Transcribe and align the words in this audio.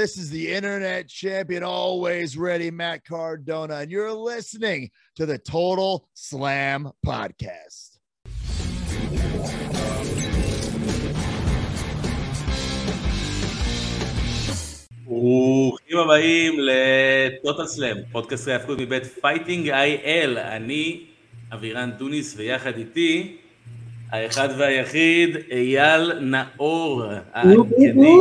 This 0.00 0.16
is 0.16 0.30
the 0.30 0.50
internet 0.50 1.06
champion, 1.06 1.62
always 1.62 2.34
ready, 2.34 2.70
Matt 2.70 3.04
Cardona, 3.04 3.74
and 3.82 3.90
you're 3.90 4.10
listening 4.32 4.90
to 5.16 5.26
the 5.26 5.36
Total 5.36 6.08
Slam 6.14 6.90
Podcast. 7.04 7.98
ברוכים 15.04 15.98
הבאים 15.98 16.52
ל 16.58 16.76
Total 16.76 17.66
Slam, 17.66 17.96
פודקאסט 18.12 18.48
ההיאבקות 18.48 18.78
מבית 18.78 19.06
Fighting 19.06 19.68
IL. 19.70 20.38
אני 20.38 21.00
אבירן 21.54 21.90
טוניס 21.98 22.34
ויחד 22.36 22.76
איתי 22.76 23.36
האחד 24.10 24.48
והיחיד 24.58 25.36
אייל 25.50 26.12
נאור 26.20 27.04
האגדי. 27.32 28.16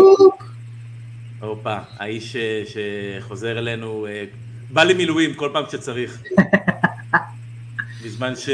הופה, 1.42 1.78
האיש 1.98 2.36
שחוזר 2.66 3.59
אלינו, 3.59 4.08
אה, 4.09 4.23
בא 4.70 4.84
למילואים 4.84 5.34
כל 5.34 5.50
פעם 5.54 5.64
שצריך. 5.72 6.23
בזמן 8.05 8.36
ש... 8.36 8.50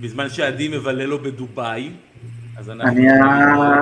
בזמן 0.00 0.30
שעדי 0.30 0.68
מבלה 0.68 1.06
לו 1.06 1.18
בדובאי, 1.18 1.90
אז 2.56 2.70
אנחנו... 2.70 2.90
אני 2.90 3.06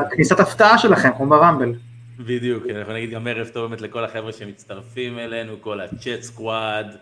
הכניסת 0.07 0.41
הפתעה 0.41 0.79
שלכם, 0.79 1.09
כמו 1.17 1.27
ברמבל. 1.27 1.73
בדיוק, 2.19 2.65
אנחנו 2.77 2.93
נגיד 2.93 3.11
גם 3.11 3.27
ערב 3.27 3.49
טוב 3.49 3.67
באמת 3.67 3.81
לכל 3.81 4.05
החבר'ה 4.05 4.33
שמצטרפים 4.33 5.19
אלינו, 5.19 5.61
כל 5.61 5.81
הצ'אט 5.81 6.23
סקוואד. 6.23 6.97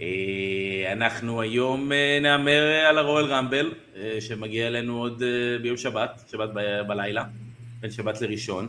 אה, 0.00 0.06
אנחנו 0.92 1.40
היום 1.40 1.92
אה, 1.92 2.18
נהמר 2.22 2.62
על 2.88 2.98
ה 2.98 3.02
Royal 3.02 3.24
Rumble, 3.24 3.72
שמגיע 4.20 4.66
אלינו 4.66 4.98
עוד 4.98 5.22
ביום 5.62 5.76
שבת, 5.76 6.22
שבת 6.30 6.48
ב- 6.54 6.80
בלילה, 6.86 7.24
בין 7.80 7.90
שבת 7.90 8.20
לראשון. 8.20 8.68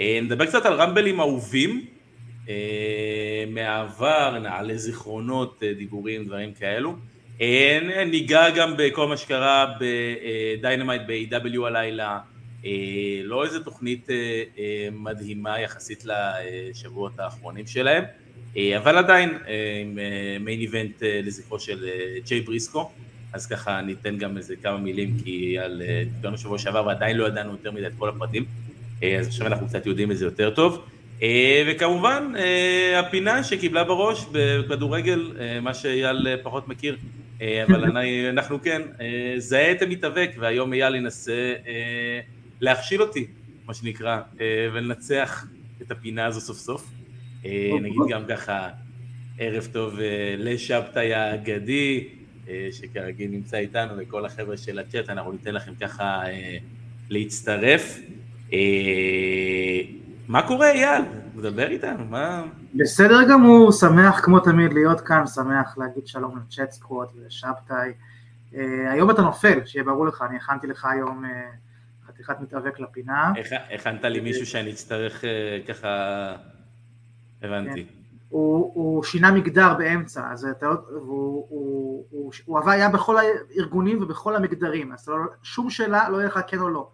אה, 0.00 0.20
נדבר 0.22 0.46
קצת 0.46 0.66
על 0.66 0.72
רמבלים 0.72 1.20
אהובים, 1.20 1.86
אה, 2.48 3.44
מהעבר, 3.48 4.38
נעלה 4.42 4.76
זיכרונות, 4.76 5.62
אה, 5.62 5.72
דיבורים, 5.74 6.24
דברים 6.24 6.52
כאלו. 6.52 6.96
ניגע 8.06 8.50
גם 8.50 8.74
בכל 8.78 9.08
מה 9.08 9.16
שקרה 9.16 9.74
ב 9.80 9.94
Dynamite 9.94 11.02
ב-AEW 11.06 11.66
הלילה, 11.66 12.18
לא 13.24 13.44
איזה 13.44 13.64
תוכנית 13.64 14.08
מדהימה 14.92 15.60
יחסית 15.60 16.04
לשבועות 16.04 17.18
האחרונים 17.18 17.66
שלהם, 17.66 18.04
אבל 18.76 18.98
עדיין 18.98 19.38
עם 19.82 19.98
מיין 20.44 20.60
איבנט 20.60 21.02
לזכרו 21.02 21.60
של 21.60 21.88
ג'יי 22.24 22.40
בריסקו, 22.40 22.90
אז 23.32 23.46
ככה 23.46 23.80
ניתן 23.80 24.18
גם 24.18 24.36
איזה 24.36 24.56
כמה 24.56 24.78
מילים, 24.78 25.16
כי 25.24 25.58
על 25.58 25.82
דיברנו 26.14 26.38
שבוע 26.38 26.58
שעבר 26.58 26.86
ועדיין 26.86 27.16
לא 27.16 27.26
ידענו 27.26 27.52
יותר 27.52 27.70
מדי 27.72 27.86
את 27.86 27.92
כל 27.98 28.08
הפרטים, 28.08 28.44
אז 29.18 29.26
עכשיו 29.26 29.46
אנחנו 29.46 29.66
קצת 29.66 29.86
יודעים 29.86 30.10
את 30.10 30.18
זה 30.18 30.24
יותר 30.24 30.50
טוב. 30.50 30.84
אה, 31.22 31.62
וכמובן 31.66 32.32
אה, 32.38 33.00
הפינה 33.00 33.44
שקיבלה 33.44 33.84
בראש 33.84 34.26
בכדורגל, 34.32 35.32
אה, 35.40 35.60
מה 35.60 35.74
שאייל 35.74 36.28
אה, 36.28 36.34
פחות 36.42 36.68
מכיר, 36.68 36.96
אה, 37.42 37.64
אבל 37.64 37.84
אני, 37.90 38.28
אנחנו 38.28 38.62
כן, 38.62 38.82
אה, 39.00 39.34
זהה 39.38 39.72
את 39.72 39.82
המתאבק, 39.82 40.30
והיום 40.38 40.72
אייל 40.72 40.94
ינסה 40.94 41.54
אה, 41.66 42.20
להכשיל 42.60 43.02
אותי, 43.02 43.26
מה 43.66 43.74
שנקרא, 43.74 44.20
אה, 44.40 44.68
ולנצח 44.72 45.46
את 45.82 45.90
הפינה 45.90 46.26
הזו 46.26 46.40
סוף 46.40 46.58
סוף. 46.58 46.90
אה, 47.44 47.70
נגיד 47.80 48.00
גם 48.08 48.22
ככה, 48.28 48.68
ערב 49.38 49.68
טוב 49.72 50.00
אה, 50.00 50.34
לשבתאי 50.38 51.14
האגדי, 51.14 52.08
אה, 52.48 52.68
שכרגיל 52.72 53.30
נמצא 53.30 53.56
איתנו, 53.56 53.94
וכל 53.98 54.24
החבר'ה 54.24 54.56
של 54.56 54.78
הצ'אט, 54.78 55.08
אנחנו 55.08 55.32
ניתן 55.32 55.54
לכם 55.54 55.74
ככה 55.74 56.22
אה, 56.26 56.56
להצטרף. 57.10 57.98
אה, 58.52 59.80
מה 60.28 60.46
קורה 60.48 60.70
אייל? 60.70 61.02
מדבר 61.34 61.68
איתנו, 61.68 62.04
מה... 62.04 62.44
בסדר 62.74 63.28
גמור, 63.30 63.72
שמח 63.72 64.20
כמו 64.24 64.40
תמיד 64.40 64.72
להיות 64.72 65.00
כאן, 65.00 65.26
שמח 65.26 65.78
להגיד 65.78 66.06
שלום 66.06 66.38
לצ'אט 66.38 66.70
סקוואט 66.70 67.08
ולשבתאי. 67.16 67.92
אה, 68.54 68.92
היום 68.92 69.10
אתה 69.10 69.22
נופל, 69.22 69.60
שיהיה 69.64 69.84
ברור 69.84 70.06
לך, 70.06 70.24
אני 70.28 70.36
הכנתי 70.36 70.66
לך 70.66 70.84
היום 70.84 71.24
אה, 71.24 71.30
חתיכת 72.06 72.40
מתאבק 72.40 72.80
לפינה. 72.80 73.32
הכ- 73.32 73.74
הכנת 73.74 74.04
לי 74.04 74.20
מישהו 74.20 74.46
שאני 74.46 74.70
אצטרך 74.70 75.24
אה, 75.24 75.58
ככה... 75.68 75.88
הבנתי. 77.42 77.86
הוא, 78.28 78.70
הוא 78.74 79.04
שינה 79.04 79.30
מגדר 79.32 79.74
באמצע, 79.74 80.32
אז 80.32 80.44
אתה 80.44 80.66
הוא, 80.66 81.46
הוא, 82.10 82.32
הוא 82.44 82.58
עבר, 82.58 82.70
היה 82.70 82.88
בכל 82.88 83.16
הארגונים 83.18 84.02
ובכל 84.02 84.36
המגדרים, 84.36 84.92
אז 84.92 85.08
לא, 85.08 85.16
שום 85.42 85.70
שאלה 85.70 86.08
לא 86.08 86.16
יהיה 86.16 86.26
לך 86.26 86.40
כן 86.46 86.58
או 86.58 86.68
לא. 86.68 86.90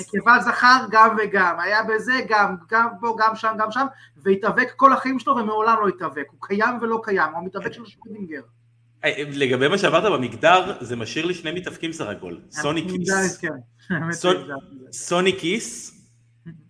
נקבה 0.00 0.38
זכר 0.40 0.84
גם 0.90 1.16
וגם, 1.22 1.60
היה 1.60 1.82
בזה 1.82 2.12
גם, 2.28 2.54
גם 2.70 2.88
פה, 3.00 3.16
גם 3.18 3.36
שם, 3.36 3.56
גם 3.58 3.70
שם, 3.70 3.86
והתאבק 4.16 4.72
כל 4.76 4.92
החיים 4.92 5.18
שלו 5.18 5.36
ומעולם 5.36 5.76
לא 5.82 5.88
התאבק, 5.88 6.26
הוא 6.30 6.38
קיים 6.40 6.78
ולא 6.82 7.00
קיים, 7.04 7.30
הוא 7.32 7.38
המתאבק 7.38 7.72
של 7.72 7.86
שפרינגר. 7.86 8.40
אה, 9.04 9.22
לגבי 9.32 9.68
מה 9.68 9.78
שאמרת 9.78 10.12
במגדר, 10.12 10.76
זה 10.80 10.96
משאיר 10.96 11.26
לי 11.26 11.34
שני 11.34 11.52
מתאבקים 11.52 11.92
סך 11.92 12.06
הכל. 12.06 12.36
סוני 12.50 12.88
כיס. 12.88 13.36
כן, 13.36 13.48
שזה- 14.12 14.52
סוני 14.92 15.38
כיס, 15.38 15.96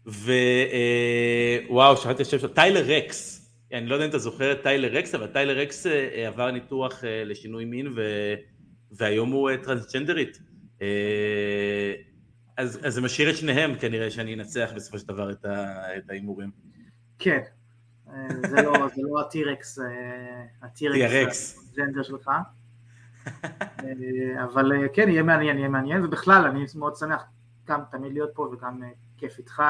ווואו, 0.07 1.97
שמעתי 1.97 2.23
השם 2.23 2.39
שלו, 2.39 2.49
טיילר 2.49 2.85
רקס. 2.87 3.37
אני 3.73 3.87
לא 3.87 3.95
יודע 3.95 4.05
אם 4.05 4.11
אתה 4.11 4.19
זוכר 4.19 4.53
את 4.53 4.63
טיילר 4.63 4.99
רקס, 4.99 5.15
אבל 5.15 5.27
טיילר 5.27 5.59
רקס 5.59 5.87
אה, 5.87 6.29
עבר 6.29 6.51
ניתוח 6.51 7.05
אה, 7.05 7.25
לשינוי 7.25 7.65
מין, 7.65 7.95
והיום 8.93 9.31
הוא 9.31 9.51
אה, 9.51 9.57
טרנסג'נדרית. 9.57 10.39
אז, 12.61 12.81
אז 12.87 12.95
זה 12.95 13.01
משאיר 13.01 13.31
את 13.31 13.37
שניהם 13.37 13.75
כנראה 13.75 14.11
שאני 14.11 14.35
אנצח 14.35 14.71
בסופו 14.75 14.99
של 14.99 15.09
דבר 15.09 15.31
את 15.31 16.11
ההימורים. 16.11 16.51
כן, 17.19 17.41
אה, 18.09 18.29
זה 18.49 18.63
לא, 18.63 18.73
זה 18.97 19.03
לא 19.03 19.21
הטירקס, 19.21 19.79
אה, 19.79 19.87
הטירקס, 20.63 21.59
T-Rex. 21.59 21.73
הג'נדר 21.73 22.03
שלך, 22.03 22.31
אה, 23.27 24.45
אבל 24.45 24.73
כן, 24.93 25.09
יהיה 25.09 25.23
מעניין, 25.23 25.59
יהיה 25.59 25.69
מעניין, 25.69 26.05
ובכלל, 26.05 26.47
אני 26.47 26.65
מאוד 26.75 26.97
שמח 26.97 27.25
גם 27.69 27.81
תמיד 27.91 28.13
להיות 28.13 28.31
פה 28.35 28.43
וגם 28.53 28.83
כיף 29.17 29.39
איתך, 29.39 29.63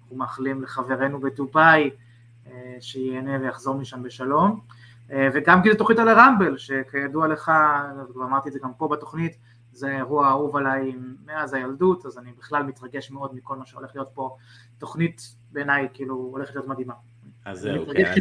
אנחנו 0.00 0.16
מאחלים 0.16 0.62
לחברנו 0.62 1.20
בדובאי 1.20 1.90
שיהנה 2.80 3.38
ויחזור 3.40 3.74
משם 3.74 4.02
בשלום, 4.02 4.60
וגם 5.08 5.62
כי 5.62 5.70
זו 5.70 5.78
תוכנית 5.78 5.98
על 5.98 6.08
הרמבל, 6.08 6.58
שכידוע 6.58 7.28
לך, 7.28 7.52
כבר 8.12 8.24
אמרתי 8.24 8.48
את 8.48 8.52
זה 8.52 8.58
גם 8.62 8.70
פה 8.78 8.88
בתוכנית, 8.88 9.36
זה 9.72 9.96
אירוע 9.96 10.28
אהוב 10.28 10.56
עליי 10.56 10.92
מאז 11.26 11.54
הילדות, 11.54 12.06
אז 12.06 12.18
אני 12.18 12.32
בכלל 12.32 12.62
מתרגש 12.62 13.10
מאוד 13.10 13.34
מכל 13.34 13.56
מה 13.56 13.66
שהולך 13.66 13.90
להיות 13.94 14.08
פה, 14.14 14.36
תוכנית 14.78 15.36
בעיניי 15.52 15.88
כאילו 15.94 16.14
הולכת 16.14 16.54
להיות 16.54 16.68
מדהימה. 16.68 16.94
אז 17.44 17.60
זהו, 17.60 17.86
כן. 17.86 18.04
אז-. 18.06 18.18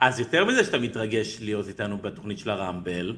אז 0.00 0.20
יותר 0.20 0.44
מזה 0.44 0.64
שאתה 0.64 0.78
מתרגש 0.78 1.38
להיות 1.40 1.68
איתנו 1.68 1.98
בתוכנית 1.98 2.38
של 2.38 2.50
הרמבל, 2.50 3.16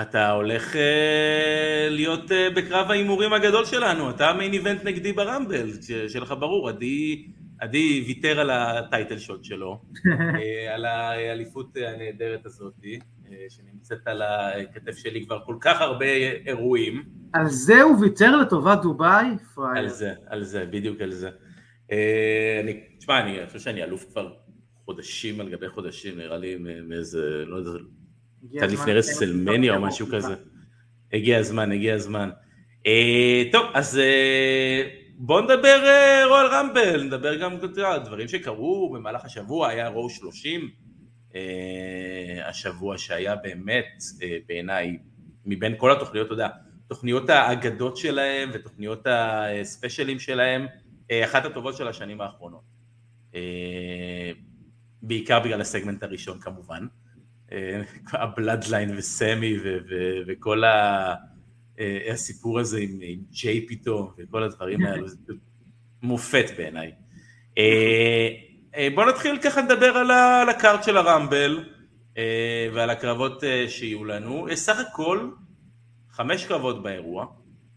אתה 0.00 0.30
הולך 0.30 0.76
אה, 0.76 1.88
להיות 1.90 2.32
אה, 2.32 2.50
בקרב 2.50 2.90
ההימורים 2.90 3.32
הגדול 3.32 3.64
שלנו, 3.64 4.10
אתה 4.10 4.30
המיין 4.30 4.52
איבנט 4.52 4.84
נגדי 4.84 5.12
ברמבל, 5.12 5.70
שיהיה 5.82 6.20
לך 6.20 6.34
ברור, 6.38 6.68
עדי, 6.68 7.26
עדי 7.58 8.04
ויתר 8.06 8.40
על 8.40 8.50
הטייטל 8.50 9.18
שוט 9.18 9.44
שלו, 9.44 9.80
אה, 10.06 10.74
על 10.74 10.84
האליפות 10.84 11.76
הנהדרת 11.76 12.46
הזאת, 12.46 12.74
אה, 12.84 12.96
שנמצאת 13.48 14.06
על 14.06 14.22
הכתף 14.22 14.96
שלי 14.96 15.26
כבר 15.26 15.40
כל 15.44 15.56
כך 15.60 15.80
הרבה 15.80 16.06
אירועים, 16.46 17.02
על 17.32 17.48
זה 17.48 17.82
הוא 17.82 18.00
ויתר 18.00 18.36
לטובת 18.36 18.82
דובאי? 18.82 19.26
פראייר. 19.54 19.78
על 19.78 19.88
זה, 19.88 20.12
על 20.26 20.44
זה, 20.44 20.66
בדיוק 20.66 21.00
על 21.00 21.12
זה. 21.12 21.30
אה, 21.92 22.60
אני, 22.62 22.80
תשמע, 22.98 23.20
אני 23.20 23.46
חושב 23.46 23.58
שאני 23.58 23.84
אלוף 23.84 24.04
כבר 24.10 24.32
חודשים 24.84 25.40
על 25.40 25.48
גבי 25.48 25.68
חודשים, 25.68 26.18
נראה 26.18 26.36
לי 26.36 26.56
מאיזה, 26.88 27.44
לא 27.46 27.56
יודע, 27.56 27.70
קצת 28.56 28.72
לפני 28.72 28.92
רסלמניה 28.92 29.76
או 29.76 29.82
משהו 29.82 30.06
כזה. 30.06 30.34
הגיע 31.12 31.38
הזמן, 31.38 31.72
הגיע 31.72 31.94
הזמן. 31.94 32.30
אה, 32.86 33.42
טוב, 33.52 33.66
אז 33.74 33.98
אה, 33.98 34.82
בואו 35.16 35.40
נדבר 35.40 35.84
רועל 36.28 36.46
רמבל, 36.46 37.02
נדבר 37.02 37.34
גם 37.34 37.56
יודע, 37.62 37.98
דברים 37.98 38.28
שקרו 38.28 38.92
במהלך 38.94 39.24
השבוע, 39.24 39.68
היה 39.68 39.88
רו 39.88 40.10
30, 40.10 40.60
אה, 40.60 40.66
השבוע 42.44 42.98
שהיה 42.98 43.36
באמת 43.36 44.02
אה, 44.22 44.38
בעיניי, 44.48 44.98
מבין 45.46 45.74
כל 45.78 45.92
התוכניות, 45.92 46.26
אתה 46.26 46.34
יודע, 46.34 46.48
תוכניות 46.88 47.30
האגדות 47.30 47.96
שלהם 47.96 48.50
ותוכניות 48.54 49.06
הספיישלים 49.06 50.18
שלהם, 50.18 50.66
אה, 51.10 51.24
אחת 51.24 51.44
הטובות 51.44 51.76
של 51.76 51.88
השנים 51.88 52.20
האחרונות. 52.20 52.62
אה, 53.34 54.30
בעיקר 55.02 55.40
בגלל 55.40 55.60
הסגמנט 55.60 56.02
הראשון 56.02 56.40
כמובן. 56.40 56.86
אה, 57.52 57.82
הבלאדליין 58.12 58.96
וסמי 58.98 59.58
ו- 59.58 59.78
ו- 59.90 60.18
וכל 60.26 60.64
ה- 60.64 61.14
אה, 61.80 62.12
הסיפור 62.12 62.58
הזה 62.60 62.78
עם, 62.80 62.98
עם 63.02 63.20
ג'יי 63.30 63.66
פתאום 63.68 64.12
וכל 64.18 64.42
הדברים 64.42 64.84
האלו, 64.84 65.08
זה 65.08 65.32
מופת 66.02 66.46
בעיניי. 66.56 66.92
אה, 68.76 68.80
אה, 68.80 68.88
בואו 68.94 69.08
נתחיל 69.08 69.38
ככה 69.38 69.60
לדבר 69.60 69.96
על 69.96 70.10
על 70.10 70.48
הקארט 70.48 70.84
של 70.84 70.96
הרמבל 70.96 71.64
אה, 72.18 72.68
ועל 72.72 72.90
הקרבות 72.90 73.44
אה, 73.44 73.64
שיהיו 73.68 74.04
לנו. 74.04 74.48
אה, 74.48 74.56
סך 74.56 74.78
הכל 74.78 75.30
חמש 76.10 76.44
קרבות 76.46 76.82
באירוע, 76.82 77.26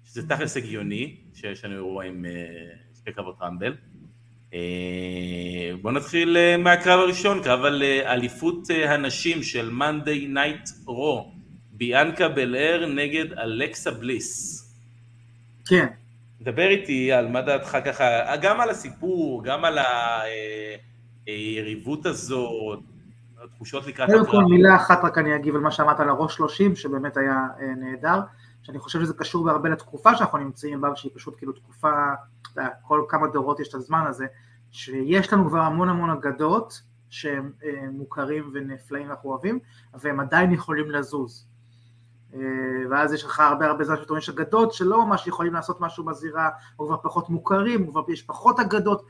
שזה 0.06 0.30
תכלס 0.30 0.58
הגיוני 0.58 1.16
שיש 1.34 1.66
לנו 1.66 1.76
אירוע 1.76 2.06
עם 2.06 2.26
אה, 2.26 2.32
שתי 2.96 3.12
קרבות 3.12 3.36
Rumble. 3.42 3.76
אה, 4.54 4.60
בואו 5.82 5.94
נתחיל 5.94 6.38
מהקרב 6.58 7.00
הראשון, 7.00 7.44
קרב 7.44 7.66
על 7.66 7.84
אליפות 7.84 8.68
הנשים 8.88 9.44
של 9.44 9.70
Monday 9.70 10.28
Night 10.28 10.70
Raw, 10.86 11.32
ביאנקה 11.72 12.30
בלייר 12.30 12.86
נגד 12.86 13.34
אלכסה 13.34 13.92
בליס. 13.92 14.62
כן. 15.68 15.86
דבר 16.46 16.68
איתי 16.68 17.12
על 17.12 17.28
מה 17.28 17.42
דעתך 17.42 17.78
ככה, 17.86 18.36
גם 18.42 18.62
על 18.62 18.70
הסיפור, 18.70 19.44
גם 19.44 19.66
על 19.66 19.78
היריבות 21.26 22.06
הזאת, 22.06 22.80
התחושות 23.44 23.88
לקראת 23.88 24.10
הקרב. 24.10 24.26
קודם 24.26 24.32
כל 24.32 24.54
מילה 24.54 24.76
אחת 24.76 25.04
רק 25.04 25.18
אני 25.18 25.36
אגיב 25.36 25.56
על 25.56 25.62
מה 25.62 25.72
שאמרת 25.72 26.00
על 26.00 26.10
ה 26.10 26.16
Raw 26.16 26.36
30, 26.36 26.76
שבאמת 26.76 27.18
היה 27.18 27.48
נהדר. 27.78 28.20
שאני 28.66 28.80
חושב 28.80 29.02
שזה 29.02 29.14
קשור 29.14 29.46
בהרבה 29.46 29.70
לתקופה 29.70 30.16
שאנחנו 30.16 30.38
נמצאים 30.38 30.82
בה, 30.82 30.96
שהיא 30.96 31.12
פשוט 31.16 31.38
כאילו 31.38 31.54
תקופה, 31.54 31.92
כל 32.82 33.02
כמה 33.10 33.28
דורות 33.28 33.60
יש 33.60 33.68
את 33.70 33.76
הזמן 33.76 34.06
הזה, 34.08 34.26
שיש 34.72 35.34
לנו 35.34 35.50
כבר 35.50 35.60
המון 35.60 35.90
המון 35.90 36.10
אגדות 36.10 36.82
שהם 37.10 37.52
אה, 37.64 37.70
מוכרים 37.92 38.52
ונפלאים 38.54 39.08
ואנחנו 39.08 39.30
אוהבים, 39.30 39.60
והם 39.94 40.20
עדיין 40.20 40.52
יכולים 40.52 40.92
לזוז. 40.92 41.48
אה, 42.36 42.42
ואז 42.90 43.14
יש 43.14 43.24
לך 43.24 43.40
הרבה 43.40 43.66
הרבה 43.66 43.84
זמן 43.84 43.96
שאתה 43.98 44.18
יש 44.18 44.30
אגדות 44.30 44.74
שלא 44.74 45.06
ממש 45.06 45.28
יכולים 45.28 45.54
לעשות 45.54 45.82
משהו 45.82 46.04
בזירה, 46.04 46.50
או 46.80 46.86
כבר 46.86 46.98
פחות 47.04 47.30
מוכרים, 47.30 47.88
או 47.88 47.92
כבר 47.92 48.02
יש 48.12 48.22
פחות 48.22 48.60
אגדות, 48.60 49.06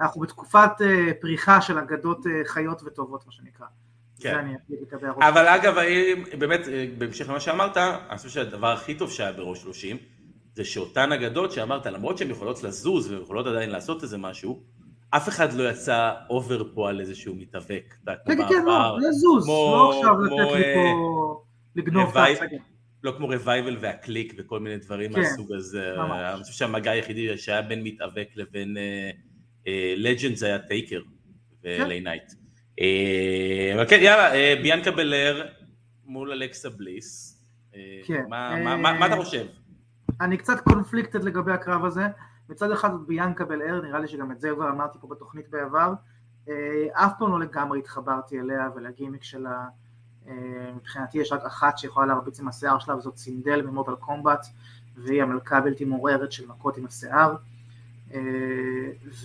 אנחנו 0.00 0.20
בתקופת 0.20 0.70
אה, 0.80 1.10
פריחה 1.20 1.60
של 1.60 1.78
אגדות 1.78 2.26
חיות 2.44 2.82
וטובות, 2.84 3.26
מה 3.26 3.32
שנקרא. 3.32 3.66
כן. 4.20 4.54
אבל 5.18 5.48
אגב, 5.48 5.74
באמת, 6.38 6.60
בהמשך 6.98 7.28
למה 7.28 7.40
שאמרת, 7.40 7.76
אני 7.76 8.16
חושב 8.16 8.28
שהדבר 8.28 8.72
הכי 8.72 8.94
טוב 8.94 9.10
שהיה 9.10 9.32
ב 9.32 9.39
Raw 9.39 9.62
30, 9.62 9.96
זה 10.54 10.64
שאותן 10.64 11.12
אגדות 11.12 11.52
שאמרת, 11.52 11.86
למרות 11.86 12.18
שהן 12.18 12.30
יכולות 12.30 12.62
לזוז 12.62 13.12
והן 13.12 13.22
יכולות 13.22 13.46
עדיין 13.46 13.70
לעשות 13.70 14.02
איזה 14.02 14.18
משהו, 14.18 14.62
אף 15.10 15.28
אחד 15.28 15.52
לא 15.52 15.70
יצא 15.70 16.12
over 16.30 16.64
פה 16.74 16.88
על 16.88 17.00
איזשהו 17.00 17.34
מתאבק. 17.34 17.94
כן, 18.06 18.12
כן, 18.26 18.48
כן, 18.48 18.64
לא, 18.64 18.98
לזוז, 18.98 19.48
לא 19.48 19.92
עכשיו 19.96 20.20
לתת 20.20 20.52
לי 20.52 20.62
פה 20.74 21.42
לגנוב 21.76 22.10
את 22.10 22.16
ההצגה. 22.16 22.56
לא 23.02 23.14
כמו 23.16 23.26
Revival 23.26 23.76
וה 23.80 23.98
Kliq 23.98 24.34
וכל 24.38 24.60
מיני 24.60 24.76
דברים 24.76 25.12
כן, 25.12 25.20
מהסוג 25.20 25.52
הזה. 25.52 25.94
אני 26.34 26.42
חושב 26.42 26.54
שהמגע 26.54 26.90
היחידי 26.90 27.38
שהיה 27.38 27.62
בין 27.62 27.82
מתאבק 27.82 28.28
לבין 28.36 28.76
legend 29.96 30.34
זה 30.34 30.46
היה 30.46 30.58
טייקר 30.58 31.00
ו 31.64 31.76
LA 31.76 32.00
Knight. 32.00 32.32
אה, 32.80 33.72
אבל 33.74 33.88
כן, 33.88 33.98
יאללה, 34.02 34.34
אה, 34.34 34.54
ביאנקה 34.62 34.90
בלייר 34.90 35.46
מול 36.04 36.32
אלכסה 36.32 36.70
בליס. 36.70 37.38
אה, 37.74 38.00
כן. 38.04 38.24
מה 38.28 39.06
אתה 39.06 39.16
חושב? 39.16 39.46
אני 40.20 40.36
קצת 40.36 40.60
conflicted 40.60 41.24
לגבי 41.24 41.52
הקרב 41.52 41.84
הזה. 41.84 42.06
מצד 42.48 42.70
אחד 42.70 42.90
ביאנקה 43.06 43.44
בלייר, 43.44 43.80
נראה 43.82 43.98
לי 43.98 44.08
שגם 44.08 44.32
את 44.32 44.40
זה 44.40 44.50
כבר 44.54 44.70
אמרתי 44.70 44.98
פה 45.00 45.08
בתוכנית 45.10 45.48
בעבר, 45.50 45.92
אף 46.92 47.12
פעם 47.18 47.30
לא 47.32 47.40
לגמרי 47.40 47.78
התחברתי 47.78 48.40
אליה 48.40 48.68
ולגימיק 48.76 49.24
שלה. 49.24 49.64
מבחינתי 50.76 51.18
יש 51.18 51.32
רק 51.32 51.44
אחת 51.44 51.78
שיכולה 51.78 52.06
להרביץ 52.06 52.40
עם 52.40 52.48
השיער 52.48 52.78
שלה 52.78 52.96
וזאת 52.96 53.16
סינדל 53.16 53.62
מ 53.62 53.67
Mortal 53.67 53.94
Kombat 53.94 54.46
והיא 54.96 55.22
המלכה 55.22 55.58
הבלתי 55.58 55.84
מעורערת 55.84 56.32
של 56.32 56.46
מכות 56.46 56.76
עם 56.76 56.86
השיער. 56.86 57.34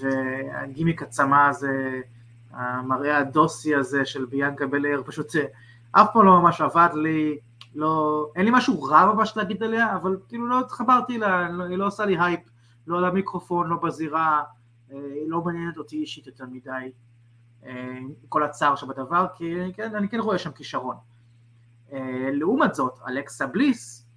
והגימיק 0.02 1.02
הצמה 1.02 1.50
הזה 1.50 2.02
המראה 2.56 3.18
הדוסי 3.18 3.76
הזה 3.76 4.06
של 4.06 4.26
ביאנקה 4.26 4.68
בלייר, 4.68 5.02
פשוט 5.06 5.36
אה, 5.36 5.46
אף 5.92 6.08
פעם 6.14 6.26
לא 6.26 6.42
ממש 6.42 6.62
עבד 6.62 6.90
לי, 6.94 7.38
לא, 7.76 8.26
אין 8.36 8.46
לי 8.46 8.52
משהו 8.54 8.84
רע 8.84 9.14
ממש 9.14 9.38
להגיד 9.38 9.64
עליה, 9.64 9.96
אבל 9.96 10.18
כאילו 10.28 10.48
לא 10.48 10.60
התחברתי 10.60 11.18
לה, 11.18 11.48
היא 11.70 11.78
לא 11.78 11.88
עושה 11.88 12.06
לי 12.06 12.18
הייפ, 12.20 12.40
לא 12.88 12.98
על 12.98 13.06
המיקרופון, 13.06 13.68
לא 13.68 13.76
בזירה, 13.76 14.44
אה, 14.92 14.98
היא 14.98 15.30
לא 15.30 15.42
מעניינת 15.42 15.78
אותי 15.78 15.96
אישית 15.96 16.28
יותר 16.28 16.46
מדי, 16.52 16.70
אה, 16.70 16.88
כל 18.30 18.44
הצער 18.44 18.76
שבדבר, 18.76 19.28
כי 19.36 19.74
כן, 19.74 19.96
אני 19.96 20.10
כן 20.10 20.20
רואה 20.20 20.38
שם 20.38 20.52
כישרון. 20.52 20.96
לעומת 22.32 22.76
זאת, 22.76 23.00
אלכסה 23.08 23.48
בליס, 23.48 24.08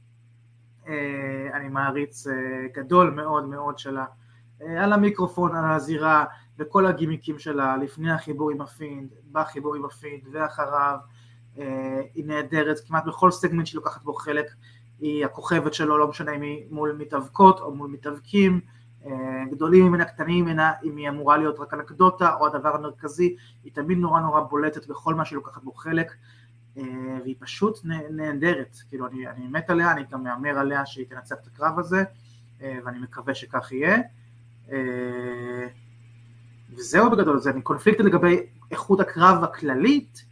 אני 1.54 1.68
מעריץ 1.70 2.26
גדול 2.74 3.10
מאוד 3.10 3.44
מאוד 3.44 3.78
שלה, 3.78 4.04
על 4.60 4.92
המיקרופון, 4.92 5.56
על 5.56 5.64
הזירה, 5.64 6.24
וכל 6.58 6.86
הגימיקים 6.86 7.38
שלה, 7.38 7.76
לפני 7.76 8.12
החיבור 8.12 8.50
עם 8.50 8.60
ה 8.60 8.68
Fiend, 8.68 9.14
בחיבור 9.32 9.74
עם 9.74 9.84
ה 9.84 9.91
Fiend 9.91 10.22
ואחריו, 10.32 10.98
אה, 11.58 12.00
היא 12.14 12.24
נהדרת, 12.24 12.80
כמעט 12.86 13.04
בכל 13.04 13.30
סגמנט 13.30 13.66
שהיא 13.66 13.76
לוקחת 13.76 14.02
בו 14.02 14.14
חלק, 14.14 14.46
היא 14.98 15.24
הכוכבת 15.24 15.74
שלו, 15.74 15.98
לא 15.98 16.08
משנה 16.08 16.32
אם 16.32 16.42
היא 16.42 16.66
מול 16.70 16.96
מתאבקות 16.98 17.60
או 17.60 17.74
מול 17.74 17.90
מתאבקים, 17.90 18.60
אה, 18.64 18.77
גדולים 19.50 19.86
ממנה, 19.86 20.04
קטנים 20.04 20.44
ממנה, 20.44 20.72
אם 20.84 20.96
היא 20.96 21.08
אמורה 21.08 21.36
להיות 21.36 21.60
רק 21.60 21.74
אנקדוטה 21.74 22.34
או 22.34 22.46
הדבר 22.46 22.74
המרכזי, 22.74 23.36
היא 23.64 23.72
תמיד 23.74 23.98
נורא 23.98 24.20
נורא 24.20 24.40
בולטת 24.40 24.86
בכל 24.86 25.14
מה 25.14 25.24
שהיא 25.24 25.36
לוקחת 25.36 25.62
בו 25.62 25.72
חלק, 25.72 26.12
אה, 26.76 26.82
והיא 27.22 27.34
פשוט 27.38 27.78
נהדרת, 28.10 28.76
כאילו 28.88 29.06
אני, 29.06 29.28
אני 29.28 29.46
מת 29.46 29.70
עליה, 29.70 29.92
אני 29.92 30.02
גם 30.10 30.22
מהמר 30.22 30.58
עליה 30.58 30.86
שהיא 30.86 31.06
תנצח 31.06 31.36
את 31.42 31.46
הקרב 31.46 31.78
הזה, 31.78 32.04
ואני 32.60 32.98
מקווה 32.98 33.34
שכך 33.34 33.72
יהיה. 33.72 33.98
וזהו 36.74 37.10
בגדול, 37.10 37.38
זה 37.38 37.52
קונפליקט 37.62 38.00
לגבי 38.00 38.46
איכות 38.70 39.00
הקרב 39.00 39.44
הכללית, 39.44 40.24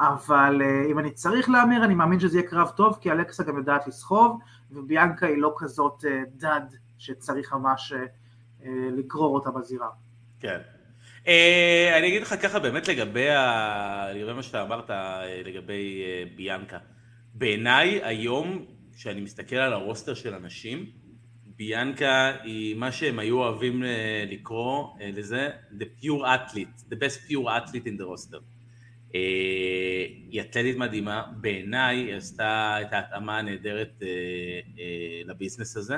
אבל 0.00 0.62
אם 0.90 0.98
אני 0.98 1.10
צריך 1.10 1.50
להמר, 1.50 1.84
אני 1.84 1.94
מאמין 1.94 2.20
שזה 2.20 2.38
יהיה 2.38 2.48
קרב 2.48 2.68
טוב, 2.68 2.98
כי 3.00 3.12
אלכסה 3.12 3.44
גם 3.44 3.56
יודעת 3.56 3.86
לסחוב, 3.86 4.40
וביאנקה 4.70 5.26
היא 5.26 5.38
לא 5.38 5.54
כזאת 5.58 6.04
דד 6.36 6.66
שצריך 7.00 7.52
ממש 7.52 7.92
uh, 7.92 8.66
לגרור 8.92 9.34
אותה 9.34 9.50
בזירה. 9.50 9.88
כן. 10.40 10.58
Uh, 11.24 11.28
אני 11.98 12.08
אגיד 12.08 12.22
לך 12.22 12.34
ככה 12.42 12.58
באמת 12.58 12.88
לגבי, 12.88 13.30
ה... 13.30 14.12
לגבי 14.14 14.32
מה 14.32 14.42
שאתה 14.42 14.62
אמרת 14.62 14.90
לגבי 15.44 16.02
uh, 16.04 16.36
ביאנקה. 16.36 16.78
בעיניי 17.34 18.00
היום, 18.04 18.64
כשאני 18.96 19.20
מסתכל 19.20 19.56
על 19.56 19.72
הרוסטר 19.72 20.14
של 20.14 20.34
אנשים, 20.34 20.86
ביאנקה 21.60 22.36
היא 22.42 22.76
מה 22.76 22.92
שהם 22.92 23.18
היו 23.18 23.38
אוהבים 23.38 23.84
אה, 23.84 24.24
לקרוא 24.30 24.88
אה, 25.00 25.10
לזה 25.12 25.50
The 25.78 26.02
pure 26.02 26.24
athlete, 26.24 26.92
the 26.92 26.96
best 26.96 27.28
pure 27.28 27.48
athlete 27.48 27.86
in 27.86 28.00
the 28.00 28.04
roster. 28.04 28.40
אה, 29.14 29.20
היא 30.30 30.40
אתלטית 30.40 30.76
מדהימה, 30.76 31.22
בעיניי 31.36 31.96
היא 31.96 32.14
עשתה 32.14 32.76
את 32.82 32.92
ההתאמה 32.92 33.38
הנהדרת 33.38 34.02
לביזנס 35.24 35.76
הזה. 35.76 35.96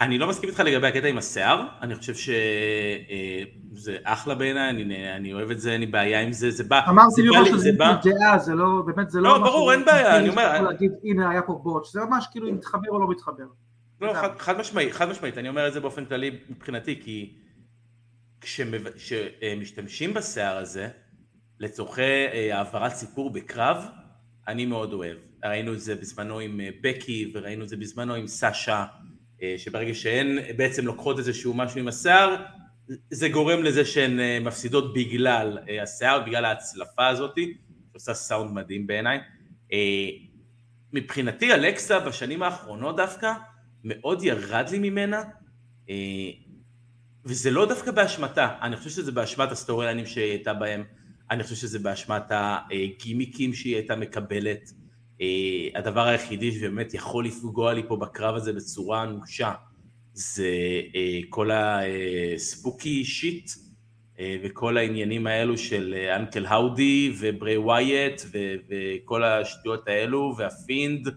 אני 0.00 0.18
לא 0.18 0.28
מסכים 0.28 0.48
איתך 0.48 0.60
לגבי 0.60 0.86
הקטע 0.86 1.06
עם 1.06 1.18
השיער, 1.18 1.66
אני 1.82 1.94
חושב 1.94 2.14
שזה 2.14 3.96
אחלה 4.04 4.34
בעיניי, 4.34 4.70
אני, 4.70 5.16
אני 5.16 5.32
אוהב 5.32 5.50
את 5.50 5.60
זה, 5.60 5.72
אין 5.72 5.80
לי 5.80 5.86
בעיה 5.86 6.20
עם 6.20 6.32
זה, 6.32 6.50
זה 6.50 6.64
בא, 6.64 6.80
אמרתי 6.88 7.22
מראש 7.22 7.48
שזה 7.48 7.70
דעה, 7.72 8.38
זה 8.38 8.54
לא, 8.54 8.82
באמת 8.86 9.10
זה 9.10 9.20
לא... 9.20 9.30
לא, 9.30 9.38
ברור, 9.38 9.72
אין 9.72 9.84
בעיה, 9.84 10.18
אני 10.18 10.28
אומר... 10.28 10.62
להגיד, 10.62 10.92
הנה 11.04 11.30
היה 11.30 11.42
פה 11.42 11.60
בוטש, 11.62 11.92
זה 11.92 12.00
ממש 12.00 12.26
כאילו 12.32 12.48
אם 12.48 12.54
מתחבר 12.54 12.88
או 12.88 13.00
לא 13.00 13.10
מתחבר. 13.10 13.44
לא, 14.00 14.14
חד, 14.14 14.38
חד 14.38 14.58
משמעית, 14.58 14.92
חד 14.92 15.08
משמעית, 15.08 15.38
אני 15.38 15.48
אומר 15.48 15.68
את 15.68 15.72
זה 15.72 15.80
באופן 15.80 16.04
כללי 16.04 16.38
מבחינתי, 16.48 17.00
כי 17.02 17.34
כשמשתמשים 18.40 20.14
בשיער 20.14 20.56
הזה 20.56 20.88
לצורכי 21.60 22.02
אה, 22.02 22.58
העברת 22.58 22.92
סיפור 22.92 23.30
בקרב, 23.30 23.84
אני 24.48 24.66
מאוד 24.66 24.92
אוהב. 24.92 25.16
ראינו 25.44 25.72
את 25.72 25.80
זה 25.80 25.94
בזמנו 25.94 26.38
עם 26.38 26.60
אה, 26.60 26.68
בקי 26.80 27.32
וראינו 27.34 27.64
את 27.64 27.68
זה 27.68 27.76
בזמנו 27.76 28.14
עם 28.14 28.26
סאשה, 28.26 28.74
אה, 28.74 28.86
שברגע 29.56 29.94
שהן 29.94 30.38
בעצם 30.56 30.86
לוקחות 30.86 31.18
איזשהו 31.18 31.54
משהו 31.54 31.80
עם 31.80 31.88
השיער, 31.88 32.36
זה 33.10 33.28
גורם 33.28 33.62
לזה 33.62 33.84
שהן 33.84 34.44
מפסידות 34.44 34.94
בגלל 34.94 35.58
השיער, 35.82 36.20
בגלל 36.26 36.44
ההצלפה 36.44 37.06
הזאתי, 37.06 37.54
שעושה 37.92 38.14
סאונד 38.14 38.50
מדהים 38.52 38.86
בעיניי. 38.86 39.18
מבחינתי 40.92 41.54
אלכסה 41.54 42.00
בשנים 42.00 42.42
האחרונות 42.42 42.96
דווקא, 42.96 43.32
מאוד 43.84 44.22
ירד 44.22 44.68
לי 44.70 44.78
ממנה, 44.78 45.22
אה, 45.90 45.94
וזה 47.24 47.50
לא 47.50 47.66
דווקא 47.66 47.90
באשמתה, 47.90 48.48
אני 48.62 48.76
חושב 48.76 48.90
שזה 48.90 49.12
באשמת 49.12 49.52
ה-story 49.52 50.06
שהיא 50.06 50.30
הייתה 50.30 50.54
בהם, 50.54 50.84
אני 51.30 51.42
חושב 51.42 51.54
שזה 51.54 51.78
באשמת 51.78 52.22
הגימיקים 52.30 53.54
שהיא 53.54 53.76
הייתה 53.76 53.96
מקבלת. 53.96 54.70
אה, 55.20 55.68
הדבר 55.74 56.06
היחידי 56.06 56.52
שבאמת 56.52 56.94
יכול 56.94 57.26
לפגוע 57.26 57.72
לי 57.72 57.82
פה 57.88 57.96
בקרב 57.96 58.34
הזה 58.34 58.52
בצורה 58.52 59.02
אנושה 59.02 59.52
זה 60.12 60.50
אה, 60.94 61.20
כל 61.28 61.50
ה-spooky 61.52 63.04
shit 63.04 63.50
וכל 64.44 64.76
העניינים 64.76 65.26
האלו 65.26 65.58
של 65.58 65.94
אנקל 66.16 66.46
האודי 66.46 67.12
וברי 67.18 67.56
ווייט 67.56 68.22
וכל 68.68 69.24
השטויות 69.24 69.88
האלו 69.88 70.34
והפינד 70.38 71.08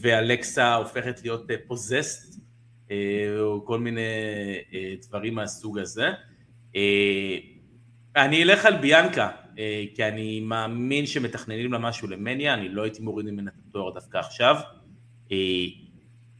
ואלקסה 0.00 0.74
הופכת 0.74 1.22
להיות 1.22 1.50
possessed, 1.66 2.40
אה, 2.90 2.96
אה, 2.96 3.40
או 3.40 3.64
כל 3.64 3.78
מיני 3.78 4.00
אה, 4.74 4.94
דברים 5.08 5.34
מהסוג 5.34 5.78
הזה. 5.78 6.08
אני 8.16 8.42
אלך 8.42 8.64
על 8.64 8.76
ביאנקה, 8.76 9.28
כי 9.94 10.04
אני 10.04 10.40
מאמין 10.40 11.06
שמתכננים 11.06 11.72
לה 11.72 11.78
משהו 11.78 12.08
למניה, 12.08 12.54
אני 12.54 12.68
לא 12.68 12.82
הייתי 12.82 13.02
מוריד 13.02 13.26
ממנה 13.26 13.50
את 13.50 13.68
התואר 13.68 13.94
דווקא 13.94 14.18
עכשיו. 14.18 14.56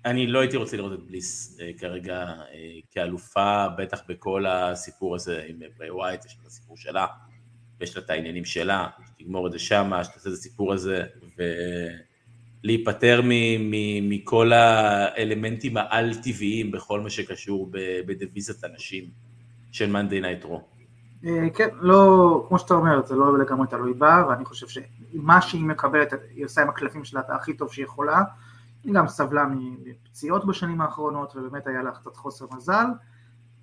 אני 0.04 0.26
לא 0.26 0.40
הייתי 0.40 0.56
רוצה 0.56 0.76
לראות 0.76 0.92
את 0.92 1.06
בליס 1.06 1.60
אה, 1.60 1.70
כרגע 1.78 2.18
אה, 2.18 2.78
כאלופה, 2.90 3.66
בטח 3.78 4.02
בכל 4.08 4.46
הסיפור 4.46 5.14
הזה 5.14 5.44
עם 5.48 5.58
ברי 5.78 5.90
ווייט, 5.90 6.24
יש 6.24 6.32
לה 6.36 6.42
את 6.42 6.46
הסיפור 6.46 6.76
שלה, 6.76 7.06
ויש 7.80 7.96
לה 7.96 8.02
את 8.02 8.10
העניינים 8.10 8.44
שלה, 8.44 8.88
שתגמור 9.06 9.46
את 9.46 9.52
זה 9.52 9.58
שמה, 9.58 10.04
שתעשה 10.04 10.28
את 10.28 10.34
הסיפור 10.34 10.72
הזה, 10.72 11.04
ולהיפטר 12.64 13.20
מכל 14.02 14.52
האלמנטים 14.52 15.76
העל-טבעיים 15.76 16.70
בכל 16.70 17.00
מה 17.00 17.10
שקשור 17.10 17.70
בדיוויזיית 18.06 18.64
הנשים 18.64 19.10
של 19.72 19.90
Monday 19.90 20.20
Night 20.20 20.44
Raw. 20.44 20.60
כן, 21.54 21.68
לא, 21.80 22.44
כמו 22.48 22.58
שאתה 22.58 22.74
אומר, 22.74 23.06
זה 23.06 23.16
לא 23.16 23.38
לגמרי 23.38 23.66
תלוי 23.66 23.94
בה, 23.94 24.24
ואני 24.28 24.44
חושב 24.44 24.66
שמה 24.68 25.40
שהיא 25.40 25.64
מקבלת, 25.64 26.12
היא 26.34 26.44
עושה 26.44 26.62
עם 26.62 26.68
הקלפים 26.68 27.04
שלה 27.04 27.20
את 27.20 27.30
הכי 27.30 27.54
טוב 27.54 27.72
שהיא 27.72 27.84
יכולה. 27.84 28.22
היא 28.84 28.94
גם 28.94 29.08
סבלה 29.08 29.46
מפציעות 29.50 30.46
בשנים 30.46 30.80
האחרונות, 30.80 31.36
ובאמת 31.36 31.66
היה 31.66 31.82
לה 31.82 31.90
קצת 31.90 32.16
חוסר 32.16 32.46
מזל. 32.56 32.86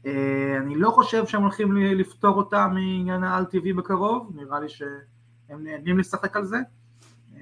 אה, 0.06 0.58
אני 0.58 0.76
לא 0.76 0.90
חושב 0.90 1.26
שהם 1.26 1.42
הולכים 1.42 1.78
לפטור 1.78 2.36
אותה 2.36 2.68
מעניין 2.68 3.24
העל-טבעי 3.24 3.74
בקרוב, 3.74 4.32
נראה 4.36 4.60
לי 4.60 4.70
שהם 4.70 5.64
נהנים 5.64 6.00
לשחק 6.00 6.38
על 6.38 6.46
זה. 6.46 6.58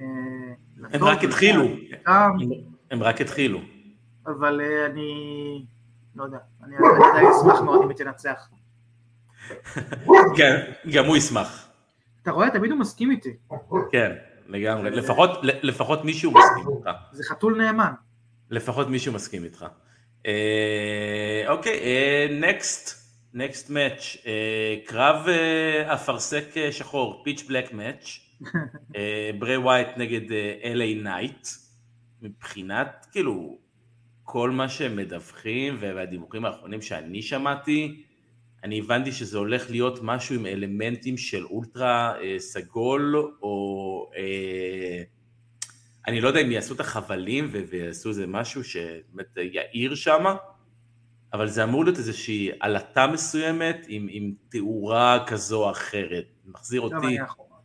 הם 0.92 1.04
רק 1.04 1.24
התחילו, 1.24 1.64
הם 2.90 3.02
רק 3.02 3.20
התחילו. 3.20 3.60
אבל 4.26 4.60
אה, 4.60 4.86
אני 4.86 5.64
לא 6.16 6.24
יודע, 6.24 6.38
אני 6.64 6.76
עדיין 6.76 7.26
אשמח 7.26 7.60
מאוד 7.60 7.82
אם 7.82 7.88
היא 7.88 7.96
תנצח. 7.96 8.48
גם 10.92 11.04
הוא 11.04 11.16
ישמח. 11.16 11.68
אתה 12.22 12.30
רואה, 12.30 12.50
תמיד 12.50 12.70
הוא 12.70 12.80
מסכים 12.80 13.10
איתי. 13.10 13.36
כן. 13.92 14.12
לגמרי, 14.48 14.90
לפחות, 15.62 16.04
מישהו 16.04 16.32
מסכים 16.32 16.76
איתך. 16.76 16.90
זה 17.12 17.24
חתול 17.24 17.62
נאמן. 17.62 17.92
לפחות 18.50 18.88
מישהו 18.88 19.12
מסכים 19.12 19.44
איתך. 19.44 19.66
אוקיי, 21.48 21.80
נקסט, 22.40 23.06
נקסט 23.34 23.70
מאץ', 23.70 24.16
קרב 24.86 25.26
uh, 25.26 25.92
אפרסק 25.94 26.44
uh, 26.52 26.72
שחור, 26.72 27.20
פיץ' 27.24 27.44
בלק 27.48 27.72
מאץ', 27.72 28.20
ברי 29.38 29.56
ווייט 29.56 29.88
נגד 29.96 30.32
LA 30.64 30.94
נייט, 30.94 31.48
מבחינת 32.22 33.06
כאילו 33.12 33.58
כל 34.22 34.50
מה 34.50 34.68
שהם 34.68 34.96
מדווחים 34.96 35.76
והדיווחים 35.80 36.44
האחרונים 36.44 36.82
שאני 36.82 37.22
שמעתי, 37.22 38.04
אני 38.64 38.78
הבנתי 38.78 39.12
שזה 39.12 39.38
הולך 39.38 39.70
להיות 39.70 39.98
משהו 40.02 40.34
עם 40.34 40.46
אלמנטים 40.46 41.16
של 41.16 41.44
אולטרה 41.44 42.14
אה, 42.20 42.38
סגול, 42.38 43.16
או 43.42 44.10
אה, 44.16 45.02
אני 46.06 46.20
לא 46.20 46.28
יודע 46.28 46.40
אם 46.40 46.50
יעשו 46.50 46.74
את 46.74 46.80
החבלים 46.80 47.50
ויעשו 47.70 48.08
איזה 48.08 48.26
משהו 48.26 48.64
שבאמת 48.64 49.36
יאיר 49.36 49.94
שם, 49.94 50.24
אבל 51.32 51.48
זה 51.48 51.64
אמור 51.64 51.84
להיות 51.84 51.98
איזושהי 51.98 52.50
עלטה 52.60 53.06
מסוימת 53.06 53.86
עם, 53.88 54.06
עם 54.10 54.32
תאורה 54.48 55.24
כזו 55.26 55.64
או 55.64 55.70
אחרת. 55.70 56.24
מחזיר 56.46 56.80
אותי... 56.80 57.16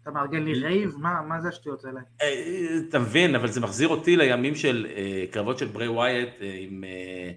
אתה 0.03 0.11
מארגן 0.11 0.43
לי 0.43 0.53
רייב? 0.53 0.95
מה, 0.97 1.21
מה 1.21 1.41
זה 1.41 1.47
השטויות 1.47 1.85
האלה? 1.85 1.99
אה, 2.21 2.77
אתה 2.89 2.99
מבין, 2.99 3.35
אבל 3.35 3.47
זה 3.47 3.61
מחזיר 3.61 3.87
אותי 3.87 4.17
לימים 4.17 4.55
של 4.55 4.87
אה, 4.95 5.25
קרבות 5.31 5.57
של 5.57 5.65
ברי 5.65 5.87
ווייט 5.87 6.41
אה, 6.41 6.57
עם... 6.59 6.83
אה, 6.83 7.31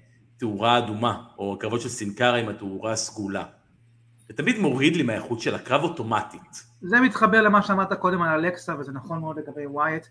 תאורה 0.45 0.79
אדומה, 0.79 1.25
או 1.39 1.59
קרבות 1.59 1.81
של 1.81 1.89
סינקרה 1.89 2.37
עם 2.37 2.49
התאורה 2.49 2.93
הסגולה. 2.93 3.45
זה 4.29 4.35
תמיד 4.35 4.59
מוריד 4.59 4.97
לי 4.97 5.03
מהאיכות 5.03 5.41
של 5.41 5.55
הקרב 5.55 5.83
אוטומטית. 5.83 6.67
זה 6.81 7.01
מתחבר 7.01 7.43
למה 7.43 7.63
שאמרת 7.63 7.93
קודם 7.93 8.23
על 8.23 8.45
אלכסה, 8.45 8.75
וזה 8.79 8.93
נכון 8.93 9.21
מאוד 9.21 9.39
לגבי 9.39 9.67
ווייט. 9.67 10.07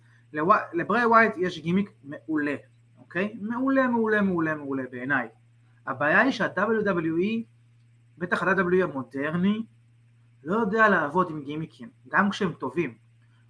לברי 0.74 1.06
ווייט 1.06 1.34
יש 1.38 1.60
גימיק 1.60 1.92
מעולה, 2.04 2.56
אוקיי? 3.00 3.38
מעולה, 3.42 3.88
מעולה, 3.88 4.22
מעולה, 4.22 4.56
מעולה 4.56 4.84
בעיניי. 4.92 5.28
הבעיה 5.88 6.22
היא 6.22 6.32
שה-WWE, 6.32 7.44
בטח 8.18 8.44
ה-WWE 8.44 8.84
המודרני, 8.84 9.66
לא 10.44 10.60
יודע 10.60 10.90
לעבוד 10.90 11.30
עם 11.30 11.42
גימיקים, 11.42 11.90
גם 12.08 12.30
כשהם 12.30 12.54
טובים. 12.54 12.94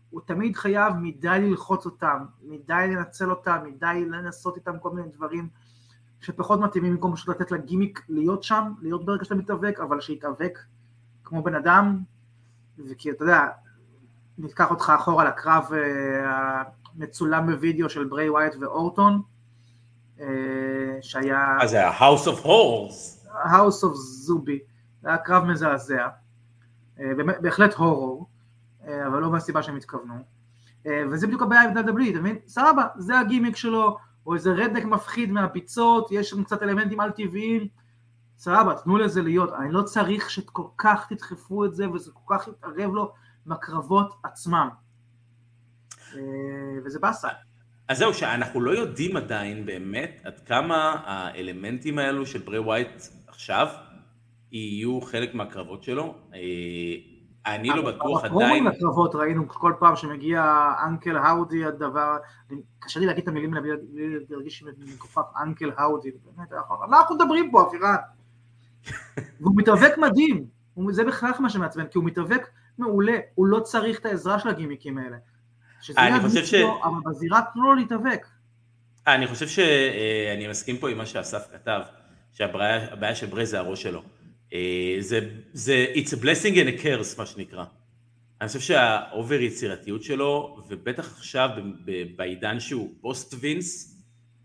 הוא 0.09 0.21
תמיד 0.25 0.55
חייב 0.55 0.93
מדי 1.01 1.37
ללחוץ 1.41 1.85
אותם, 1.85 2.25
מדי 2.41 2.85
לנצל 2.89 3.29
אותם, 3.29 3.57
מדי 3.65 4.05
לנסות 4.09 4.57
איתם 4.57 4.79
כל 4.79 4.89
מיני 4.89 5.07
דברים 5.07 5.49
שפחות 6.23 6.59
מתאימים 6.59 6.93
במקום 6.93 7.15
פשוט 7.15 7.29
לתת 7.29 7.51
לגימיק 7.51 8.01
להיות 8.09 8.43
שם, 8.43 8.73
להיות 8.81 9.05
ברגע 9.05 9.23
שאתה 9.23 9.35
מתאבק, 9.35 9.79
אבל 9.79 10.01
שיתאבק 10.01 10.59
כמו 11.23 11.43
בן 11.43 11.55
אדם, 11.55 11.99
וכי 12.89 13.11
אתה 13.11 13.23
יודע, 13.23 13.47
ניקח 14.37 14.71
אותך 14.71 14.93
אחורה 14.95 15.23
לקרב 15.25 15.69
uh, 15.69 15.75
המצולם 16.95 17.47
בווידאו 17.51 17.89
של 17.89 18.03
ברי 18.03 18.29
ווייט 18.29 18.55
ואורטון, 18.59 19.21
uh, 20.17 20.21
שהיה... 21.01 21.57
אז 21.61 21.69
זה 21.69 21.87
ה-House 21.87 22.27
of 22.27 22.45
Horrors. 22.45 23.27
House 23.45 23.83
of 23.83 23.93
זובי, 23.93 24.59
זה 25.01 25.09
היה 25.09 25.17
קרב 25.17 25.43
מזעזע, 25.43 26.07
בהחלט 27.17 27.73
הורור, 27.73 28.27
אבל 28.87 29.19
לא 29.19 29.31
מהסיבה 29.31 29.63
שהם 29.63 29.75
התכוונו, 29.75 30.23
וזה 30.85 31.27
בדיוק 31.27 31.41
הבעיה 31.41 31.63
עם 31.63 31.77
WWE, 31.77 32.09
אתה 32.11 32.19
מבין? 32.19 32.37
סבבה, 32.47 32.87
זה 32.97 33.19
הגימיק 33.19 33.55
שלו, 33.55 33.97
או 34.25 34.33
איזה 34.33 34.53
רדק 34.53 34.83
מפחיד 34.83 35.31
מהביצות, 35.31 36.07
יש 36.11 36.29
שם 36.29 36.43
קצת 36.43 36.63
אלמנטים 36.63 36.99
על 36.99 37.11
טבעיים, 37.11 37.67
סבבה, 38.37 38.75
תנו 38.83 38.97
לזה 38.97 39.21
להיות, 39.21 39.53
אני 39.53 39.71
לא 39.71 39.81
צריך 39.81 40.29
שכל 40.29 40.67
כך 40.77 41.05
תדחפו 41.09 41.65
את 41.65 41.75
זה 41.75 41.89
וזה 41.89 42.11
כל 42.13 42.35
כך 42.35 42.47
יתערב 42.47 42.93
לו 42.93 43.13
בקרבות 43.45 44.13
עצמם. 44.23 44.69
אה, 46.15 46.19
וזה 46.85 46.99
באסה. 46.99 47.27
אז 47.87 47.97
זהו, 47.97 48.13
שאנחנו 48.13 48.61
לא 48.61 48.71
יודעים 48.71 49.17
עדיין 49.17 49.65
באמת 49.65 50.21
עד 50.23 50.39
כמה 50.39 51.01
האלמנטים 51.05 51.99
האלו 51.99 52.25
של 52.25 52.39
ברי 52.39 52.59
ווייט 52.59 53.01
עכשיו 53.27 53.67
יהיו 54.51 55.01
חלק 55.01 55.35
מהקרבות 55.35 55.83
שלו. 55.83 56.15
אה, 57.47 57.55
אני 57.55 57.67
לא 57.67 57.81
בטוח 57.81 58.23
עדיין... 58.23 58.67
הקרבות 58.67 59.15
ראינו 59.15 59.47
כל 59.47 59.73
פעם 59.79 59.95
שמגיע 59.95 60.71
אנקל 60.87 61.17
האודי 61.17 61.65
הדבר, 61.65 62.17
קשה 62.79 62.99
לי 62.99 63.05
להגיד 63.05 63.23
את 63.23 63.27
המילים 63.27 63.51
בלי 63.51 63.69
להרגיש 64.29 64.63
מכופף 64.77 65.21
אנקל 65.41 65.71
האודי, 65.77 66.11
באמת, 66.11 66.51
מה 66.89 66.99
אנחנו 66.99 67.15
מדברים 67.15 67.51
פה 67.51 67.67
אפירן? 67.67 67.95
והוא 69.41 69.53
מתאבק 69.55 69.97
מדהים, 69.97 70.45
זה 70.89 71.03
בכלל 71.03 71.31
מה 71.39 71.49
שמעצבן, 71.49 71.87
כי 71.87 71.97
הוא 71.97 72.05
מתאבק 72.05 72.49
מעולה, 72.77 73.17
הוא 73.35 73.47
לא 73.47 73.59
צריך 73.59 73.99
את 73.99 74.05
העזרה 74.05 74.39
של 74.39 74.49
הגימיקים 74.49 74.97
האלה. 74.97 75.17
שזה 75.81 75.99
יהיה 75.99 76.15
הדמות 76.15 76.45
שלו, 76.45 76.79
אבל 76.83 77.11
בזירה 77.11 77.41
תנו 77.53 77.63
לו 77.63 77.73
להתאבק. 77.73 78.27
אני 79.07 79.27
חושב 79.27 79.47
שאני 79.47 80.47
מסכים 80.49 80.77
פה 80.77 80.89
עם 80.89 80.97
מה 80.97 81.05
שאסף 81.05 81.47
כתב, 81.53 81.81
שהבעיה 82.33 83.15
של 83.15 83.27
ברי 83.27 83.45
זה 83.45 83.59
הראש 83.59 83.83
שלו. 83.83 84.01
אה, 84.53 84.95
זה, 84.99 85.19
זה 85.53 85.85
it's 85.95 86.09
a 86.09 86.23
blessing 86.23 86.55
and 86.55 86.79
a 86.79 86.83
curse 86.83 87.17
מה 87.17 87.25
שנקרא. 87.25 87.63
אני 88.41 88.47
חושב 88.47 88.59
שה-over 88.59 89.41
יצירתיות 89.41 90.03
שלו, 90.03 90.59
ובטח 90.69 91.17
עכשיו 91.17 91.49
בעידן 92.15 92.59
שהוא 92.59 92.93
פוסט 93.01 93.35
וינס, 93.39 93.99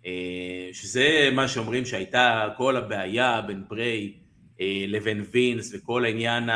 אה, 0.06 0.68
שזה 0.72 1.30
מה 1.32 1.48
שאומרים 1.48 1.84
שהייתה 1.84 2.48
כל 2.56 2.76
הבעיה 2.76 3.42
בין 3.46 3.64
בריי 3.68 4.12
אה, 4.60 4.84
לבין 4.88 5.24
וינס 5.30 5.74
וכל 5.74 6.04
העניין, 6.04 6.48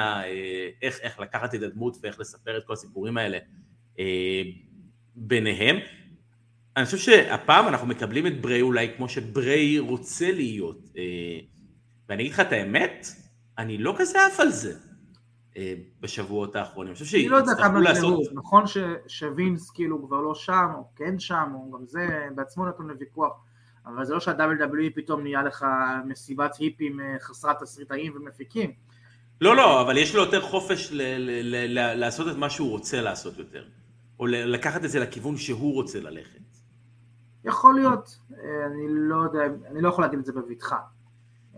איך, 0.82 0.98
איך 1.02 1.20
לקחת 1.20 1.54
את 1.54 1.62
הדמות 1.62 1.96
ואיך 2.02 2.20
לספר 2.20 2.58
את 2.58 2.64
כל 2.64 2.72
הסיפורים 2.72 3.18
האלה 3.18 3.38
ביניהם. 5.14 5.76
אני 6.76 6.84
חושב 6.84 6.98
שהפעם 6.98 7.68
אנחנו 7.68 7.86
מקבלים 7.86 8.26
את 8.26 8.40
בריי 8.40 8.60
אולי 8.60 8.88
כמו 8.96 9.08
שבריי 9.08 9.78
רוצה 9.78 10.32
להיות. 10.32 10.88
ואני 12.08 12.22
אגיד 12.22 12.32
לך 12.32 12.40
את 12.40 12.52
האמת, 12.52 13.06
אני 13.62 13.78
לא 13.78 13.94
כזה 13.98 14.26
עף 14.26 14.40
על 14.40 14.50
זה 14.50 14.74
אה, 15.56 15.74
בשבועות 16.00 16.56
האחרונים. 16.56 16.90
אני 16.90 16.94
חושב 16.94 17.04
שיצטרכו 17.04 17.74
לא 17.74 17.80
לעשות... 17.80 18.20
נכון 18.32 18.66
ש, 18.66 18.78
שווינס 19.06 19.70
כאילו 19.70 20.06
כבר 20.06 20.20
לא 20.20 20.34
שם, 20.34 20.66
או 20.74 20.88
כן 20.96 21.18
שם, 21.18 21.52
או 21.54 21.70
גם 21.70 21.86
זה 21.86 22.28
בעצמו 22.34 22.66
נתון 22.66 22.88
לוויכוח, 22.88 23.32
אבל 23.86 24.04
זה 24.04 24.14
לא 24.14 24.20
שה-WWE 24.20 24.94
פתאום 24.94 25.22
נהיה 25.22 25.42
לך 25.42 25.66
מסיבת 26.06 26.56
היפים 26.56 27.00
אה, 27.00 27.16
חסרת 27.20 27.62
תסריטאים 27.62 28.12
ומפיקים. 28.16 28.72
לא, 29.40 29.56
לא, 29.56 29.80
אבל 29.80 29.98
יש 29.98 30.14
לו 30.14 30.22
יותר 30.22 30.40
חופש 30.40 30.92
ל- 30.92 31.02
ל- 31.02 31.78
ל- 31.78 31.94
לעשות 31.94 32.28
את 32.28 32.36
מה 32.36 32.50
שהוא 32.50 32.70
רוצה 32.70 33.00
לעשות 33.00 33.38
יותר, 33.38 33.64
או 34.20 34.26
לקחת 34.26 34.84
את 34.84 34.90
זה 34.90 35.00
לכיוון 35.00 35.36
שהוא 35.36 35.74
רוצה 35.74 36.00
ללכת. 36.00 36.40
יכול 37.44 37.74
להיות, 37.74 38.18
אה, 38.32 38.66
אני 38.66 38.86
לא 38.88 39.16
יודע, 39.16 39.40
אני 39.70 39.82
לא 39.82 39.88
יכול 39.88 40.04
להגיד 40.04 40.18
את 40.18 40.24
זה 40.24 40.32
בבטחה. 40.32 40.76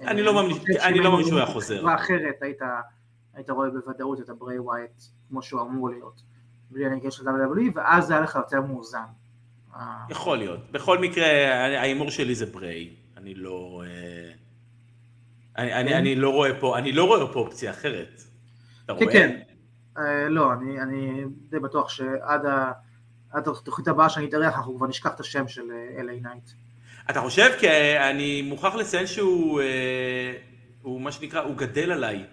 אני 0.03 0.23
לא 0.23 0.35
מאמין 0.35 0.57
לא 1.03 1.23
שהוא 1.23 1.39
היה 1.39 1.47
חוזר. 1.47 1.95
אחרת 1.95 2.43
היית, 2.43 2.59
היית 3.35 3.51
רואה 3.51 3.71
בוודאות 3.71 4.21
את 4.21 4.29
הברי 4.29 4.59
ווייט 4.59 5.03
כמו 5.29 5.43
שהוא 5.43 5.61
אמור 5.61 5.91
להיות, 5.91 6.23
בלי 6.71 6.87
הנגיעה 6.87 7.11
של 7.11 7.29
WWE, 7.29 7.71
ואז 7.75 8.07
זה 8.07 8.13
היה 8.13 8.23
לך 8.23 8.35
יותר 8.35 8.61
מאוזן. 8.61 9.05
יכול 10.09 10.39
להיות. 10.39 10.73
בכל 10.73 10.99
מקרה, 10.99 11.27
ההימור 11.81 12.11
שלי 12.11 12.35
זה 12.35 12.47
ברי. 12.47 12.95
אני 13.17 13.35
לא... 13.35 13.83
אה, 13.87 14.33
אני, 15.59 15.75
אני, 15.75 15.91
כן. 15.91 15.97
אני 15.97 16.17
לא 16.17 16.31
רואה 16.31 16.61
פה, 16.61 16.79
אני 16.79 16.93
לא 16.93 17.05
רואה 17.05 17.33
פה 17.33 17.41
אופציה 17.41 17.71
אחרת. 17.71 18.23
אתה 18.85 18.95
כן, 18.95 19.05
רואה? 19.05 19.13
כן, 19.13 19.41
כן. 19.97 20.29
לא, 20.29 20.53
אני, 20.53 20.81
אני 20.81 21.25
די 21.51 21.59
בטוח 21.59 21.89
שעד 21.89 22.43
התוכנית 23.33 23.89
הבאה 23.89 24.09
שאני 24.09 24.27
אתארח 24.27 24.57
אנחנו 24.57 24.77
כבר 24.77 24.87
נשכח 24.87 25.15
את 25.15 25.21
השם 25.21 25.49
של 25.49 25.63
אה, 25.71 26.03
LA 26.03 26.23
נייט. 26.23 26.51
אתה 27.11 27.21
חושב? 27.21 27.51
כי 27.61 27.69
אני 28.11 28.43
מוכרח 28.43 28.75
לציין 28.75 29.07
שהוא, 29.07 29.61
אה, 29.61 30.33
הוא 30.83 31.01
מה 31.01 31.13
שנקרא, 31.13 31.41
הוא 31.41 31.57
גדל 31.57 31.93
עליי 31.93 32.25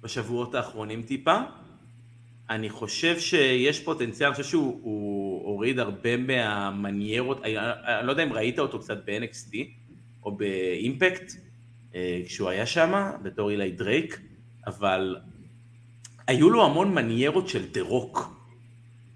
בשבועות 0.00 0.54
האחרונים 0.54 1.02
טיפה. 1.02 1.36
אני 2.50 2.70
חושב 2.70 3.18
שיש 3.18 3.80
פוטנציאל, 3.80 4.28
אני 4.28 4.36
חושב 4.36 4.48
שהוא 4.48 5.44
הוריד 5.44 5.78
הרבה 5.78 6.16
מהמניירות, 6.16 7.42
אני, 7.42 7.58
אני 7.58 8.06
לא 8.06 8.12
יודע 8.12 8.22
אם 8.22 8.32
ראית 8.32 8.58
אותו 8.58 8.78
קצת 8.78 8.98
ב-NXT 9.04 9.56
או 10.22 10.36
באימפקט, 10.36 11.32
אה, 11.94 12.22
כשהוא 12.26 12.48
היה 12.48 12.66
שם 12.66 13.10
בתור 13.22 13.50
אילי 13.50 13.70
דרייק, 13.70 14.20
אבל 14.66 15.16
היו 16.26 16.50
לו 16.50 16.64
המון 16.64 16.94
מניירות 16.94 17.48
של 17.48 17.72
דה 17.72 17.82
רוק. 17.82 18.35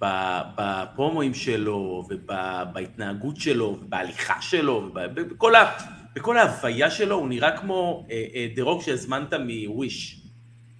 בפרומואים 0.00 1.35
שלו, 1.35 2.04
ובהתנהגות 2.11 3.37
שלו, 3.37 3.78
ובהליכה 3.83 4.42
שלו, 4.42 4.90
ובכל 4.95 5.54
ה, 5.54 5.71
בכל 6.14 6.37
ההוויה 6.37 6.90
שלו, 6.90 7.16
הוא 7.16 7.28
נראה 7.28 7.57
כמו 7.57 8.07
אה, 8.11 8.25
אה, 8.35 8.47
דה 8.57 8.62
רוק 8.62 8.83
שהזמנת 8.83 9.33
מ-Wish, 9.33 10.21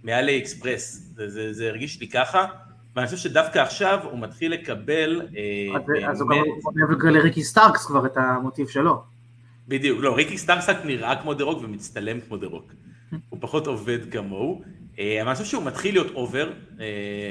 מ-AliExpress, 0.05 1.13
זה, 1.17 1.29
זה, 1.29 1.53
זה 1.53 1.69
הרגיש 1.69 2.01
לי 2.01 2.09
ככה, 2.09 2.47
ואני 2.97 3.07
חושב 3.07 3.19
שדווקא 3.19 3.59
עכשיו 3.59 3.99
הוא 4.11 4.19
מתחיל 4.19 4.53
לקבל... 4.53 5.23
אה, 5.37 5.77
אז, 5.77 5.83
באמת... 5.87 6.09
אז 6.09 6.21
הוא 6.21 6.31
גם 6.31 6.37
עונה 6.93 7.11
לריקי 7.11 7.45
סטארקס 7.45 7.87
כבר 7.87 8.07
את 8.07 8.17
המוטיב 8.17 8.69
שלו. 8.69 9.03
בדיוק, 9.69 10.01
לא, 10.01 10.17
ריקי 10.17 10.39
סטארקס 10.39 10.69
רק 10.69 10.85
נראה 10.85 11.23
כמו 11.23 11.35
דה 11.35 11.45
רוק 11.45 11.63
ומצטלם 11.63 12.21
כמו 12.21 12.37
דה 12.37 12.47
רוק. 12.47 12.73
הוא 13.29 13.39
פחות 13.43 13.67
עובד 13.67 13.99
כמוהו, 14.13 14.63
אבל 14.95 15.27
אני 15.27 15.35
חושב 15.35 15.45
שהוא 15.45 15.65
מתחיל 15.65 15.95
להיות 15.95 16.15
over, 16.15 16.53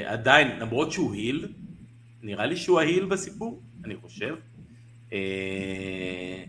עדיין, 0.06 0.60
למרות 0.60 0.92
שהוא 0.92 1.14
heel, 1.14 1.48
נראה 2.22 2.46
לי 2.46 2.56
שהוא 2.56 2.80
ה-heel 2.80 3.04
בסיפור, 3.04 3.60
אני 3.84 3.96
חושב. 3.96 4.36
אה, 5.12 6.44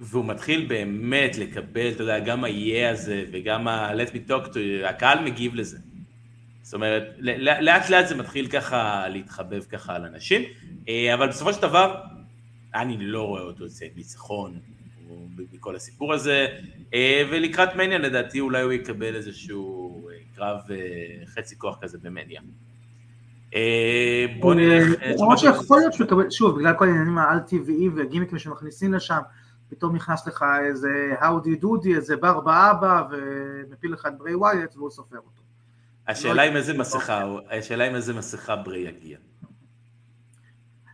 והוא 0.00 0.24
מתחיל 0.24 0.66
באמת 0.66 1.38
לקבל, 1.38 1.88
אתה 1.88 2.02
יודע, 2.02 2.18
גם 2.18 2.44
ה-yeah 2.44 2.92
הזה 2.92 3.24
וגם 3.32 3.68
ה-let 3.68 4.10
me 4.10 4.30
talk 4.30 4.46
to 4.46 4.54
you, 4.54 4.86
הקהל 4.86 5.24
מגיב 5.24 5.54
לזה. 5.54 5.78
זאת 6.62 6.74
אומרת, 6.74 7.14
לאט 7.60 7.90
לאט 7.90 8.08
זה 8.08 8.14
מתחיל 8.14 8.48
ככה 8.48 9.08
להתחבב 9.08 9.62
ככה 9.62 9.96
על 9.96 10.04
אנשים, 10.04 10.42
אה, 10.88 11.14
אבל 11.14 11.28
בסופו 11.28 11.52
של 11.52 11.62
דבר, 11.62 12.00
אני 12.74 12.96
לא 12.98 13.22
רואה 13.22 13.42
אותו 13.42 13.64
יוצא 13.64 13.86
ניצחון 13.96 14.58
מכל 15.52 15.76
הסיפור 15.76 16.14
הזה, 16.14 16.46
אה, 16.94 17.22
ולקראת 17.30 17.76
מניה 17.76 17.98
לדעתי 17.98 18.40
אולי 18.40 18.62
הוא 18.62 18.72
יקבל 18.72 19.14
איזשהו 19.14 20.08
קרב 20.34 20.60
חצי 21.26 21.58
כוח 21.58 21.78
כזה 21.80 21.98
במניה. 21.98 22.40
אה, 23.54 24.26
בוא 24.40 24.54
נלך... 24.54 25.02
אה, 25.02 25.12
למרות 25.18 25.38
שיכול 25.38 25.78
להיות 25.78 25.92
שהוא 25.92 26.06
יקבל, 26.06 26.30
שוב, 26.30 26.58
בגלל 26.58 26.74
כל 26.78 26.88
העניינים 26.88 27.18
העל 27.18 27.38
טבעיים 27.38 27.96
והגימיקים 27.96 28.38
שמכניסים 28.38 28.94
לשם, 28.94 29.20
פתאום 29.68 29.96
נכנס 29.96 30.26
לך 30.26 30.44
איזה 30.64 31.14
האודי 31.18 31.56
דודי, 31.56 31.94
איזה 31.94 32.16
בר 32.16 32.40
באבא, 32.40 33.02
ומפיל 33.10 33.92
לך 33.92 34.06
את 34.06 34.18
ברי 34.18 34.34
ווייט 34.34 34.76
והוא 34.76 34.90
סופר 34.90 35.16
אותו. 35.16 35.42
השאלה 36.08 36.42
עם 36.42 36.56
איזה 36.56 36.78
מסכה, 36.78 37.24
השאלה 37.50 37.84
עם 37.84 37.94
איזה 37.94 38.14
מסכה 38.14 38.56
ברי 38.56 38.78
יגיע. 38.78 39.18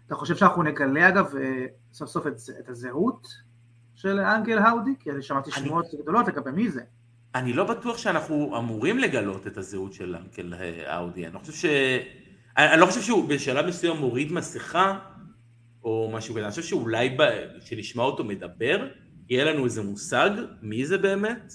אתה 0.06 0.14
חושב 0.14 0.36
שאנחנו 0.36 0.62
נגלה 0.62 1.08
אגב 1.08 1.36
אה, 1.36 1.66
סוף 1.92 2.08
סוף 2.08 2.26
את 2.60 2.68
הזהות 2.68 3.28
של 3.94 4.20
אנגל 4.20 4.58
האודי? 4.58 4.90
כי 5.00 5.10
אני 5.10 5.22
שמעתי 5.22 5.50
שמועות 5.50 5.86
גדולות 6.02 6.28
לגבי 6.28 6.50
מי 6.50 6.70
זה. 6.70 6.82
אני 7.34 7.52
לא 7.52 7.64
בטוח 7.64 7.98
שאנחנו 7.98 8.58
אמורים 8.58 8.98
לגלות 8.98 9.46
את 9.46 9.56
הזהות 9.56 9.92
של 9.92 10.16
אנקל 10.16 10.54
האודי, 10.86 11.26
אני 11.26 11.34
לא 11.34 11.38
חושב 11.38 11.52
ש... 12.52 12.58
אני 12.58 12.80
לא 12.80 12.86
חושב 12.86 13.02
שהוא 13.02 13.28
בשלב 13.28 13.66
מסוים 13.66 13.96
מוריד 13.96 14.32
מסכה 14.32 14.98
או 15.84 16.10
משהו 16.14 16.34
כזה, 16.34 16.44
אני 16.44 16.50
חושב 16.50 16.62
שאולי 16.62 17.16
כשנשמע 17.60 18.02
אותו 18.02 18.24
מדבר, 18.24 18.88
יהיה 19.28 19.44
לנו 19.44 19.64
איזה 19.64 19.82
מושג 19.82 20.30
מי 20.62 20.86
זה 20.86 20.98
באמת, 20.98 21.52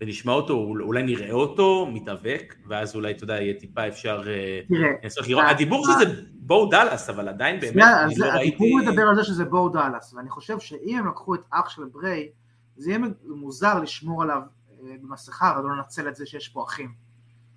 ונשמע 0.00 0.32
אותו, 0.32 0.54
אולי 0.54 1.02
נראה 1.02 1.32
אותו 1.32 1.86
מתאבק, 1.92 2.54
ואז 2.68 2.96
אולי, 2.96 3.12
אתה 3.12 3.24
יודע, 3.24 3.34
יהיה 3.34 3.54
טיפה 3.54 3.88
אפשר... 3.88 4.22
אה, 4.26 4.60
תראה, 4.68 5.50
הדיבור 5.50 5.86
שזה 5.86 6.22
בואו 6.32 6.70
דאלאס, 6.70 7.10
אבל 7.10 7.28
עדיין 7.28 7.60
באמת, 7.60 7.84
אני 8.04 8.14
לא 8.16 8.26
ראיתי... 8.26 8.48
הדיבור 8.48 8.80
מדבר 8.80 9.02
על 9.02 9.16
זה 9.16 9.24
שזה 9.24 9.44
בואו 9.44 9.68
דאלאס, 9.68 10.14
ואני 10.14 10.30
חושב 10.30 10.58
שאם 10.58 10.98
הם 10.98 11.08
לקחו 11.08 11.34
את 11.34 11.40
אח 11.50 11.68
של 11.68 11.82
בריי, 11.84 12.28
זה 12.76 12.90
יהיה 12.90 13.00
מוזר 13.24 13.80
לשמור 13.80 14.22
עליו 14.22 14.42
אה, 14.70 14.94
במסכה, 15.02 15.54
אבל 15.54 15.62
לא 15.62 15.76
לנצל 15.76 16.08
את 16.08 16.16
זה 16.16 16.26
שיש 16.26 16.48
פה 16.48 16.64
אחים. 16.64 16.94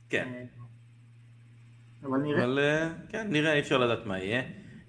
כן. 0.10 0.45
אבל 2.03 2.17
נראה. 2.17 2.43
אבל 2.43 2.60
אה, 2.60 2.89
כן, 3.10 3.27
נראה, 3.29 3.53
אי 3.53 3.60
אפשר 3.60 3.77
לדעת 3.77 4.05
מה 4.05 4.19
יהיה. 4.19 4.41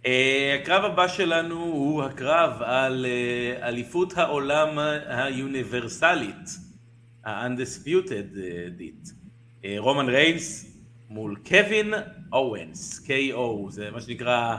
אה, 0.07 0.59
הקרב 0.61 0.85
הבא 0.85 1.09
שלנו 1.09 1.63
הוא 1.65 2.03
הקרב 2.03 2.63
על 2.63 3.07
אה, 3.07 3.69
אליפות 3.69 4.19
העולם 4.19 4.79
האוניברסלית, 5.07 6.49
ה-undisputed 7.25 8.39
דית. 8.77 9.13
רומן 9.79 10.09
ריינס 10.09 10.77
מול 11.09 11.37
קווין 11.49 11.95
אוונס, 12.33 13.07
K.O. 13.07 13.71
זה 13.71 13.91
מה 13.91 14.01
שנקרא 14.01 14.57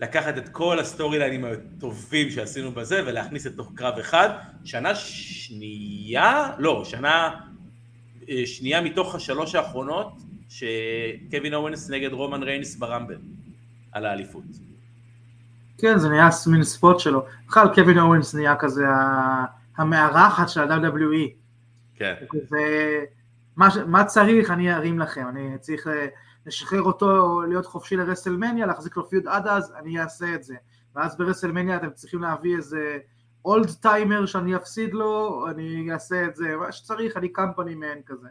לקחת 0.00 0.38
את 0.38 0.48
כל 0.48 0.78
הסטורי 0.78 1.18
ליינים 1.18 1.44
הטובים 1.44 2.30
שעשינו 2.30 2.72
בזה 2.72 3.02
ולהכניס 3.06 3.46
לתוך 3.46 3.72
קרב 3.74 3.98
אחד. 3.98 4.28
שנה 4.64 4.94
שנייה, 4.94 6.50
לא, 6.58 6.82
שנה 6.84 7.40
שנייה 8.44 8.80
מתוך 8.80 9.14
השלוש 9.14 9.54
האחרונות 9.54 10.12
שקווין 10.50 11.54
אוונס 11.54 11.90
נגד 11.90 12.12
רומן 12.12 12.42
ריינס 12.42 12.76
ברמבל 12.76 13.18
על 13.92 14.06
האליפות. 14.06 14.44
כן, 15.78 15.98
זה 15.98 16.08
נהיה 16.08 16.28
מין 16.46 16.64
ספוט 16.64 17.00
שלו. 17.00 17.24
בכלל 17.48 17.74
קווין 17.74 17.98
אורנס 17.98 18.34
נהיה 18.34 18.56
כזה 18.56 18.84
המארחת 19.76 20.48
של 20.48 20.60
ה-WWE. 20.60 21.30
כן. 21.94 22.14
וזה, 22.34 23.04
מה, 23.56 23.68
מה 23.86 24.04
צריך 24.04 24.50
אני 24.50 24.74
ארים 24.74 24.98
לכם, 24.98 25.28
אני 25.28 25.58
צריך 25.60 25.86
אה, 25.86 26.06
לשחרר 26.46 26.82
אותו 26.82 27.40
להיות 27.48 27.66
חופשי 27.66 27.96
לרסלמניה, 27.96 28.66
להחזיק 28.66 28.96
לו 28.96 29.08
פיוד 29.08 29.28
עד 29.28 29.46
אז, 29.46 29.72
אני 29.78 30.00
אעשה 30.00 30.34
את 30.34 30.44
זה. 30.44 30.54
ואז 30.96 31.16
ברסלמניה 31.16 31.76
אתם 31.76 31.90
צריכים 31.90 32.22
להביא 32.22 32.56
איזה 32.56 32.98
אולד 33.44 33.70
טיימר 33.70 34.26
שאני 34.26 34.56
אפסיד 34.56 34.94
לו, 34.94 35.46
אני 35.50 35.92
אעשה 35.92 36.24
את 36.24 36.36
זה, 36.36 36.56
מה 36.56 36.72
שצריך, 36.72 37.16
אני 37.16 37.28
קמפני 37.28 37.74
מן 37.74 38.02
כזה. 38.06 38.28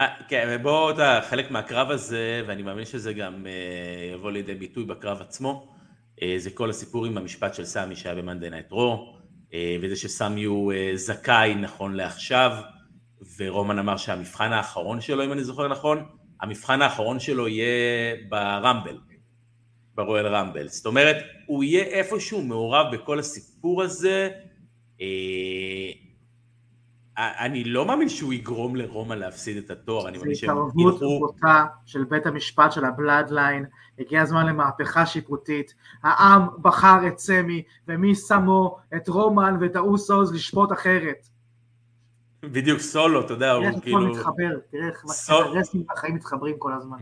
אה, 0.00 0.06
כן, 0.28 0.48
ובואו, 0.50 0.90
אתה 0.90 1.20
חלק 1.28 1.50
מהקרב 1.50 1.90
הזה, 1.90 2.42
ואני 2.46 2.62
מאמין 2.62 2.84
שזה 2.84 3.12
גם 3.12 3.46
אה, 3.46 4.14
יבוא 4.14 4.30
לידי 4.30 4.54
ביטוי 4.54 4.84
בקרב 4.84 5.20
עצמו, 5.20 5.68
אה, 6.22 6.34
זה 6.38 6.50
כל 6.50 6.70
הסיפור 6.70 7.06
עם 7.06 7.18
המשפט 7.18 7.54
של 7.54 7.64
סמי 7.64 7.96
שהיה 7.96 8.14
ב-Monday 8.14 8.50
Night 8.50 8.72
Raw, 8.72 9.16
וזה 9.82 9.96
שסמי 9.96 10.44
הוא 10.44 10.72
זכאי 10.94 11.54
נכון 11.54 11.94
לעכשיו, 11.94 12.52
ורומן 13.38 13.78
אמר 13.78 13.96
שהמבחן 13.96 14.52
האחרון 14.52 15.00
שלו, 15.00 15.24
אם 15.24 15.32
אני 15.32 15.44
זוכר 15.44 15.68
נכון, 15.68 16.04
המבחן 16.40 16.82
האחרון 16.82 17.20
שלו 17.20 17.48
יהיה 17.48 18.14
ברמבל, 18.28 18.98
ברויאל 19.94 20.26
רמבל. 20.26 20.68
זאת 20.68 20.86
אומרת, 20.86 21.16
הוא 21.46 21.64
יהיה 21.64 21.84
איפשהו 21.84 22.42
מעורב 22.42 22.86
בכל 22.92 23.18
הסיפור 23.18 23.82
הזה, 23.82 24.30
אני 27.18 27.64
לא 27.64 27.86
מאמין 27.86 28.08
שהוא 28.08 28.32
יגרום 28.32 28.76
לרומן 28.76 29.14
להפסיד 29.14 29.56
את 29.56 29.70
התואר, 29.70 30.08
אני 30.08 30.18
מאמין 30.18 30.34
שהם 30.34 30.50
ילכו... 30.50 30.70
זה 30.70 30.80
התערבות 30.80 31.20
בוטה 31.20 31.64
של 31.86 32.04
בית 32.04 32.26
המשפט, 32.26 32.72
של 32.72 32.84
הבלאדליין, 32.84 33.64
הגיע 33.98 34.22
הזמן 34.22 34.46
למהפכה 34.46 35.06
שיפוטית, 35.06 35.74
העם 36.02 36.48
בחר 36.62 37.06
את 37.06 37.18
סמי, 37.18 37.62
ומי 37.88 38.14
שמו 38.14 38.78
את 38.96 39.08
רומן 39.08 39.56
ואת 39.60 39.76
האוסוס 39.76 40.32
לשפוט 40.32 40.72
אחרת. 40.72 41.28
בדיוק, 42.42 42.80
סולו, 42.80 43.20
אתה 43.20 43.32
יודע, 43.32 43.52
הוא 43.52 43.64
כאילו... 43.82 43.98
תראה 43.98 44.08
איך 44.08 44.18
הכל 44.18 44.18
מתחבר, 44.18 44.58
תראה 44.70 44.88
איך 44.88 45.04
ה-wrestling 45.28 45.84
והחיים 45.88 46.14
מתחברים 46.14 46.54
כל 46.58 46.72
הזמן. 46.72 46.96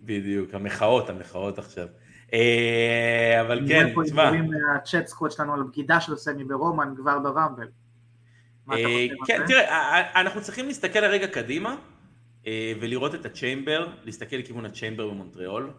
בדיוק, 0.00 0.54
המחאות, 0.54 1.10
המחאות 1.10 1.58
עכשיו. 1.58 1.86
אה, 2.34 3.40
אבל 3.40 3.68
כן, 3.68 3.94
תשמע... 4.04 4.28
אני 4.28 4.40
רואה 4.40 4.50
פה 4.50 4.72
מה-chat 4.74 5.06
squad 5.06 5.32
שלנו 5.32 5.54
על 5.54 5.62
בגידה 5.62 6.00
של 6.00 6.16
סמי 6.16 6.44
ברומן 6.44 6.94
כבר 6.96 7.18
ברמבל. 7.18 7.68
אה, 8.72 9.06
כן, 9.26 9.40
תראה, 9.46 10.20
אנחנו 10.20 10.42
צריכים 10.42 10.66
להסתכל 10.66 11.00
לרגע 11.00 11.26
קדימה 11.26 11.76
אה, 12.46 12.72
ולראות 12.80 13.14
את 13.14 13.26
ה 13.26 13.33
chamber, 13.33 13.88
להסתכל 14.04 14.36
לכיוון 14.36 14.64
ה 14.64 14.69
chamber 14.69 15.08
במונטריאול, 15.08 15.70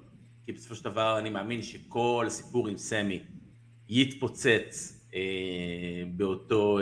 כי 0.45 0.51
בסופו 0.51 0.75
של 0.75 0.83
דבר 0.83 1.19
אני 1.19 1.29
מאמין 1.29 1.61
שכל 1.61 2.23
הסיפור 2.27 2.67
עם 2.67 2.77
סמי 2.77 3.19
יתפוצץ 3.89 5.01
אה, 5.15 5.19
באותו 6.07 6.79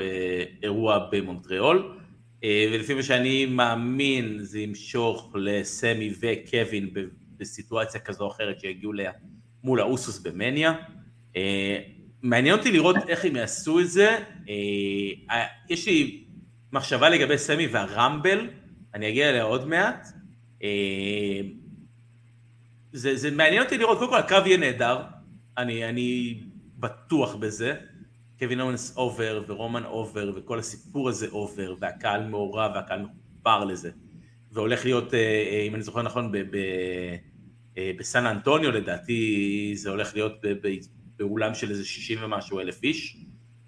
אירוע 0.63 1.07
במונטריאול, 1.11 1.97
ולפי 2.43 2.93
מה 2.93 3.03
שאני 3.03 3.45
מאמין 3.45 4.37
זה 4.39 4.59
ימשוך 4.59 5.35
לסמי 5.35 6.13
וקווין 6.19 6.89
בסיטואציה 7.37 8.01
כזו 8.01 8.23
או 8.23 8.31
אחרת 8.31 8.59
שיגיעו 8.59 8.91
מול 9.63 9.79
האוסוס 9.79 10.19
במניה. 10.19 10.73
מעניין 12.21 12.57
אותי 12.57 12.71
לראות 12.71 12.95
איך 13.07 13.25
הם 13.25 13.35
יעשו 13.35 13.79
את 13.79 13.89
זה. 13.89 14.17
אה, 14.49 15.45
יש 15.69 15.87
לי 15.87 16.23
מחשבה 16.71 17.09
לגבי 17.09 17.37
סמי 17.37 17.67
והרמבל, 17.67 18.49
אני 18.93 19.09
אגיע 19.09 19.29
אליה 19.29 19.43
עוד 19.43 19.67
מעט. 19.67 20.07
אה, 20.63 21.41
זה, 22.91 23.15
זה 23.15 23.31
מעניין 23.31 23.63
אותי 23.63 23.77
לראות, 23.77 23.97
קודם 23.97 24.11
כל 24.11 24.17
הקרב 24.17 24.47
יהיה 24.47 24.57
נהדר, 24.57 25.01
אני, 25.57 25.89
אני 25.89 26.39
בטוח 26.77 27.35
בזה. 27.35 27.75
קווין 28.39 28.61
אונס 28.61 28.97
אובר 28.97 29.43
ורומן 29.47 29.85
אובר 29.85 30.31
וכל 30.35 30.59
הסיפור 30.59 31.09
הזה 31.09 31.27
over 31.27 31.75
והקהל 31.79 32.27
מעורב 32.27 32.71
והקהל 32.75 33.01
מחובר 33.01 33.65
לזה 33.65 33.91
והולך 34.51 34.85
להיות, 34.85 35.13
אה, 35.13 35.19
אה, 35.19 35.63
אם 35.67 35.75
אני 35.75 35.83
זוכר 35.83 36.01
נכון, 36.01 36.31
אה, 37.77 37.91
בסן 37.97 38.25
אנטוניו 38.25 38.71
לדעתי 38.71 39.71
זה 39.75 39.89
הולך 39.89 40.15
להיות 40.15 40.45
באולם 41.17 41.53
של 41.53 41.69
איזה 41.69 41.85
60 41.85 42.17
ומשהו 42.21 42.59
אלף 42.59 42.83
איש, 42.83 43.17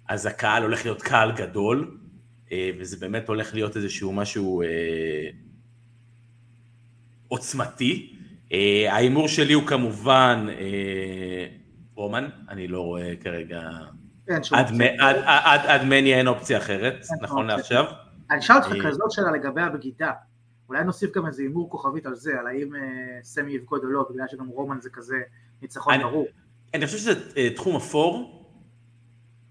אז 0.08 0.26
הקהל 0.26 0.62
הולך 0.62 0.84
להיות 0.84 1.02
קהל 1.02 1.32
גדול, 1.32 1.98
וזה 2.78 2.96
באמת 2.96 3.28
הולך 3.28 3.54
להיות 3.54 3.76
איזשהו 3.76 4.12
משהו 4.12 4.62
עוצמתי. 7.28 8.16
ההימור 8.88 9.28
שלי 9.28 9.52
הוא 9.52 9.66
כמובן 9.66 10.46
רומן, 11.94 12.28
אני 12.48 12.68
לא 12.68 12.80
רואה 12.80 13.14
כרגע, 13.20 13.60
עד 15.66 15.84
מניה 15.84 16.18
אין 16.18 16.26
אופציה 16.26 16.58
אחרת, 16.58 17.06
נכון 17.20 17.46
לעכשיו. 17.46 17.84
אני 18.30 18.38
אשאל 18.38 18.56
אותך 18.56 18.86
כזאת 18.86 19.10
שאלה 19.10 19.30
לגבי 19.30 19.62
הבגידה. 19.62 20.12
אולי 20.68 20.84
נוסיף 20.84 21.16
גם 21.16 21.26
איזה 21.26 21.42
הימור 21.42 21.70
כוכבית 21.70 22.06
על 22.06 22.14
זה, 22.14 22.38
על 22.38 22.46
האם 22.46 22.74
אה, 22.74 22.80
סמי 23.22 23.52
יבגוד 23.52 23.84
או 23.84 23.88
לא, 23.88 24.06
בגלל 24.10 24.26
שגם 24.28 24.46
רומן 24.46 24.80
זה 24.80 24.90
כזה 24.90 25.16
ניצחון 25.62 26.02
ברור. 26.02 26.26
אני 26.74 26.86
חושב 26.86 26.98
שזה 26.98 27.12
אה, 27.36 27.50
תחום 27.56 27.76
אפור. 27.76 28.36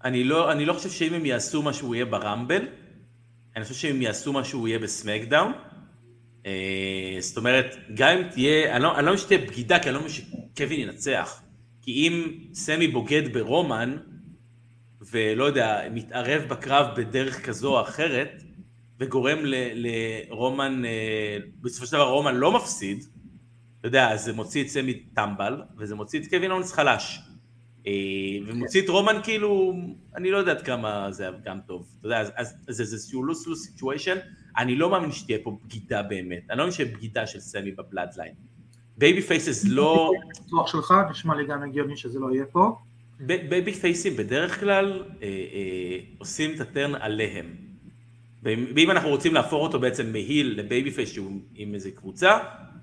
אני 0.04 0.24
לא, 0.24 0.52
אני 0.52 0.64
לא 0.64 0.72
חושב 0.72 0.90
שאם 0.90 1.14
הם 1.14 1.26
יעשו 1.26 1.62
מה 1.62 1.72
שהוא 1.72 1.94
יהיה 1.94 2.04
ברמבל, 2.04 2.66
אני 3.56 3.64
חושב 3.64 3.74
שאם 3.74 4.02
יעשו 4.02 4.32
מה 4.32 4.44
שהוא 4.44 4.68
יהיה 4.68 4.78
בסמקדאון, 4.78 5.52
אה, 6.46 7.16
זאת 7.20 7.36
אומרת, 7.36 7.76
גם 7.94 8.18
אם 8.18 8.28
תהיה, 8.30 8.76
אני 8.76 8.82
לא, 8.82 8.98
אני 8.98 9.06
לא 9.06 9.16
שתהיה 9.16 9.38
בגידה, 9.38 9.78
כי 9.78 9.88
אני 9.88 9.94
לא 9.94 10.00
מבין 10.00 10.12
שקווין 10.12 10.80
ינצח. 10.80 11.42
כי 11.82 11.90
אם 11.90 12.32
סמי 12.54 12.88
בוגד 12.88 13.32
ברומן, 13.32 13.96
ולא 15.00 15.44
יודע, 15.44 15.80
מתערב 15.90 16.42
בקרב 16.48 16.86
בדרך 16.96 17.46
כזו 17.46 17.76
או 17.76 17.80
אחרת, 17.80 18.42
וגורם 19.00 19.38
לרומן, 19.74 20.84
אה, 20.84 21.38
בסופו 21.60 21.86
של 21.86 21.92
דבר 21.92 22.08
רומן 22.08 22.34
לא 22.34 22.52
מפסיד, 22.52 23.04
אתה 23.80 23.88
יודע, 23.88 24.16
זה 24.16 24.32
מוציא 24.32 24.62
את 24.62 24.68
סמי 24.68 24.94
טמבל, 24.94 25.62
וזה 25.78 25.94
מוציא 25.94 26.20
את 26.20 26.26
קווין 26.26 26.50
אונס 26.50 26.72
חלש. 26.72 27.20
אה, 27.86 27.92
ומוציא 28.46 28.82
את 28.82 28.88
רומן 28.88 29.16
כאילו, 29.22 29.74
אני 30.16 30.30
לא 30.30 30.38
יודע 30.38 30.52
עד 30.52 30.62
כמה 30.62 31.12
זה 31.12 31.28
גם 31.44 31.58
טוב. 31.66 31.86
אתה 31.98 32.06
יודע, 32.06 32.20
אז 32.36 32.54
זה 32.68 32.82
איזשהו 32.82 33.24
lose-lose 33.24 33.66
situation, 33.66 34.16
אני 34.58 34.76
לא 34.76 34.90
מאמין 34.90 35.12
שתהיה 35.12 35.38
פה 35.42 35.58
בגידה 35.64 36.02
באמת. 36.02 36.42
אני 36.50 36.58
לא 36.58 36.64
מאמין 36.64 36.72
שתהיה 36.72 36.88
בגידה 36.88 37.26
של 37.26 37.40
סמי 37.40 37.70
בבלאדליין. 37.72 38.34
babyfaces 38.96 39.64
לא... 39.68 40.10
פיתוח 40.44 40.66
שלך, 40.66 40.94
נשמע 41.10 41.34
לי 41.36 41.46
גם 41.46 41.62
הגיוני 41.62 41.96
שזה 41.96 42.18
לא 42.18 42.32
יהיה 42.32 42.44
פה. 42.52 42.76
בייבי 43.20 43.72
פייסים 43.72 44.16
בדרך 44.16 44.60
כלל 44.60 45.04
אה, 45.22 45.26
אה, 45.28 45.98
עושים 46.18 46.54
את 46.54 46.60
ה 46.60 46.67
turn 46.67 46.94
עליהם. 46.94 47.46
ואם 48.42 48.90
אנחנו 48.90 49.08
רוצים 49.08 49.34
להפוך 49.34 49.62
אותו 49.62 49.80
בעצם 49.80 50.12
מ 50.12 50.22
heel 50.22 50.60
ל 50.60 50.90
babyface 50.90 51.12
שהוא 51.12 51.40
עם 51.54 51.74
איזה 51.74 51.90
קבוצה, 51.90 52.38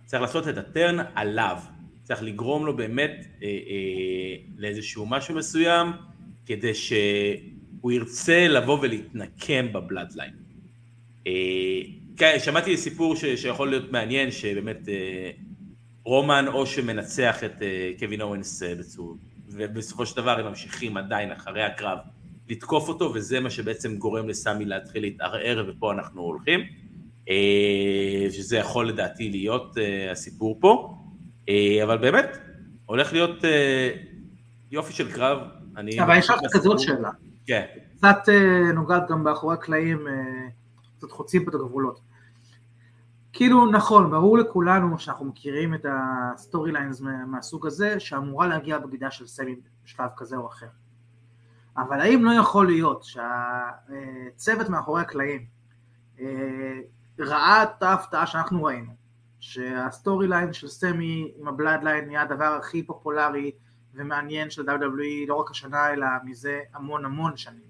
צריך 0.08 0.22
לעשות 0.22 0.48
את 0.48 0.58
הטרן 0.58 0.98
עליו. 1.16 1.58
צריך 2.04 2.24
לגרום 2.24 2.66
לו 2.66 2.76
באמת 2.76 3.26
אה, 3.44 3.48
אה, 3.48 4.36
לאיזשהו 4.58 5.06
משהו 5.06 5.36
מסוים, 5.36 5.88
כדי 6.46 6.74
שהוא 6.74 7.92
ירצה 7.92 8.48
לבוא 8.48 8.80
ולהתנקם 8.82 9.74
בבלאדליין. 9.74 10.34
אה, 11.28 11.32
כן, 12.18 12.36
שמעתי 12.40 12.78
סיפור 12.78 13.16
ש, 13.16 13.26
שיכול 13.26 13.70
להיות 13.70 13.92
מעניין, 13.92 14.32
שבאמת 14.32 14.90
אה, 14.90 15.32
רומן 16.04 16.46
או 16.48 16.66
שמנצח 16.66 17.44
את 17.44 17.62
אה, 17.62 17.92
קווין 18.00 18.22
אורנס 18.22 18.64
אה, 18.64 18.76
בצור, 18.76 19.18
ובסופו 19.50 20.06
של 20.06 20.16
דבר 20.18 20.40
הם 20.40 20.46
ממשיכים 20.46 20.98
עדיין 20.98 21.32
אחרי 21.32 21.64
הקרב 21.64 21.98
לתקוף 22.50 22.90
אותו, 22.90 23.12
וזה 23.14 23.40
מה 23.40 23.50
שבעצם 23.50 23.98
גורם 23.98 24.30
לסמי 24.30 24.66
להתחיל 24.66 25.02
להתערער, 25.02 25.66
ופה 25.68 25.92
אנחנו 25.92 26.22
הולכים. 26.22 26.60
אה, 27.30 28.32
שזה 28.32 28.58
יכול 28.58 28.90
לדעתי 28.90 29.30
להיות 29.30 29.78
אה, 29.78 30.12
הסיפור 30.12 30.58
פה, 30.60 30.98
אה, 31.50 31.84
אבל 31.84 31.98
באמת, 31.98 32.38
הולך 32.86 33.14
להיות 33.14 33.44
יופי 34.72 34.94
של 34.94 35.12
קרב. 35.12 35.38
אבל 36.04 36.18
יש 36.18 36.30
לך 36.30 36.40
כזאת 36.52 36.80
שאלה. 36.80 37.12
כן. 37.46 37.66
קצת 37.98 38.30
נוגעת 38.74 39.04
גם 39.10 39.24
באחורי 39.24 39.54
הקלעים, 39.54 40.08
קצת 40.98 41.12
חוצים 41.12 41.46
פה 41.46 41.50
את 41.50 41.56
הגבולות. 41.56 42.00
כאילו 43.34 43.72
נכון, 43.72 44.12
ברור 44.12 44.38
לכולנו 44.38 45.00
שאנחנו 45.00 45.26
מכירים 45.26 45.74
את 45.74 45.86
ה 45.90 46.72
storylines 46.72 47.02
מהסוג 47.28 47.68
הזה, 47.68 48.00
שאמורה 48.00 48.48
להגיע 48.48 48.80
בגידה 48.80 49.12
של 49.12 49.28
סמי 49.28 49.56
בשלב 49.86 50.10
כזה 50.18 50.36
או 50.36 50.48
אחר. 50.48 50.68
אבל 51.78 52.02
האם 52.02 52.26
לא 52.26 52.32
יכול 52.32 52.68
להיות 52.68 53.04
שהצוות 53.04 54.70
מאחורי 54.70 55.02
הקלעים 55.02 55.46
ראה 57.20 57.64
את 57.64 57.84
ההפתעה 57.84 58.28
שאנחנו 58.28 58.64
ראינו, 58.64 58.92
שה 59.40 60.28
storyline 60.28 60.54
של 60.54 60.68
סמי 60.68 61.32
עם 61.38 61.48
הבלאדליין 61.48 62.06
נהיה 62.06 62.22
הדבר 62.22 62.58
הכי 62.60 62.84
פופולרי 62.84 63.52
ומעניין 63.94 64.50
של 64.50 64.70
WWE 64.70 65.28
לא 65.28 65.36
רק 65.36 65.52
השנה 65.52 65.94
אלא 65.94 66.08
מזה 66.24 66.62
המון 66.74 67.06
המון 67.06 67.38
שנים 67.38 67.70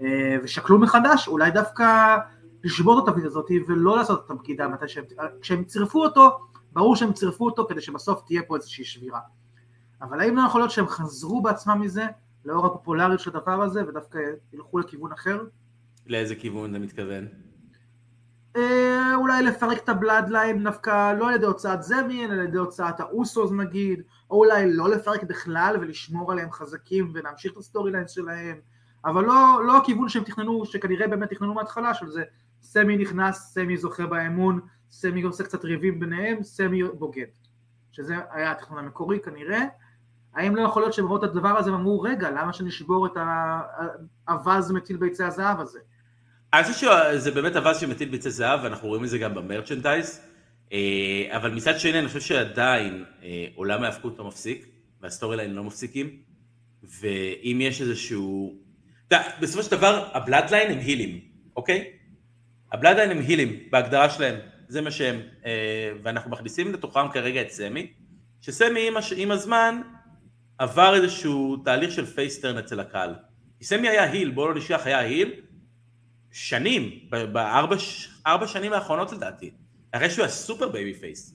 אה, 0.00 0.36
ושקלו 0.42 0.78
מחדש 0.78 1.28
אולי 1.28 1.50
דווקא 1.50 2.16
לשבור 2.64 2.98
את 2.98 3.08
התפקיד 3.08 3.26
הזאת 3.26 3.46
ולא 3.68 3.96
לעשות 3.96 4.26
את 4.26 4.30
הבגידה 4.30 4.68
מתי 4.68 4.88
שהם, 4.88 5.04
כשהם 5.40 5.64
צירפו 5.64 6.04
אותו 6.04 6.38
ברור 6.72 6.96
שהם 6.96 7.12
צירפו 7.12 7.44
אותו 7.44 7.66
כדי 7.68 7.80
שבסוף 7.80 8.22
תהיה 8.26 8.42
פה 8.42 8.56
איזושהי 8.56 8.84
שבירה 8.84 9.20
אבל 10.02 10.20
האם 10.20 10.36
לא 10.36 10.42
יכול 10.46 10.60
להיות 10.60 10.70
שהם 10.70 10.88
חזרו 10.88 11.42
בעצמם 11.42 11.80
מזה 11.80 12.06
לאור 12.44 12.66
הפופולריות 12.66 13.20
של 13.20 13.36
הדבר 13.36 13.62
הזה 13.62 13.88
ודווקא 13.88 14.18
ילכו 14.52 14.78
לכיוון 14.78 15.12
אחר. 15.12 15.44
לאיזה 16.06 16.34
כיוון 16.34 16.70
אתה 16.70 16.78
מתכוון? 16.78 17.28
אה, 18.56 19.14
אולי 19.14 19.42
לפרק 19.42 19.78
את 19.78 19.88
הבלאדליין 19.88 20.64
דווקא 20.64 21.12
לא 21.12 21.28
על 21.28 21.34
ידי 21.34 21.46
הוצאת 21.46 21.82
סמי, 21.82 22.24
אלא 22.24 22.32
על 22.32 22.40
ידי 22.40 22.58
הוצאת 22.58 23.00
האוסוס 23.00 23.52
נגיד, 23.52 24.02
או 24.30 24.36
אולי 24.36 24.72
לא 24.72 24.88
לפרק 24.88 25.22
בכלל 25.22 25.76
ולשמור 25.80 26.32
עליהם 26.32 26.52
חזקים 26.52 27.10
ולהמשיך 27.14 27.52
את 27.52 27.56
ה 27.56 27.92
storylines 27.92 28.10
שלהם, 28.10 28.60
אבל 29.04 29.24
לא, 29.24 29.66
לא 29.66 29.76
הכיוון 29.76 30.08
שהם 30.08 30.24
תכננו, 30.24 30.66
שכנראה 30.66 31.08
באמת 31.08 31.30
תכננו 31.30 31.54
מההתחלה 31.54 31.94
של 31.94 32.10
זה, 32.10 32.22
סמי 32.62 32.96
נכנס, 32.96 33.52
סמי 33.54 33.76
זוכה 33.76 34.06
באמון, 34.06 34.60
סמי 34.90 35.22
עושה 35.22 35.44
קצת 35.44 35.64
ריבים 35.64 36.00
ביניהם, 36.00 36.42
סמי 36.42 36.82
בוגד, 36.82 37.26
שזה 37.92 38.14
היה 38.30 38.50
התכנון 38.50 38.78
המקורי 38.78 39.20
כנראה, 39.20 39.64
האם 40.34 40.56
לא 40.56 40.62
יכול 40.62 40.82
להיות 40.82 40.92
שהם 40.92 41.06
ראו 41.06 41.16
את 41.16 41.22
הדבר 41.22 41.58
הזה 41.58 41.72
ואמרו, 41.72 42.00
רגע, 42.00 42.30
למה 42.30 42.52
שנשבור 42.52 43.06
את 43.06 43.16
האווז 44.28 44.72
מטיל 44.72 44.96
ביצי 44.96 45.24
הזהב 45.24 45.60
הזה? 45.60 45.80
אני 46.54 46.64
חושב 46.64 46.90
שזה 47.12 47.30
באמת 47.30 47.56
אווז 47.56 47.80
שמטיל 47.80 48.08
ביצי 48.08 48.30
זהב, 48.30 48.60
ואנחנו 48.62 48.88
רואים 48.88 49.04
את 49.04 49.08
זה 49.08 49.18
גם 49.18 49.34
ב 49.34 49.41
merchandise, 49.41 50.20
אה, 50.72 51.28
אבל 51.36 51.50
מצד 51.50 51.80
שני 51.80 51.98
אני 51.98 52.08
חושב 52.08 52.20
שעדיין 52.20 53.04
אה, 53.22 53.46
עולם 53.54 53.82
ההאבקות 53.82 54.18
לא 54.18 54.24
מפסיק, 54.24 54.66
וה 55.00 55.36
storyline 55.36 55.54
לא 55.54 55.64
מפסיקים, 55.64 56.16
ואם 56.82 57.58
יש 57.60 57.80
איזשהו... 57.80 58.54
אתה 59.08 59.16
יודע, 59.16 59.28
בסופו 59.40 59.62
של 59.62 59.70
דבר 59.70 60.08
הבלאדליין 60.12 60.72
הם 60.72 60.78
הילים, 60.78 61.20
אוקיי? 61.56 61.84
הבלאדליין 62.72 63.10
הם 63.10 63.18
הילים 63.18 63.58
בהגדרה 63.70 64.10
שלהם, 64.10 64.34
זה 64.68 64.80
מה 64.80 64.90
שהם, 64.90 65.20
אה, 65.46 65.92
ואנחנו 66.02 66.30
מכניסים 66.30 66.72
לתוכם 66.72 67.08
כרגע 67.12 67.42
את 67.42 67.50
סמי, 67.50 67.92
שסמי 68.40 68.88
עם, 68.88 68.96
הש... 68.96 69.12
עם 69.16 69.30
הזמן 69.30 69.80
עבר 70.58 70.94
איזשהו 70.94 71.56
תהליך 71.56 71.92
של 71.92 72.06
face 72.06 72.32
turn 72.32 72.58
אצל 72.58 72.80
הקהל. 72.80 73.14
סמי 73.62 73.88
היה 73.88 74.10
heel, 74.10 74.30
בואו 74.30 74.48
לא 74.48 74.54
נשכח, 74.54 74.86
היה 74.86 74.98
heel 74.98 75.32
שנים, 76.32 76.90
בארבע 77.32 78.46
שנים 78.46 78.72
האחרונות 78.72 79.12
לדעתי, 79.12 79.50
אחרי 79.92 80.10
שהוא 80.10 80.22
היה 80.22 80.32
super 80.32 80.68
babyface, 80.68 81.34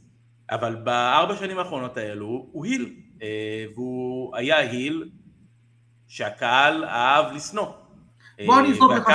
אבל 0.51 0.75
בארבע 0.75 1.35
שנים 1.35 1.59
האחרונות 1.59 1.97
האלו 1.97 2.47
הוא 2.51 2.65
heel, 2.65 2.95
אה, 3.21 3.65
והוא 3.73 4.35
היה 4.35 4.57
heel 4.57 5.09
שהקהל 6.07 6.85
אהב 6.85 7.35
לשנוא. 7.35 7.67
בוא 8.45 8.61
אזרוק 8.61 8.91
לך 8.91 9.07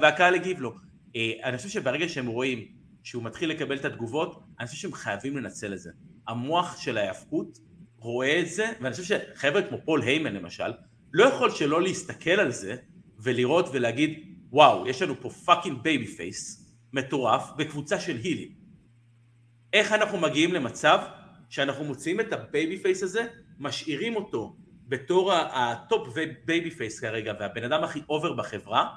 והקהל 0.00 0.34
הגיב 0.34 0.60
לו. 0.60 0.74
אה, 1.16 1.32
אני 1.44 1.56
חושב 1.56 1.68
שברגע 1.68 2.08
שהם 2.08 2.26
רואים 2.26 2.66
שהוא 3.02 3.22
מתחיל 3.22 3.50
לקבל 3.50 3.76
את 3.76 3.84
התגובות, 3.84 4.42
אני 4.60 4.66
חושב 4.66 4.78
שהם 4.78 4.92
חייבים 4.92 5.36
לנצל 5.36 5.72
את 5.72 5.78
זה. 5.78 5.90
המוח 6.28 6.80
של 6.80 6.98
ההיאבקות 6.98 7.58
רואה 7.98 8.40
את 8.40 8.48
זה, 8.48 8.72
ואני 8.80 8.94
חושב 8.94 9.18
שחבר'ה 9.34 9.62
כמו 9.62 9.78
פול 9.84 10.02
היימן 10.02 10.34
למשל, 10.34 10.72
לא 11.16 11.24
יכול 11.24 11.50
שלא 11.50 11.82
להסתכל 11.82 12.30
על 12.30 12.52
זה 12.52 12.76
ולראות 13.18 13.68
ולהגיד, 13.72 14.36
וואו, 14.50 14.88
יש 14.88 15.02
לנו 15.02 15.20
פה 15.20 15.30
fucking 15.30 15.82
babyface 15.82 16.66
מטורף 16.92 17.50
בקבוצה 17.56 18.00
של 18.00 18.16
הילים. 18.16 18.48
איך 19.72 19.92
אנחנו 19.92 20.18
מגיעים 20.18 20.54
למצב 20.54 20.98
שאנחנו 21.48 21.84
מוציאים 21.84 22.20
את 22.20 22.32
ה 22.32 22.78
babyface 22.78 23.02
הזה, 23.02 23.26
משאירים 23.58 24.16
אותו 24.16 24.56
בתור 24.88 25.32
ה 25.32 25.51
top 25.51 26.08
babyface 26.44 27.00
כרגע 27.00 27.32
והבן 27.40 27.64
אדם 27.64 27.84
הכי 27.84 28.00
over 28.08 28.32
בחברה, 28.32 28.88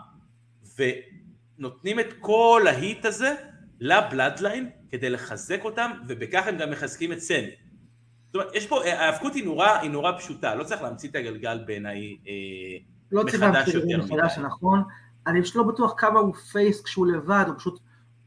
ונותנים 0.77 1.99
את 1.99 2.13
כל 2.19 2.65
ה 2.67 2.75
heat 2.75 3.05
הזה 3.05 3.35
לבלאדליין 3.79 4.69
כדי 4.91 5.09
לחזק 5.09 5.59
אותם, 5.63 5.91
ובכך 6.07 6.47
הם 6.47 6.57
גם 6.57 6.71
מחזקים 6.71 7.11
את 7.11 7.19
סמי. 7.19 7.68
זאת 8.29 8.35
אומרת, 8.35 8.55
יש 8.55 8.67
פה, 8.67 8.85
ההאבקות 8.85 9.33
היא 9.33 9.45
נורא, 9.45 9.67
היא 9.67 9.91
נורא 9.91 10.11
פשוטה, 10.17 10.55
לא 10.55 10.63
צריך 10.63 10.81
להמציא 10.81 11.09
את 11.09 11.15
הגלגל 11.15 11.63
בעיניי 11.65 12.17
אה, 12.27 12.33
לא 13.11 13.23
צריך 13.23 13.43
מחדש 13.43 13.55
להמציא 13.55 13.79
את 13.79 13.83
יותר 13.89 14.07
זה 14.07 14.13
מחדש, 14.13 14.37
מדי. 14.37 14.47
נכון. 14.47 14.83
אני 15.27 15.41
פשוט 15.41 15.55
לא 15.55 15.63
בטוח 15.63 15.93
כמה 15.97 16.19
הוא 16.19 16.35
face 16.35 16.81
כשהוא 16.81 17.07
לבד, 17.07 17.43
הוא 17.47 17.55
פשוט, 17.57 17.79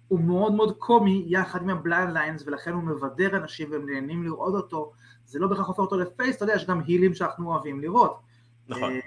הוא 0.09 0.21
מאוד 0.21 0.55
מאוד 0.55 0.77
קומי 0.79 1.25
יחד 1.27 1.63
עם 1.63 1.71
הבלאדליינס, 1.71 2.43
ולכן 2.47 2.73
הוא 2.73 2.83
מבדר 2.83 3.37
אנשים 3.37 3.73
והם 3.73 3.91
נהנים 3.91 4.25
לראות 4.25 4.55
אותו. 4.55 4.93
זה 5.27 5.39
לא 5.39 5.47
בהכרח 5.47 5.67
הופך 5.67 5.79
אותו 5.79 5.97
ל 5.97 6.04
face, 6.04 6.37
אתה 6.37 6.45
יודע, 6.45 6.55
יש 6.55 6.67
גם 6.67 6.81
הילים 6.87 7.15
שאנחנו 7.15 7.53
אוהבים 7.53 7.81
לראות. 7.81 8.21
נכון. 8.69 8.93
אה, 8.93 8.99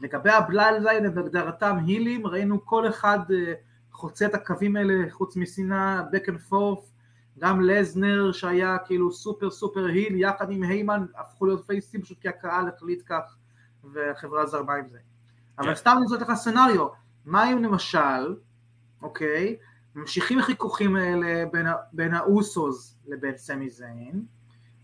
לגבי 0.00 0.30
הבלאדליין, 0.30 1.14
בהגדרתם 1.14 1.76
הילים, 1.86 2.26
ראינו 2.26 2.66
כל 2.66 2.88
אחד 2.88 3.18
אה, 3.32 3.52
חוצה 3.92 4.26
את 4.26 4.34
הקווים 4.34 4.76
האלה, 4.76 5.10
חוץ 5.10 5.36
משנאה, 5.36 6.02
back 6.12 6.26
and 6.28 6.50
forth, 6.52 6.93
גם 7.38 7.60
לסנר 7.60 8.32
שהיה 8.32 8.78
כאילו 8.78 9.12
super 9.12 9.50
super 9.50 9.84
heel, 9.84 10.16
יחד 10.16 10.50
עם 10.50 10.62
היימן, 10.62 11.06
הפכו 11.16 11.46
להיות 11.46 11.66
פייסים 11.66 12.02
פשוט 12.02 12.18
כי 12.20 12.28
הקהל 12.28 12.68
החליט 12.68 13.02
כך, 13.06 13.36
והחברה 13.92 14.46
זרמה 14.46 14.74
עם 14.74 14.88
זה. 14.88 14.98
אבל 15.58 15.68
כן. 15.68 15.74
סתם 15.74 15.96
לזרוק 16.04 16.20
לך 16.20 16.32
scenario, 16.34 16.88
מה 17.24 17.52
אם 17.52 17.62
למשל, 17.62 18.36
אוקיי, 19.02 19.56
ממשיכים 19.94 20.38
החיכוכים 20.38 20.96
האלה 20.96 21.44
בין, 21.52 21.66
בין 21.92 22.14
האוסוס 22.14 22.96
לבין 23.06 23.36
סמי 23.36 23.70
זיין, 23.70 24.24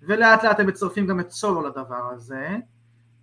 ולאט 0.03 0.45
לאט 0.45 0.61
הם 0.61 0.67
מצרפים 0.67 1.07
גם 1.07 1.21
את 1.21 1.31
סולו 1.31 1.63
לדבר 1.69 2.11
הזה, 2.15 2.57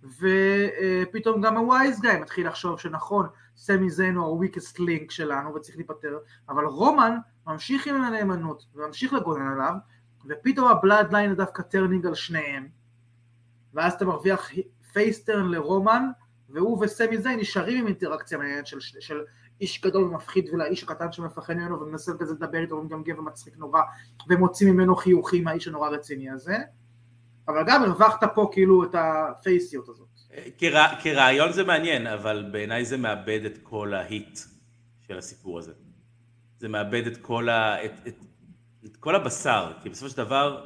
ופתאום 0.02 1.40
גם 1.40 1.56
ה 1.56 1.65
wise 1.65 2.00
guy 2.00 2.20
מתחיל 2.20 2.48
לחשוב 2.48 2.78
שנכון, 2.78 3.26
סמי 3.56 3.90
זיין 3.90 4.16
הוא 4.16 4.44
ה-weakest 4.44 4.78
link 4.78 5.10
שלנו 5.10 5.54
וצריך 5.54 5.76
להיפטר, 5.76 6.18
אבל 6.48 6.64
רומן 6.64 7.16
ממשיך 7.48 7.86
עם 7.86 8.04
הנאמנות 8.04 8.66
וממשיך 8.74 9.12
לגונן 9.12 9.52
עליו, 9.52 9.74
ופתאום 10.26 10.68
הבלאדליין 10.68 11.34
דווקא 11.34 11.62
turning 11.62 12.06
על 12.06 12.14
שניהם, 12.14 12.68
ואז 13.74 13.92
אתה 13.92 14.04
מרוויח 14.04 14.50
face 14.92 15.21
turn 15.21 15.50
לרומן, 15.50 16.04
והוא 16.48 16.84
וסמי 16.84 17.18
זיין 17.18 17.40
נשארים 17.40 17.78
עם 17.78 17.86
אינטראקציה 17.86 18.38
מעניינת 18.38 18.66
של, 18.66 18.80
של, 18.80 19.00
של 19.00 19.20
איש 19.60 19.84
גדול 19.84 20.04
ומפחיד 20.04 20.48
ולאיש 20.52 20.82
הקטן 20.82 21.12
שמפחד 21.12 21.54
ממנו 21.54 21.80
ומנסה 21.80 22.12
כזה 22.18 22.34
לדבר 22.34 22.58
איתו 22.58 22.74
ומגמגם 22.74 23.18
ומצחיק 23.18 23.56
נורא 23.56 23.80
ומוציא 24.28 24.72
ממנו 24.72 24.96
חיוכים 24.96 25.44
מהאיש 25.44 25.68
הנורא 25.68 25.88
רציני 25.88 26.30
הזה. 26.30 26.56
אבל 27.48 27.64
גם 27.66 27.82
הרווחת 27.82 28.24
פה 28.34 28.48
כאילו 28.52 28.84
את 28.84 28.94
הפייסיות 28.94 29.88
הזאת. 29.88 30.08
כרע, 30.58 30.86
כרעיון 31.02 31.52
זה 31.52 31.64
מעניין, 31.64 32.06
אבל 32.06 32.48
בעיניי 32.52 32.84
זה 32.84 32.96
מאבד 32.96 33.40
את 33.46 33.58
כל 33.62 33.94
ההיט 33.94 34.38
של 35.06 35.18
הסיפור 35.18 35.58
הזה. 35.58 35.72
זה 36.58 36.68
מאבד 36.68 37.06
את 37.06 37.16
כל, 37.16 37.48
ה, 37.48 37.84
את, 37.84 37.92
את, 38.08 38.14
את 38.84 38.96
כל 38.96 39.14
הבשר, 39.14 39.72
כי 39.82 39.88
בסופו 39.88 40.10
של 40.10 40.16
דבר, 40.16 40.64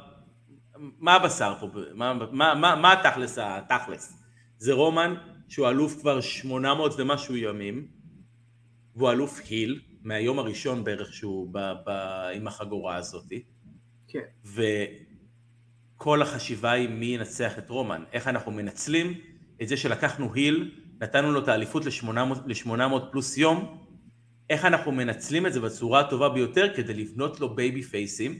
מה 0.77 1.13
הבשר 1.13 1.53
פה? 1.59 1.67
מה, 1.93 2.13
מה, 2.13 2.55
מה, 2.55 2.75
מה 2.75 2.93
התכלס 2.93 3.37
התכלס? 3.41 4.23
זה 4.57 4.73
רומן 4.73 5.15
שהוא 5.47 5.69
אלוף 5.69 5.99
כבר 5.99 6.21
800 6.21 6.93
ומשהו 6.97 7.37
ימים, 7.37 7.87
והוא 8.95 9.11
אלוף 9.11 9.41
heel, 9.49 9.81
מהיום 10.01 10.39
הראשון 10.39 10.83
בערך 10.83 11.13
שהוא 11.13 11.49
ב, 11.51 11.57
ב, 11.85 11.89
עם 12.33 12.47
החגורה 12.47 12.95
הזאתי. 12.95 13.43
כן 14.07 14.53
וכל 15.95 16.21
החשיבה 16.21 16.71
היא 16.71 16.89
מי 16.89 17.05
ינצח 17.05 17.57
את 17.57 17.69
רומן, 17.69 18.03
איך 18.13 18.27
אנחנו 18.27 18.51
מנצלים 18.51 19.13
את 19.61 19.67
זה 19.67 19.77
שלקחנו 19.77 20.33
heel, 20.33 20.71
נתנו 21.01 21.31
לו 21.31 21.39
את 21.39 21.47
האליפות 21.47 21.85
ל-800 21.85 22.99
פלוס 23.11 23.37
יום, 23.37 23.82
איך 24.49 24.65
אנחנו 24.65 24.91
מנצלים 24.91 25.45
את 25.45 25.53
זה 25.53 25.59
בצורה 25.59 25.99
הטובה 25.99 26.29
ביותר 26.29 26.75
כדי 26.75 26.93
לבנות 26.93 27.39
לו 27.39 27.55
babyface 27.55 27.81
ים, 27.81 28.39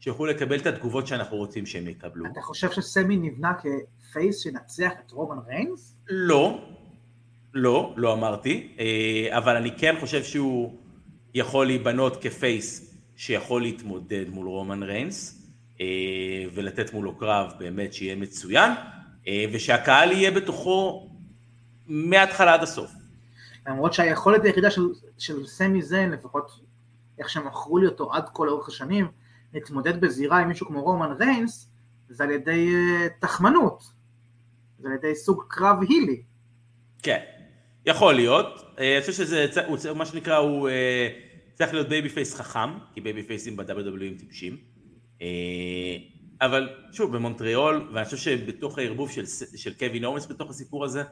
שיוכלו 0.00 0.26
לקבל 0.26 0.58
את 0.58 0.66
התגובות 0.66 1.06
שאנחנו 1.06 1.36
רוצים 1.36 1.66
שהם 1.66 1.88
יקבלו. 1.88 2.26
אתה 2.32 2.40
חושב 2.40 2.70
שסמי 2.70 3.16
נבנה 3.16 3.52
כ-face 3.54 4.42
שינצח 4.42 4.92
את 5.06 5.10
רומן 5.10 5.38
ריינס? 5.46 5.96
לא, 6.08 6.64
לא, 7.54 7.94
לא 7.96 8.12
אמרתי, 8.12 8.76
אה, 8.78 9.38
אבל 9.38 9.56
אני 9.56 9.70
כן 9.78 9.94
חושב 10.00 10.24
שהוא 10.24 10.78
יכול 11.34 11.66
להיבנות 11.66 12.22
כ-face 12.22 12.94
שיכול 13.16 13.62
להתמודד 13.62 14.24
מול 14.28 14.46
רומן 14.46 14.82
ריינס, 14.82 15.48
אה, 15.80 15.86
ולתת 16.54 16.92
מולו 16.92 17.16
קרב 17.18 17.52
באמת 17.58 17.92
שיהיה 17.92 18.16
מצוין, 18.16 18.72
אה, 19.28 19.44
ושהקהל 19.52 20.12
יהיה 20.12 20.30
בתוכו 20.30 21.08
מההתחלה 21.86 22.54
עד 22.54 22.62
הסוף. 22.62 22.90
למרות 23.66 23.92
שהיכולת 23.92 24.44
היחידה 24.44 24.70
של, 24.70 24.82
של 25.18 25.46
סמי 25.46 25.82
זיין, 25.82 26.10
לפחות 26.10 26.60
איך 27.18 27.28
שמכרו 27.28 27.78
לי 27.78 27.86
אותו 27.86 28.12
עד 28.12 28.28
כה 28.34 28.44
לאורך 28.44 28.68
השנים, 28.68 29.08
להתמודד 29.54 30.00
בזירה 30.00 30.38
עם 30.38 30.48
מישהו 30.48 30.66
כמו 30.66 30.82
רומן 30.82 31.12
ריינס, 31.18 31.70
זה 32.08 32.24
על 32.24 32.30
ידי 32.30 32.68
uh, 32.72 33.20
תחמנות, 33.20 33.82
זה 34.78 34.88
על 34.88 34.94
ידי 34.94 35.14
סוג 35.14 35.44
קרב 35.48 35.76
heel 35.88 36.11
י. 36.11 36.22
כן, 37.02 37.20
יכול 37.86 38.14
להיות. 38.14 38.46
אה, 38.78 38.92
אני 38.92 39.00
חושב 39.00 39.12
שזה, 39.12 39.46
הוא 39.66 39.96
מה 39.96 40.06
שנקרא, 40.06 40.36
הוא 40.36 40.68
אה, 40.68 41.08
צריך 41.54 41.74
להיות 41.74 41.88
babyface 41.88 42.34
חכם, 42.34 42.78
כי 42.94 43.00
babyface 43.00 43.22
ים 43.22 43.56
ב-WWE 43.56 44.04
הם 44.04 44.14
טיפשים. 44.18 44.56
אה, 45.22 45.96
אבל 46.40 46.68
שוב, 46.92 47.16
במונטריאול, 47.16 47.90
ואני 47.94 48.04
חושב 48.04 48.16
שבתוך 48.16 48.78
הערבוב 48.78 49.10
של, 49.10 49.24
של 49.56 49.74
קווין 49.74 50.04
אוונס 50.04 50.26
בתוך 50.26 50.50
הסיפור 50.50 50.84
הזה, 50.84 51.02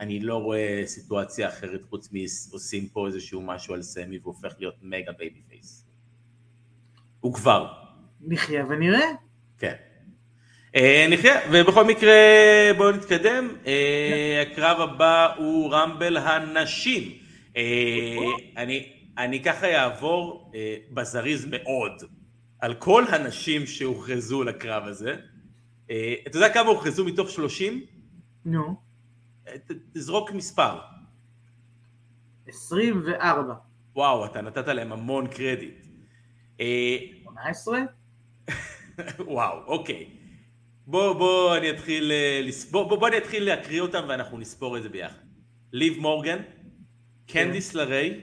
אני 0.00 0.20
לא 0.20 0.36
רואה 0.36 0.82
סיטואציה 0.86 1.48
אחרת 1.48 1.82
חוץ 1.90 2.08
מעושים 2.12 2.88
פה 2.88 3.06
איזשהו 3.06 3.40
משהו 3.42 3.74
על 3.74 3.82
סמי 3.82 4.18
והופך 4.22 4.54
להיות 4.58 4.74
mega 4.82 5.12
babyface. 5.18 5.86
הוא 7.20 7.34
כבר. 7.34 7.72
נחיה 8.20 8.64
ונראה. 8.68 9.06
כן. 9.58 9.74
אה, 10.76 11.06
נחיה, 11.10 11.40
ובכל 11.52 11.84
מקרה 11.84 12.12
בואו 12.76 12.90
נתקדם. 12.90 13.48
אה, 13.66 14.42
הקרב 14.52 14.80
הבא 14.80 15.34
הוא 15.36 15.72
רמבל 15.72 16.16
הנשים. 16.16 17.12
אה, 17.56 18.16
אני, 18.56 18.92
אני 19.18 19.42
ככה 19.42 19.66
אעבור 19.82 20.52
בזריז 20.90 21.46
מאוד 21.50 21.92
על 22.58 22.74
כל 22.74 23.04
הנשים 23.08 23.66
שהוכרזו 23.66 24.42
לקרב 24.44 24.84
הזה. 24.86 25.14
אתה 26.26 26.36
יודע 26.36 26.48
כמה 26.54 26.68
הוכרזו 26.68 27.04
מתוך 27.04 27.30
30? 27.30 27.84
נו, 28.44 28.74
ת- 28.74 28.89
תזרוק 29.92 30.30
מספר. 30.30 30.78
24. 32.46 33.54
וואו, 33.94 34.24
אתה 34.26 34.40
נתת 34.40 34.68
להם 34.68 34.92
המון 34.92 35.26
קרדיט. 35.26 35.86
אה, 36.60 36.96
18? 37.22 37.80
וואו, 39.18 39.64
אוקיי. 39.66 40.10
בוא, 40.86 41.12
בוא 41.12 41.56
אני 41.56 41.70
אתחיל 41.70 42.12
אה, 42.12 42.40
לספור, 42.44 42.88
בוא, 42.88 42.98
בוא 42.98 43.08
אני 43.08 43.18
אתחיל 43.18 43.44
להקריא 43.44 43.80
אותם 43.80 44.04
ואנחנו 44.08 44.38
נספור 44.38 44.76
את 44.76 44.82
זה 44.82 44.88
ביחד. 44.88 45.18
ליב 45.72 45.98
מורגן, 45.98 46.38
קנדיס 47.26 47.74
לריי, 47.74 48.20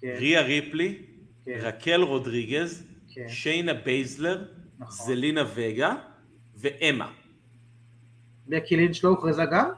כן, 0.00 0.14
ריה 0.18 0.42
ריפלי, 0.42 1.02
כן, 1.44 1.58
רקל 1.60 2.02
רודריגז, 2.02 2.86
כן, 3.14 3.28
שיינה 3.28 3.74
בייזלר, 3.74 4.44
נכון. 4.78 5.06
זלינה 5.06 5.42
וגה 5.54 5.94
ואמה. 6.56 7.12
בקי 8.46 8.76
לינץ' 8.76 9.04
לא 9.04 9.08
הוכרזה 9.08 9.42
גם? 9.52 9.70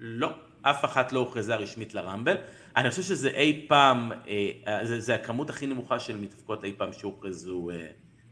לא, 0.00 0.30
אף 0.62 0.84
אחת 0.84 1.12
לא 1.12 1.20
הוכרזה 1.20 1.56
רשמית 1.56 1.94
לרמבל. 1.94 2.36
אני 2.76 2.90
חושב 2.90 3.02
שזה 3.02 3.28
אי 3.28 3.64
פעם, 3.68 4.12
אה, 4.66 4.86
זה, 4.86 5.00
זה 5.00 5.14
הכמות 5.14 5.50
הכי 5.50 5.66
נמוכה 5.66 5.98
של 5.98 6.16
מתאבקות 6.16 6.64
אי 6.64 6.74
פעם 6.76 6.92
שהוכרזו 6.92 7.70
אה, 7.70 7.86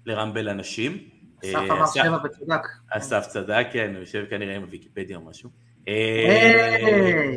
לרמבל 0.07 0.49
הנשים. 0.49 1.09
אסף 1.45 1.55
אה, 1.55 1.65
אמר 1.65 1.87
שבע 1.87 2.19
וצדק. 2.25 2.61
אסף 2.91 3.27
צדק, 3.27 3.67
כן, 3.73 3.91
הוא 3.95 4.01
יושב 4.01 4.25
כנראה 4.31 4.57
עם 4.57 4.63
הוויקיפדיה 4.63 5.17
או 5.17 5.23
משהו. 5.23 5.51
אה! 5.89 7.35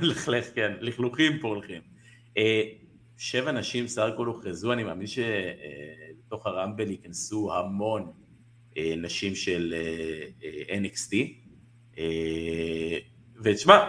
מלכלך, 0.00 0.46
כן, 0.54 0.72
לכלוכים 0.80 1.38
פה 1.38 1.48
הולכים. 1.48 1.82
אה, 2.38 2.62
שבע 3.16 3.52
נשים 3.52 3.88
סך 3.88 4.02
הכל 4.02 4.26
הוכרזו, 4.26 4.72
אני 4.72 4.84
מאמין 4.84 5.06
שלתוך 5.06 6.46
הרמבל 6.46 6.90
ייכנסו 6.90 7.54
המון 7.54 8.12
אה, 8.76 8.94
נשים 8.96 9.34
של 9.34 9.74
אה, 9.76 10.26
אה, 10.44 10.78
NXT. 10.78 11.14
אה, 13.46 13.52
ותשמע, 13.52 13.86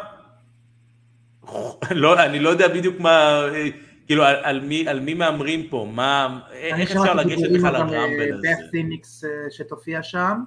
לא, 1.91 2.23
אני 2.23 2.39
לא 2.39 2.49
יודע 2.49 2.67
בדיוק 2.67 2.99
מה, 2.99 3.09
אה, 3.53 3.67
כאילו 4.05 4.23
על, 4.23 4.35
על, 4.43 4.59
מי, 4.61 4.87
על 4.87 4.99
מי 4.99 5.13
מהמרים 5.13 5.67
פה, 5.69 5.87
מה, 5.93 6.39
אני 6.51 6.81
איך 6.81 6.91
אפשר 6.91 7.13
לגשת 7.13 7.51
בכלל 7.55 7.73
לרמבל 7.73 8.33
הזה. 8.33 8.47
בeth 8.47 8.71
פיניקס 8.71 9.23
אה, 9.23 9.29
שתופיע 9.49 10.03
שם, 10.03 10.43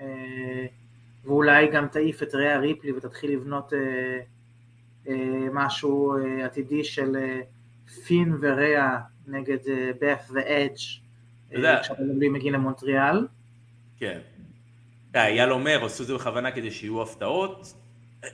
אה, 0.00 0.66
ואולי 1.24 1.66
גם 1.66 1.86
תעיף 1.88 2.22
את 2.22 2.34
ריאה 2.34 2.58
ריפלי 2.58 2.92
ותתחיל 2.92 3.32
לבנות 3.32 3.72
אה, 3.72 3.78
אה, 5.08 5.48
משהו 5.52 6.16
אה, 6.18 6.44
עתידי 6.44 6.84
של 6.84 7.16
אה, 7.16 7.40
פין 8.06 8.34
וריאה 8.40 8.98
נגד 9.26 9.58
בeth 10.00 10.32
ואדג'. 10.32 10.76
כשהבלמים 11.82 12.32
מגיעים 12.32 12.54
למונטריאל. 12.54 13.26
כן. 13.98 14.18
אייל 15.14 15.52
אומר, 15.52 15.84
עשו 15.84 16.02
את 16.02 16.08
זה 16.08 16.14
בכוונה 16.14 16.50
כדי 16.50 16.70
שיהיו 16.70 17.02
הפתעות. 17.02 17.74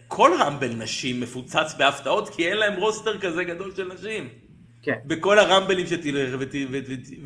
כל 0.08 0.30
רמבל 0.40 0.74
נשים 0.74 1.20
מפוצץ 1.20 1.74
בהפתעות 1.78 2.28
כי 2.28 2.48
אין 2.48 2.56
להם 2.56 2.80
רוסטר 2.80 3.18
כזה 3.18 3.44
גדול 3.44 3.74
של 3.76 3.92
נשים. 3.94 4.28
כן. 4.82 4.98
בכל 5.04 5.38
הרמבלים 5.38 5.86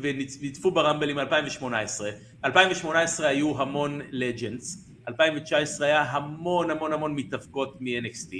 ונצפו 0.01 0.71
ברמבלים 0.71 1.19
2018. 1.19 2.09
2018 2.45 3.27
היו 3.27 3.61
המון 3.61 4.01
לג'נדס, 4.11 4.89
2019 5.07 5.87
היה 5.87 6.01
המון 6.01 6.69
המון 6.69 6.93
המון 6.93 7.15
מתאבקות 7.15 7.77
מ-NXT. 7.81 8.35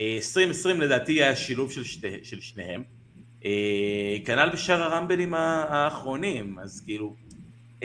2020 0.00 0.80
לדעתי 0.80 1.12
היה 1.22 1.36
שילוב 1.36 1.72
של, 1.72 1.84
שתי, 1.84 2.08
של 2.22 2.40
שניהם. 2.40 2.82
אה, 3.44 4.16
כנ"ל 4.24 4.48
בשאר 4.52 4.82
הרמבלים 4.82 5.34
האחרונים, 5.34 6.58
אז 6.58 6.82
כאילו, 6.86 7.16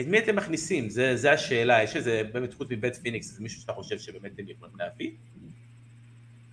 את 0.00 0.06
מי 0.06 0.18
אתם 0.18 0.36
מכניסים? 0.36 0.88
זה, 0.90 1.16
זה 1.16 1.32
השאלה, 1.32 1.82
יש 1.82 1.96
איזה, 1.96 2.22
באמת 2.32 2.54
חוץ 2.54 2.68
מבית 2.70 2.96
פיניקס, 2.96 3.26
זה 3.26 3.42
מישהו 3.42 3.60
שאתה 3.60 3.72
חושב 3.72 3.98
שבאמת 3.98 4.38
הם 4.38 4.48
יכולים 4.48 4.74
להביא? 4.78 5.10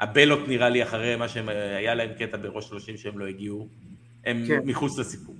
הבלות 0.01 0.47
נראה 0.47 0.69
לי 0.69 0.83
אחרי 0.83 1.15
מה 1.15 1.27
שהיה 1.27 1.95
להם 1.95 2.09
קטע 2.19 2.37
בראש 2.37 2.69
30 2.69 2.97
שהם 2.97 3.19
לא 3.19 3.25
הגיעו, 3.25 3.67
הם 4.25 4.43
כן. 4.47 4.59
מחוץ 4.65 4.99
לסיפור. 4.99 5.35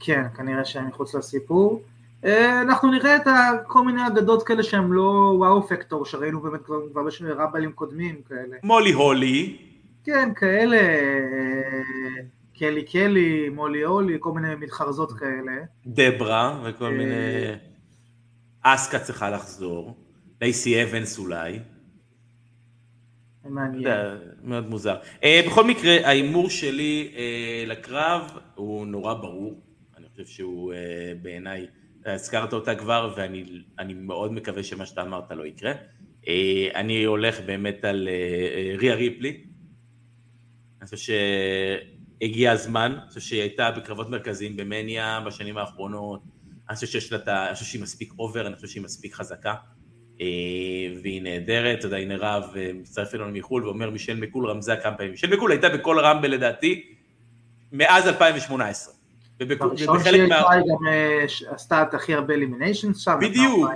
כן, 0.00 0.22
כנראה 0.36 0.64
שהם 0.64 0.86
מחוץ 0.88 1.14
לסיפור. 1.14 1.82
אה, 2.24 2.62
אנחנו 2.62 2.90
נראה 2.90 3.16
את 3.16 3.22
כל 3.66 3.84
מיני 3.84 4.06
אגדות 4.06 4.42
כאלה 4.42 4.62
שהם 4.62 4.92
לא 4.92 5.34
וואו 5.38 5.68
פקטור, 5.68 6.04
שראינו 6.04 6.40
באמת 6.40 6.64
כבר, 6.64 6.88
כבר 6.92 7.02
בשביל 7.02 7.32
רבלים 7.32 7.72
קודמים 7.72 8.20
כאלה. 8.28 8.56
מולי 8.62 8.92
הולי. 8.92 9.56
כן, 10.04 10.28
כאלה, 10.36 10.76
אה, 10.76 12.22
קלי 12.58 12.84
קלי, 12.84 13.48
מולי 13.48 13.82
הולי, 13.82 14.16
כל 14.20 14.32
מיני 14.32 14.54
מתחרזות 14.54 15.12
כאלה. 15.12 15.52
דברה 15.86 16.60
וכל 16.64 16.84
אה, 16.84 16.90
מיני... 16.90 17.54
אסקה 18.62 18.98
צריכה 18.98 19.30
לחזור, 19.30 19.96
לייסי 20.40 20.82
אבנס 20.82 21.18
אולי. 21.18 21.58
מעניין. 23.44 23.96
מאוד 24.42 24.68
מוזר. 24.68 24.96
בכל 25.46 25.66
מקרה, 25.66 25.96
ההימור 26.04 26.50
שלי 26.50 27.14
לקרב 27.66 28.38
הוא 28.54 28.86
נורא 28.86 29.14
ברור. 29.14 29.60
אני 29.96 30.06
חושב 30.08 30.26
שהוא 30.26 30.72
בעיניי 31.22 31.66
הזכרת 32.06 32.52
אותה 32.52 32.74
כבר, 32.74 33.14
ואני 33.16 33.94
מאוד 33.94 34.32
מקווה 34.32 34.62
שמה 34.62 34.86
שאתה 34.86 35.02
אמרת 35.02 35.30
לא 35.30 35.46
יקרה. 35.46 35.72
אה, 36.28 36.68
אני 36.74 37.04
הולך 37.04 37.40
באמת 37.40 37.84
על 37.84 38.08
אה, 38.08 38.12
אה, 38.12 38.76
ריה 38.78 38.94
ריפלי. 38.94 39.44
אני 40.80 40.88
חושב 40.88 41.12
שהגיע 42.20 42.52
הזמן, 42.52 42.98
אני 43.00 43.08
חושב 43.08 43.20
שהיא 43.20 43.40
הייתה 43.40 43.70
בקרבות 43.70 44.10
מרכזיים 44.10 44.56
במניה 44.56 45.20
בשנים 45.26 45.58
האחרונות. 45.58 46.20
אני 46.68 46.74
חושב 46.74 46.86
שיש 46.86 47.12
לה 47.12 47.18
את 47.18 47.28
ה... 47.28 47.46
אני 47.46 47.54
חושב 47.54 47.66
שהיא 47.66 47.82
מספיק 47.82 48.12
over, 48.18 48.46
אני 48.46 48.54
חושב 48.54 48.68
שהיא 48.68 48.82
מספיק 48.82 49.14
חזקה. 49.14 49.54
והיא 51.02 51.22
נהדרת, 51.22 51.78
אתה 51.78 51.86
יודע, 51.86 51.96
הנה 51.96 52.16
רב 52.16 52.54
מצטרף 52.74 53.14
אלינו 53.14 53.30
מחו"ל 53.32 53.64
ואומר 53.64 53.90
מישל 53.90 54.20
מקול 54.20 54.50
רמזה 54.50 54.76
כמה 54.82 54.96
פעמים. 54.96 55.10
מישל 55.10 55.36
מקול 55.36 55.50
הייתה 55.50 55.68
בכל 55.68 55.98
רמבל 56.00 56.30
לדעתי 56.30 56.92
מאז 57.72 58.08
2018. 58.08 58.94
ובחלק 59.40 59.78
שהיא 60.04 60.22
מה... 60.28 60.52
היא 60.52 60.62
גם 60.62 60.88
אה, 60.88 61.24
עשתה 61.54 61.82
את 61.82 61.94
הכי 61.94 62.14
הרבה 62.14 62.34
eliminations 62.34 62.98
שם. 62.98 63.18
בדיוק, 63.20 63.70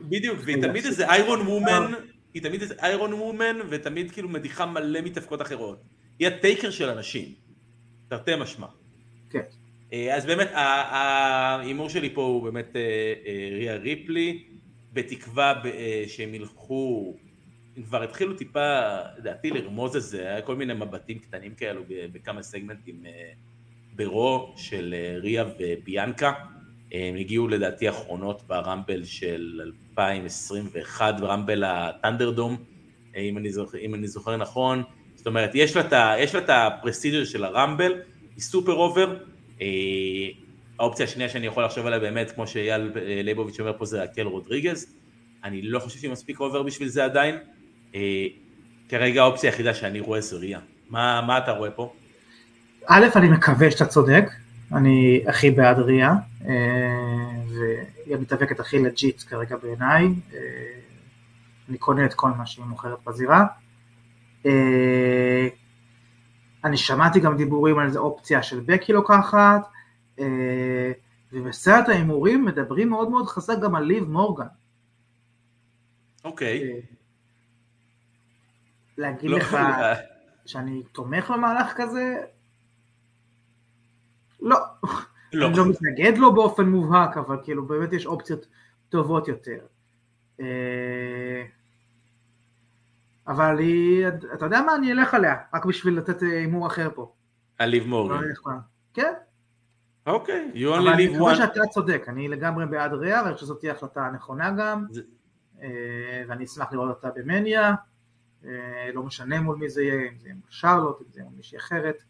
בדיוק, 0.00 0.38
והיא 0.44 0.62
תמיד 0.62 0.84
איזה 0.84 1.08
iron 1.08 1.40
woman, 1.40 1.92
היא 2.34 2.42
תמיד 2.42 2.62
איזה 2.62 2.74
איירון 2.82 3.12
וומן, 3.12 3.56
ותמיד 3.68 4.10
כאילו 4.10 4.28
מדיחה 4.28 4.66
מלא 4.66 5.00
מתאבקות 5.00 5.42
אחרות. 5.42 5.82
היא 6.18 6.28
הטייקר 6.28 6.70
של 6.70 6.88
אנשים, 6.88 7.24
תרתי 8.08 8.32
משמע. 8.40 8.66
כן. 9.30 9.40
אה, 9.92 10.16
אז 10.16 10.26
באמת, 10.26 10.48
ההימור 10.54 11.88
שלי 11.88 12.14
פה 12.14 12.22
הוא 12.22 12.42
באמת 12.42 12.76
אה, 12.76 13.50
ריה 13.58 13.76
ריפלי, 13.76 14.44
בתקווה 14.98 15.62
שהם 16.06 16.34
ילכו, 16.34 17.14
הם 17.76 17.82
כבר 17.82 18.02
התחילו 18.02 18.34
טיפה, 18.34 18.98
לדעתי, 19.18 19.50
לרמוז 19.50 19.96
את 19.96 20.02
זה, 20.02 20.20
היה 20.20 20.42
כל 20.42 20.56
מיני 20.56 20.74
מבטים 20.74 21.18
קטנים 21.18 21.54
כאלו 21.54 21.82
בכמה 22.12 22.42
סגמנטים. 22.42 23.02
ברו 23.98 24.54
של 24.56 24.94
אה, 24.94 25.18
ריה 25.18 25.44
וביאנקה. 25.58 26.32
הם 26.92 27.16
הגיעו 27.16 27.48
לדעתי 27.48 27.88
אחרונות 27.88 28.42
ברמבל 28.46 29.04
של 29.04 29.60
2021, 29.90 31.20
ברמבל 31.20 31.64
ה-Thunderdome, 31.64 32.56
אה, 33.16 33.20
אם 33.20 33.38
אני 33.38 33.52
זוכר, 33.52 33.78
אם 33.78 33.94
אני 33.94 34.08
זוכר 34.08 34.36
נכון. 34.36 34.82
זאת 35.14 35.26
אומרת, 35.26 35.50
יש 35.54 35.76
לה, 35.76 35.82
את 36.38 36.48
הפרסידיו 36.48 37.26
של 37.26 37.44
הרמבל, 37.44 37.92
היא 38.34 38.42
סופר 38.42 38.72
over. 38.72 39.16
אה, 40.80 40.84
האופציה 40.84 41.06
השנייה 41.06 41.28
שאני 41.28 41.46
יכול 41.46 41.64
לחשוב 41.64 41.86
עליה 41.86 41.98
באמת, 41.98 42.30
כמו 42.30 42.46
שאייל 42.46 42.92
ליבוביץ' 43.24 43.60
אומר 43.60 43.78
פה, 43.78 43.84
זה 43.84 44.02
רקל 44.02 44.22
רודריגז. 44.22 44.94
אני 45.44 45.62
לא 45.62 45.78
חושב 45.78 45.98
שהיא 45.98 46.10
מספיק 46.10 46.40
over 46.40 46.62
בשביל 46.62 46.88
זה 46.88 47.04
עדיין. 47.04 47.38
כרגע 48.88 49.22
האופציה 49.22 49.50
היחידה 49.50 49.74
שאני 49.74 50.00
רואה 50.00 50.20
זה 50.20 50.36
ריה. 50.36 50.60
מה, 50.90 51.22
מה 51.26 51.38
אתה 51.38 51.50
רואה 51.52 51.70
פה? 51.70 51.92
א', 52.86 53.06
אני 53.16 53.28
מקווה 53.28 53.70
שאתה 53.70 53.86
צודק, 53.86 54.30
אני 54.72 55.24
הכי 55.26 55.50
בעד 55.50 55.78
ריה, 55.78 56.14
אה, 56.46 56.50
והיא 57.48 58.16
המתאבקת 58.16 58.60
הכי 58.60 58.78
לג'יט 58.78 59.22
כרגע 59.28 59.56
בעיניי, 59.56 60.04
אה, 60.34 60.38
אני 61.68 61.78
קונה 61.78 62.04
את 62.04 62.14
כל 62.14 62.30
מה 62.30 62.46
שהיא 62.46 62.64
מוכרת 62.64 62.98
בזירה. 63.06 63.46
אה, 64.46 65.48
אני 66.64 66.76
שמעתי 66.76 67.20
גם 67.20 67.36
דיבורים 67.36 67.78
על 67.78 67.86
איזה 67.86 67.98
אופציה 67.98 68.42
של 68.42 68.60
בקי 68.66 68.92
לוקחת, 68.92 69.60
ובסרט 71.32 71.88
ההימורים 71.88 72.44
מדברים 72.44 72.90
מאוד 72.90 73.10
מאוד 73.10 73.26
חזק 73.26 73.58
גם 73.62 73.74
על 73.74 73.84
ליב 73.84 74.04
מורגן. 74.04 74.46
אוקיי. 76.24 76.82
להגיד 78.98 79.30
לא 79.30 79.38
לך 79.38 79.56
שאני 80.46 80.82
תומך 80.92 81.30
במהלך 81.30 81.72
כזה, 81.76 82.16
לא. 84.40 84.56
לא. 85.32 85.46
אני 85.46 85.56
לא 85.56 85.68
מתנגד 85.68 86.18
לו 86.18 86.34
באופן 86.34 86.68
מובהק, 86.68 87.16
אבל 87.16 87.36
כאילו 87.44 87.66
באמת 87.66 87.92
יש 87.92 88.06
אופציות 88.06 88.46
טובות 88.88 89.28
יותר. 89.28 89.58
אה, 90.40 91.44
אבל 93.26 93.58
היא, 93.58 94.08
אתה 94.34 94.46
יודע 94.46 94.60
מה, 94.60 94.74
אני 94.74 94.92
אלך 94.92 95.14
עליה, 95.14 95.36
רק 95.54 95.64
בשביל 95.64 95.98
לתת 95.98 96.22
אה, 96.22 96.28
הימור 96.28 96.66
אחר 96.66 96.90
פה. 96.94 97.12
על 97.58 97.68
ליב 97.68 97.86
מורגן. 97.86 98.24
כן. 98.94 99.12
אוקיי, 100.08 100.50
you 100.54 100.56
only 100.56 100.60
live 100.60 100.64
one. 100.64 100.78
אבל 100.78 100.88
אני 100.88 101.18
חושב 101.18 101.36
שאתה 101.36 101.60
צודק, 101.70 102.04
אני 102.08 102.28
לגמרי 102.28 102.66
בעד 102.66 102.92
ריאה, 102.92 103.22
ואני 103.22 103.34
חושב 103.34 103.46
שזאת 103.46 103.60
תהיה 103.60 103.72
החלטה 103.72 104.10
נכונה 104.14 104.50
גם, 104.50 104.86
אה, 105.62 106.22
ואני 106.28 106.44
אשמח 106.44 106.72
לראות 106.72 106.88
אותה 106.90 107.08
במניה, 107.16 107.74
לא 108.94 109.02
משנה 109.02 109.40
מול 109.40 109.56
מי 109.56 109.68
זה 109.68 109.82
יהיה, 109.82 109.94
אם 109.94 110.18
זה 110.18 110.26
יהיה 110.26 110.34
מול 110.34 110.50
שרלוט, 110.50 111.00
אם 111.00 111.06
זה 111.12 111.20
יהיה 111.20 111.28
מול 111.28 111.36
מישהי 111.36 111.58
אחרת. 111.58 112.02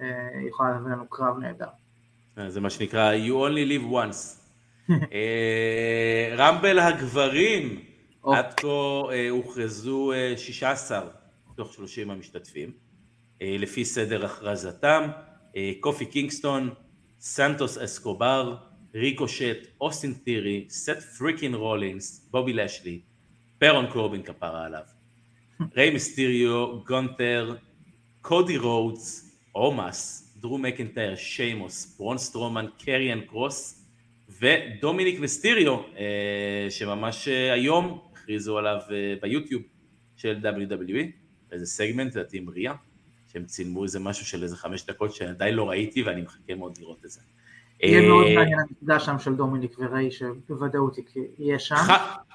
אה, 0.00 0.28
יכולה 0.48 0.70
להביא 0.70 0.92
לנו 0.92 1.08
קרב 1.08 1.38
נהדר. 1.38 1.68
אה, 2.38 2.50
זה 2.50 2.60
מה 2.60 2.70
שנקרא 2.70 3.12
you 3.14 3.30
only 3.30 3.70
live 3.70 3.92
once. 3.92 4.38
אה, 5.12 6.34
רמבל 6.36 6.78
הגברים, 6.78 7.84
עד 8.24 8.54
כה 8.60 8.68
הוכרזו 9.30 10.12
16 10.36 11.08
מתוך 11.50 11.72
30 11.72 12.10
המשתתפים, 12.10 12.72
לפי 13.40 13.84
סדר 13.84 14.24
הכרזתם, 14.24 15.02
קופי 15.80 16.06
קינגסטון, 16.06 16.70
סנטוס 17.20 17.78
אסקובר, 17.78 18.56
ריקושט, 18.94 19.56
אוסטין 19.80 20.14
טירי, 20.14 20.66
סת' 20.68 21.00
freakin' 21.18 21.54
רולינס, 21.54 22.28
בובי 22.30 22.52
לשלי, 22.52 23.00
ברון 23.58 23.86
קורבין 23.92 24.22
כפרה 24.22 24.64
עליו, 24.64 24.82
ריי 25.76 25.90
מיסטיריו, 25.90 26.80
גונטר, 26.84 27.56
קודי 28.20 28.56
רודס, 28.56 29.36
אומאס, 29.54 30.34
דרו 30.40 30.58
מקנטייר, 30.58 31.16
שיימוס, 31.16 31.96
ברון 31.98 32.18
סטרומן, 32.18 32.66
קריאן 32.78 33.20
קרוס 33.20 33.84
ודומיניק 34.40 35.18
מיסטיריו 35.20 35.74
אה, 35.74 36.66
שממש 36.70 37.28
אה, 37.28 37.52
היום 37.52 38.00
הכריזו 38.12 38.58
עליו 38.58 38.78
אה, 38.90 39.14
ביוטיוב 39.22 39.62
של 40.16 40.38
WWE, 40.42 41.06
איזה 41.52 41.66
סגמנט, 41.66 42.14
לדעתי 42.16 42.38
עם 42.38 42.48
ריה, 42.50 42.72
שהם 43.38 43.46
צילמו 43.46 43.84
איזה 43.84 44.00
משהו 44.00 44.26
של 44.26 44.42
איזה 44.42 44.56
חמש 44.56 44.86
דקות 44.86 45.14
שעדיין 45.14 45.54
לא 45.54 45.68
ראיתי 45.68 46.02
ואני 46.02 46.22
מחכה 46.22 46.54
מאוד 46.54 46.78
לראות 46.78 47.04
את 47.04 47.10
זה. 47.10 47.20
יהיה 47.82 48.08
מאוד 48.08 48.26
מעניין 48.34 48.58
הנקודה 48.58 49.00
שם 49.00 49.18
של 49.18 49.34
דומיניק 49.34 49.76
וריי 49.78 50.10
שבוודאות 50.10 50.96
יהיה 51.38 51.58
שם. 51.58 51.76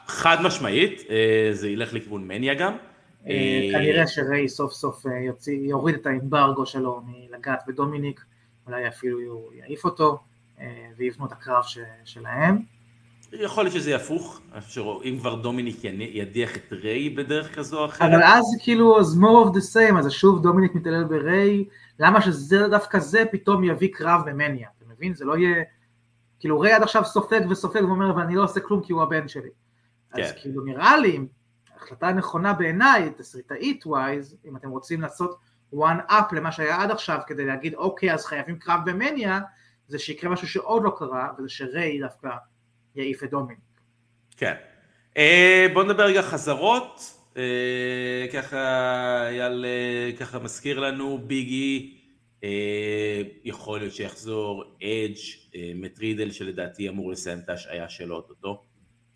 חד 0.08 0.38
משמעית, 0.44 1.02
זה 1.52 1.70
ילך 1.70 1.94
לכיוון 1.94 2.28
מניה 2.28 2.54
גם. 2.54 2.78
אה, 3.28 3.70
כנראה 3.72 4.08
שריי 4.08 4.50
סוף 4.50 4.74
סוף 4.74 5.06
אה, 5.08 5.12
יוריד 5.48 5.96
את 5.96 6.06
האמברגו 6.06 6.66
שלו 6.66 7.02
מלגעת 7.06 7.64
בדומיניק, 7.68 8.26
אולי 8.68 8.88
אפילו 8.88 9.20
יעיף 9.54 9.86
אותו, 9.86 10.18
אה, 10.60 10.88
ויבנו 10.98 11.26
את 11.26 11.32
הקרב 11.32 11.64
שלהם. 12.06 12.58
יכול 13.40 13.64
להיות 13.64 13.76
שזה 13.76 13.92
יהפוך, 13.92 14.42
אם 15.04 15.18
כבר 15.20 15.36
דומיניק 15.36 15.84
ידיח 15.84 16.58
את 16.58 16.74
ריי 16.74 17.10
בדרך 17.10 17.56
כזו 17.56 17.80
או 17.80 17.86
אחרת. 17.86 18.14
אבל 18.14 18.24
אז 18.24 18.44
כאילו, 18.64 19.00
אז 19.00 19.18
more 19.18 19.48
of 19.48 19.52
the 19.52 19.76
same, 19.76 20.00
אז 20.00 20.12
שוב 20.12 20.44
דומיניק 20.44 20.76
מתעלל 20.76 21.04
בריי, 21.04 21.66
למה 22.00 22.22
שזה 22.22 22.68
דווקא 22.68 23.00
זה 23.00 23.24
פתאום 23.32 23.64
יביא 23.64 23.90
קרב 23.94 24.22
במניה, 24.26 24.68
אתה 24.78 24.86
מבין? 24.88 25.16
זה 25.16 25.26
לא 25.26 25.38
יהיה, 25.38 25.64
כאילו 26.40 26.60
ריי 26.60 26.74
עד 26.74 26.82
עכשיו 26.82 27.06
סופג 27.06 27.42
וסופג 27.50 27.84
ואומר, 27.84 28.16
ואני 28.16 28.36
לא 28.36 28.44
עושה 28.44 28.60
כלום 28.60 28.84
כי 28.84 28.94
הוא 28.94 29.02
הבן 29.02 29.28
שלי. 29.28 29.50
כן. 30.14 30.22
אז 30.22 30.32
כאילו 30.42 30.64
נראה 30.64 30.98
לי, 30.98 31.20
החלטה 31.78 32.12
נכונה 32.12 32.54
בעיניי, 32.54 33.10
תסריטאית 33.18 33.86
ווייז, 33.86 34.38
אם 34.46 34.58
אתם 34.58 34.70
רוצים 34.70 35.02
לעשות 35.02 35.40
one 35.74 36.12
up 36.12 36.36
למה 36.36 36.52
שהיה 36.52 36.82
עד 36.82 36.92
עכשיו 36.92 37.20
כדי 37.28 37.46
להגיד 37.46 37.76
אוקיי 37.76 38.14
אז 38.14 38.26
חייבים 38.26 38.60
קרב 38.60 38.80
במניה 38.86 39.40
זה 39.88 40.00
שיקרה 40.00 40.30
משהו 40.30 40.48
שעוד 40.48 40.84
לא 40.84 40.96
קרה 40.98 41.30
וזה 41.38 41.50
שריי 41.50 42.00
דווקא 42.00 42.30
יעיף 42.96 43.24
את 43.24 43.30
דומיניק. 43.30 43.60
כן. 44.38 44.54
אה, 45.18 45.68
בוא 45.74 45.84
נדבר 45.84 46.04
רגע 46.04 46.22
חזרות, 46.22 47.18
אה, 47.38 48.26
ככה 48.34 49.28
אייל 49.28 49.66
אה, 49.66 50.12
ככה 50.20 50.40
מזכיר 50.40 50.80
לנו 50.80 51.18
ביגי 51.28 52.00
יכול 53.44 53.80
להיות 53.80 53.94
שיחזור 53.94 54.64
אדג' 54.84 55.18
מאט 55.76 56.00
רידל 56.00 56.32
שלדעתי 56.32 56.90
אמור 56.90 57.12
לסיים 57.12 57.40
את 57.40 57.50
ההשעיה 57.50 57.90
שלו 57.90 58.16
אותו. 58.16 58.64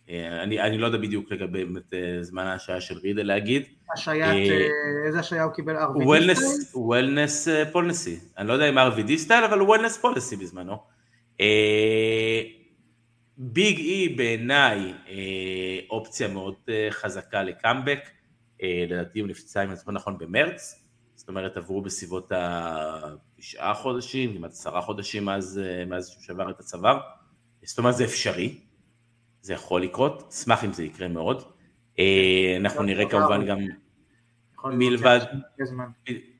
אני, 0.09 0.61
אני 0.61 0.77
לא 0.77 0.85
יודע 0.85 0.97
בדיוק 0.97 1.31
לגבי 1.31 1.65
באמת 1.65 1.93
זמן 2.21 2.43
ההשעיה 2.43 2.81
של 2.81 2.97
רידל 2.97 3.23
להגיד. 3.23 3.63
השעיית, 3.93 4.51
איזה 5.05 5.19
השעיה 5.19 5.43
הוא 5.43 5.53
קיבל? 5.53 5.75
RVD 5.77 6.03
style? 6.03 6.63
wellness 6.73 7.47
policy. 7.71 8.19
אני 8.37 8.47
לא 8.47 8.53
יודע 8.53 8.69
אם 8.69 8.77
RVD 8.77 9.15
style, 9.17 9.43
אבל 9.43 9.61
wellness 9.61 9.97
policy 9.97 10.35
בזמנו. 10.35 10.77
ביג 13.37 13.77
אי 13.77 14.09
בעיניי 14.09 14.93
אה, 15.07 15.79
אופציה 15.89 16.27
מאוד 16.27 16.55
אה, 16.69 16.87
חזקה 16.91 17.43
לקאמבק, 17.43 17.99
אה, 18.63 18.85
לדעתי 18.89 19.19
הוא 19.19 19.27
נפצע 19.27 19.63
אני 19.63 19.75
זוכר 19.75 19.91
נכון 19.91 20.17
במרץ, 20.17 20.83
זאת 21.15 21.29
אומרת 21.29 21.57
עברו 21.57 21.81
בסביבות 21.81 22.31
התשעה 22.35 23.73
חודשים, 23.73 24.37
כמעט 24.37 24.51
עשרה 24.51 24.81
חודשים 24.81 25.25
מאז, 25.25 25.61
מאז 25.87 26.09
שהוא 26.09 26.23
שבר 26.23 26.49
את 26.49 26.59
הצוואר, 26.59 26.99
זאת 27.63 27.77
אומרת 27.77 27.95
זה 27.95 28.03
אפשרי, 28.03 28.59
זה 29.41 29.53
יכול 29.53 29.81
לקרות, 29.81 30.33
אשמח 30.33 30.63
אם 30.63 30.73
זה 30.73 30.83
יקרה 30.83 31.07
מאוד, 31.07 31.43
אנחנו 32.57 32.83
נראה 32.83 33.09
כמובן 33.09 33.45
גם 33.45 33.57
מלבד, 34.65 35.19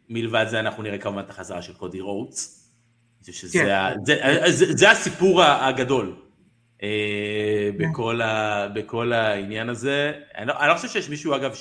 מלבד 0.09 0.45
זה 0.49 0.59
אנחנו 0.59 0.83
נראה 0.83 0.97
כמובן 0.97 1.21
את 1.21 1.29
החזרה 1.29 1.61
של 1.61 1.73
קודי 1.73 1.99
רודס, 1.99 2.73
כן. 3.53 3.67
הסיפור 4.91 5.43
הגדול. 5.43 6.26
בכל, 7.77 8.21
ה, 8.21 8.67
בכל 8.67 9.13
העניין 9.13 9.69
הזה. 9.69 10.13
אני 10.37 10.45
לא, 10.45 10.53
אני 10.59 10.69
לא 10.69 10.73
חושב 10.73 10.87
שיש 10.87 11.09
מישהו 11.09 11.35
אגב 11.35 11.53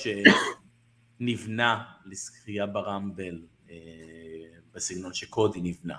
שנבנה 1.19 1.83
לזכייה 2.05 2.65
ברמבל 2.65 3.41
אה, 3.69 3.75
בסגנון 4.75 5.13
שקודי 5.13 5.61
נבנה. 5.61 5.95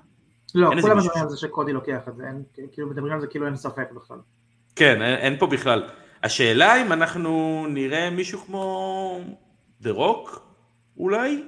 לא, 0.54 0.70
כולם 0.80 0.98
מדברים 0.98 1.22
על 1.22 1.28
זה 1.28 1.36
שקודי 1.36 1.72
לוקח 1.72 2.08
את 2.08 2.16
זה, 2.16 2.22
אין, 2.26 2.42
כאילו 2.72 2.90
מדברים 2.90 3.12
על 3.12 3.20
זה 3.20 3.26
כאילו 3.26 3.46
אין 3.46 3.56
ספק 3.56 3.92
בכלל. 3.96 4.18
כן, 4.76 5.02
אין, 5.02 5.18
אין 5.18 5.38
פה 5.38 5.46
בכלל. 5.46 5.88
השאלה 6.22 6.82
אם 6.82 6.92
אנחנו 6.92 7.66
נראה 7.68 8.10
מישהו 8.10 8.40
כמו 8.40 9.20
דה 9.80 9.90
רוק 9.90 10.48
אולי? 10.96 11.44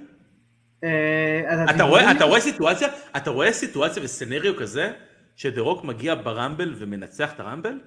אה, 0.84 1.70
אתה 1.70 1.82
רואה, 1.82 2.10
אתה 2.12 2.24
רואה 2.24 2.40
סיטואציה, 2.40 2.88
אתה 3.16 3.30
רואה 3.30 3.52
סיטואציה 3.52 4.02
וסצנריו 4.02 4.56
כזה 4.56 4.92
שדה 5.40 5.60
רוק 5.60 5.84
מגיע 5.84 6.14
ברמבל 6.14 6.74
ומנצח 6.78 7.32
את 7.32 7.40
הרמבל? 7.40 7.80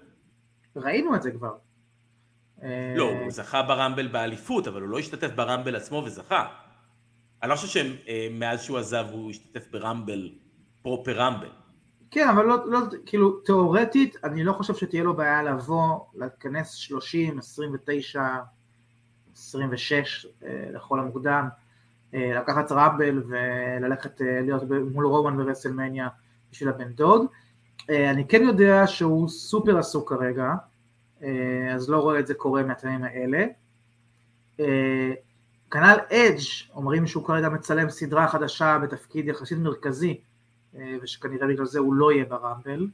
ראינו 0.76 1.16
את 1.16 1.24
זה 1.24 1.32
כבר. 1.32 1.56
לא, 2.96 3.12
הוא 3.24 3.32
זכה 3.32 3.64
ברמבל 3.64 4.08
באליפות, 4.08 4.68
אבל 4.68 4.82
הוא 4.82 4.90
לא 4.90 5.00
השתתף 5.00 5.32
ברמבל 5.36 5.76
עצמו 5.76 6.04
וזכה. 6.06 6.48
אני 7.44 7.50
לא 7.50 7.56
חושב 7.56 7.68
שמאז 7.68 8.60
אה, 8.60 8.64
שהוא 8.64 8.78
עזב 8.78 9.06
הוא 9.12 9.30
השתתף 9.30 9.72
ברמבל, 9.72 10.32
פרופר 10.82 11.18
רמבל. 11.18 11.50
כן, 12.12 12.28
אבל 12.30 12.46
לא, 12.46 12.72
לא, 12.72 12.80
כאילו, 13.06 13.32
תיאורטית, 13.32 14.16
אני 14.24 14.44
לא 14.44 14.54
חושב 14.54 14.76
שתהיה 14.76 15.04
לו 15.04 15.16
בעיה 15.16 15.44
לבוא, 15.44 16.00
להיכנס 16.16 16.74
30, 16.74 17.40
29, 17.40 18.28
26 19.34 20.26
לכל 20.74 21.00
המוקדם, 21.00 21.48
אה, 22.14 22.32
לקחת 22.36 22.72
רמבל 22.72 23.24
וללכת 23.28 24.22
אה, 24.22 24.42
להיות 24.42 24.64
מול 24.94 25.06
רומן 25.06 25.38
ברסלמניה 25.38 26.08
בשביל 26.52 26.70
הבן 26.70 26.94
דוד. 26.94 27.26
אה, 27.90 28.12
אני 28.12 28.28
כן 28.28 28.44
יודע 28.44 28.88
שהוא 28.88 29.30
סופר 29.30 29.78
עסוק 29.78 30.10
כרגע, 30.10 30.54
אה, 31.24 31.74
אז 31.76 31.90
לא 31.90 31.98
רואה 31.98 32.20
את 32.20 32.28
זה 32.28 32.34
קורה 32.34 32.64
מהטעמים 32.64 33.04
האלה. 33.04 33.46
אה, 34.60 35.12
כנ"ל 35.72 35.98
אדג' 36.12 36.44
אומרים 36.74 37.08
שהוא 37.08 37.26
כרגע 37.26 37.50
מצלם 37.50 37.90
סדרה 37.90 38.28
חדשה 38.28 38.78
בתפקיד 38.84 39.28
יחסית 39.28 39.58
מרכזי, 39.58 40.20
ושכנראה 41.02 41.48
בגלל 41.48 41.66
זה 41.66 41.80
הוא 41.80 41.94
לא 41.94 42.12
יהיה 42.12 42.26
ברמבל. 42.26 42.88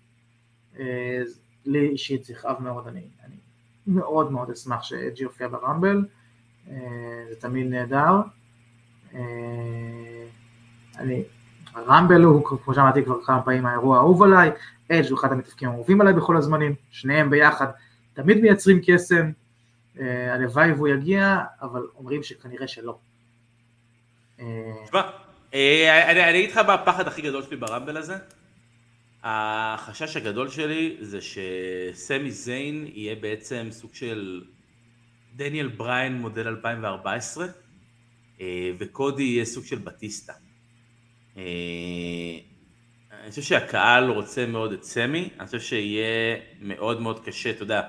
לי 1.66 1.90
אישית 1.90 2.26
זה 2.26 2.34
יכאב 2.34 2.62
מאוד, 2.62 2.88
אני, 2.88 3.08
אני 3.26 3.36
מאוד 3.88 4.32
מאוד 4.32 4.52
אשמח 4.52 4.84
שאג'י 4.84 5.24
יופיע 5.24 5.48
ברמבל, 5.48 6.06
זה 7.30 7.36
תמיד 7.40 7.68
נהדר. 7.68 8.22
אני 10.98 11.24
רמבל 11.76 12.24
הוא, 12.24 12.46
כמו 12.46 12.74
שאמרתי 12.74 13.04
כבר 13.04 13.24
כמה 13.26 13.42
פעמים, 13.42 13.66
האירוע 13.66 13.98
האהוב 13.98 14.24
עליי, 14.24 14.52
אדג' 14.92 15.10
הוא 15.10 15.20
אחד 15.20 15.32
המתפקים 15.32 15.70
האהובים 15.70 16.02
עליי 16.02 16.14
בכל 16.14 16.38
הזמנים, 16.38 16.76
שניהם 16.92 17.30
ביחד 17.30 17.68
תמיד 18.14 18.42
מייצרים 18.42 18.80
קסם, 18.86 19.32
אה, 20.00 20.34
הלוואי 20.34 20.72
והוא 20.72 20.88
יגיע, 20.88 21.38
אבל 21.62 21.82
אומרים 21.96 22.24
שכנראה 22.24 22.68
שלא. 22.68 22.98
תשמע, 24.86 25.02
אה, 25.54 26.12
אני 26.12 26.40
אגיד 26.40 26.52
לך 26.52 26.58
מה 26.58 26.74
הפחד 26.74 27.08
הכי 27.08 27.22
גדול 27.22 27.44
שלי 27.44 27.58
ברמבל 27.58 27.98
הזה. 27.98 28.16
החשש 29.24 30.18
הגדול 30.18 30.50
שלי 30.50 30.98
זה 31.02 31.20
שסמי 31.22 32.32
זיין 32.32 32.88
יהיה 32.94 33.16
בעצם 33.16 33.68
סוג 33.72 33.94
של 33.94 34.42
דניאל 35.36 35.68
בריין 35.68 36.22
מודל 36.22 36.48
2014 36.48 37.48
אה, 38.42 38.72
וקודי 38.80 39.24
יהיה 39.24 39.46
סוג 39.46 39.66
של 39.66 39.78
בטיסטה. 39.78 40.34
אה, 41.38 41.44
אני 43.24 43.30
חושב 43.30 43.42
שהקהל 43.42 44.10
רוצה 44.10 44.46
מאוד 44.46 44.72
את 44.72 44.84
סמי, 44.84 45.30
אני 45.40 45.46
חושב 45.46 45.60
שיהיה 45.60 46.38
מאוד 46.62 47.02
מאוד 47.02 47.20
קשה, 47.26 47.50
אתה 47.50 47.64
יודע, 47.64 47.82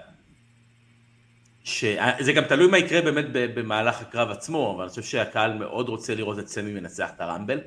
זה 2.20 2.32
גם 2.32 2.45
תלוי 2.45 2.70
מה 2.70 2.78
יקרה 2.78 3.03
באמת 3.03 3.24
במהלך 3.32 4.01
הקרב 4.01 4.30
עצמו, 4.30 4.72
אבל 4.74 4.82
אני 4.82 4.91
חושב 4.91 5.03
שהקהל 5.03 5.55
מאוד 5.59 5.88
רוצה 5.88 6.14
לראות 6.14 6.38
את 6.38 6.49
סמי 6.49 6.72
מנצח 6.72 7.11
את 7.16 7.20
הרמבל, 7.20 7.61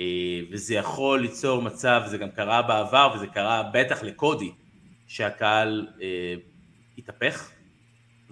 אה, 0.00 0.40
וזה 0.50 0.74
יכול 0.74 1.20
ליצור 1.20 1.62
מצב, 1.62 2.02
זה 2.06 2.18
גם 2.18 2.30
קרה 2.30 2.62
בעבר, 2.62 3.12
וזה 3.14 3.26
קרה 3.26 3.70
בטח 3.72 4.02
לקודי, 4.02 4.52
שהקהל 5.06 5.88
אה, 6.02 6.34
יתהפך, 6.96 7.50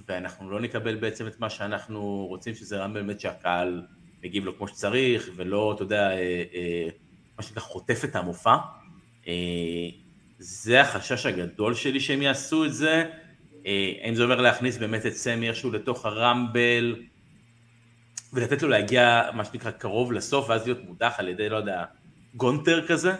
ואנחנו 0.09 0.51
לא 0.51 0.61
נקבל 0.61 0.95
בעצם 0.97 1.27
את 1.27 1.41
מה 1.41 1.51
שאנחנו 1.51 2.27
רוצים, 2.29 2.55
שזה 2.55 2.79
רמבל 2.79 3.03
באמת 3.03 3.21
שהקהל 3.21 3.83
מגיב 4.25 4.45
לו 4.45 4.57
כמו 4.57 4.68
שצריך, 4.68 5.31
ולא, 5.37 5.72
אתה 5.75 5.83
יודע, 5.83 6.11
אה, 6.11 6.43
אה, 6.55 6.89
מה 7.37 7.43
שנקרא 7.43 7.62
חוטף 7.62 8.05
את 8.05 8.16
המופע. 8.16 8.57
אה, 9.29 9.33
זה 10.39 10.81
החשש 10.81 11.27
הגדול 11.27 11.75
שלי 11.75 12.01
שהם 12.01 12.22
יעשו 12.22 12.64
את 12.64 12.75
זה. 12.75 13.05
האם 14.03 14.14
זה 14.14 14.25
אומר 14.25 14.41
להכניס 14.41 14.77
באמת 14.77 15.07
את 15.07 15.12
סמי 15.12 15.49
איכשהו 15.49 15.72
לתוך 15.72 16.07
הרמבל, 16.07 16.97
ולתת 18.33 18.62
לו 18.62 18.68
להגיע, 18.68 19.22
מה 19.35 19.45
שנקרא, 19.45 19.70
קרוב 19.70 20.12
לסוף, 20.12 20.51
ואז 20.51 20.64
להיות 20.64 20.85
מודח 20.85 21.14
על 21.18 21.29
ידי, 21.29 21.49
לא 21.49 21.57
יודע, 21.57 21.85
גונטר 22.35 22.87
כזה, 22.87 23.12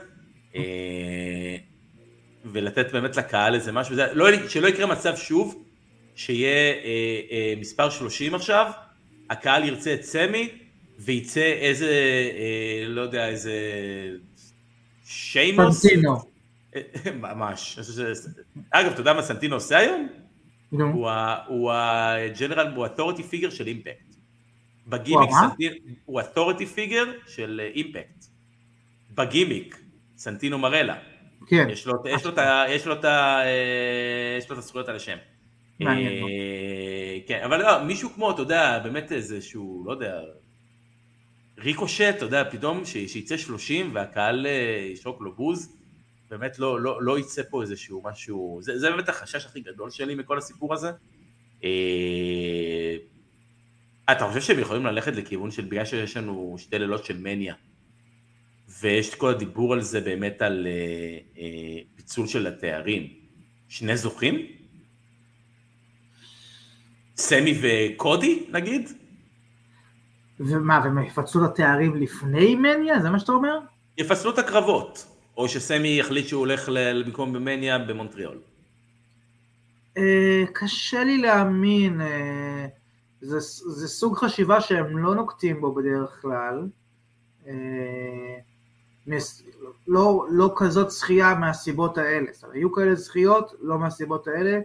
ולתת 2.44 2.92
באמת 2.92 3.16
לקהל 3.16 3.55
איזה 3.55 3.72
משהו, 3.72 3.96
לא, 4.12 4.48
שלא 4.48 4.68
יקרה 4.68 4.86
מצב 4.86 5.16
שוב, 5.16 5.64
שיהיה 6.16 6.74
מספר 7.57 7.90
30 7.90 8.34
עכשיו, 8.34 8.70
הקהל 9.30 9.64
ירצה 9.64 9.94
את 9.94 10.02
סמי, 10.02 10.48
וייצא 10.99 11.40
איזה, 11.40 11.90
אה, 12.38 12.88
לא 12.88 13.01
יודע, 13.01 13.28
איזה 13.28 13.53
שיימוס. 15.05 15.82
סנטינו. 15.82 16.16
ממש. 17.14 17.78
אגב, 18.70 18.92
אתה 18.92 19.01
יודע 19.01 19.12
מה 19.12 19.22
סנטינו 19.22 19.55
עושה 19.55 19.78
היום? 19.78 20.09
הוא 21.47 21.72
הג'נרל, 21.72 22.72
הוא 22.74 22.86
ה-authority 22.86 23.20
figure 23.32 23.51
של 23.51 23.66
אימפקט. 23.66 24.14
בגימיק 24.86 25.30
סנטינו, 25.30 25.74
הוא 26.05 26.20
ה-authority 26.20 26.76
figure 26.76 27.30
של 27.30 27.61
אימפקט. 27.74 28.24
בגימיק, 29.14 29.80
סנטינו 30.16 30.59
מרלה. 30.59 30.97
כן. 31.47 31.66
יש 31.70 31.86
לו, 31.86 31.95
יש 32.07 32.26
לו, 32.26 32.32
יש 32.68 32.86
לו, 32.86 32.95
את, 32.95 33.05
אה, 33.05 34.34
יש 34.38 34.51
לו 34.51 34.55
את 34.55 34.59
הזכויות 34.59 34.88
על 34.88 34.97
השם. 34.97 35.16
מעניין. 35.80 36.24
אה, 36.24 37.18
כן, 37.26 37.40
אבל 37.45 37.62
לא, 37.62 37.84
מישהו 37.84 38.11
כמו, 38.11 38.30
אתה 38.30 38.42
יודע, 38.42 38.78
באמת 38.78 39.12
איזשהו, 39.12 39.84
לא 39.86 39.92
יודע, 39.92 40.20
ריקושט, 41.59 42.14
אתה 42.16 42.24
יודע, 42.24 42.44
פתאום 42.50 42.84
שיצא 42.84 43.36
30 43.36 43.94
והקהל 43.94 44.46
אה, 44.46 44.88
ישרוק 44.92 45.20
לו 45.20 45.34
בוז, 45.34 45.76
באמת 46.30 46.59
לא, 46.59 46.80
לא, 46.80 47.02
לא 47.02 47.18
יצא 47.18 47.42
פה 47.50 47.62
איזשהו 47.62 48.02
משהו, 48.05 48.59
זה, 48.62 48.78
זה 48.78 48.90
באמת 48.90 49.09
החשש 49.09 49.46
הכי 49.46 49.61
גדול 49.61 49.90
שלי 49.90 50.14
מכל 50.14 50.38
הסיפור 50.38 50.74
הזה. 50.74 50.90
אה, 51.64 52.96
אתה 54.12 54.26
חושב 54.28 54.40
שהם 54.40 54.59
יכולים 54.59 54.86
ללכת 54.86 55.16
לכיוון 55.16 55.50
של 55.50 55.64
בגלל 55.64 55.84
שיש 55.84 56.16
לנו 56.16 56.57
שתי 56.59 56.78
לילות 56.78 57.05
של 57.05 57.18
מניה, 57.18 57.55
ויש 58.80 59.09
את 59.09 59.14
כל 59.14 59.30
הדיבור 59.30 59.72
על 59.72 59.80
זה 59.80 60.00
באמת 60.00 60.42
על 60.42 60.66
אה, 60.66 61.18
אה, 61.42 61.80
פיצול 61.96 62.26
של 62.26 62.46
התארים, 62.46 63.09
שני 63.68 63.96
זוכים? 63.96 64.46
סמי 67.16 67.61
וקודי 67.62 68.46
נגיד? 68.50 69.03
ומה, 70.41 70.80
והם 70.85 70.99
יפצלו 70.99 71.45
את 71.45 71.51
התארים 71.51 71.97
לפני 71.97 72.55
מניה? 72.55 73.01
זה 73.01 73.11
מה 73.11 73.18
שאתה 73.18 73.32
אומר? 73.32 73.59
יפצלו 73.99 74.30
את 74.30 74.39
הקרבות, 74.39 75.07
או 75.37 75.49
שסמי 75.49 75.89
יחליט 75.89 76.26
שהוא 76.26 76.41
הולך 76.41 76.68
במקום 77.05 77.32
במניה 77.32 77.78
במונטריאול. 77.78 78.39
אה, 79.99 80.45
קשה 80.53 81.05
לי 81.05 81.18
להאמין, 81.18 82.01
אה, 82.01 82.66
זה, 83.20 83.41
זה 83.70 83.89
סוג 83.89 84.16
חשיבה 84.16 84.61
שהם 84.61 84.99
לא 84.99 85.14
נוקטים 85.14 85.61
בו 85.61 85.74
בדרך 85.74 86.20
כלל. 86.22 86.68
אה, 87.47 88.39
לא, 89.87 90.26
לא 90.30 90.53
כזאת 90.57 90.91
זכייה 90.91 91.35
מהסיבות 91.35 91.99
האלה, 91.99 92.26
זאת 92.32 92.43
אומרת, 92.43 92.57
היו 92.57 92.72
כאלה 92.72 92.95
זכיות, 92.95 93.55
לא 93.61 93.78
מהסיבות 93.78 94.26
האלה, 94.26 94.61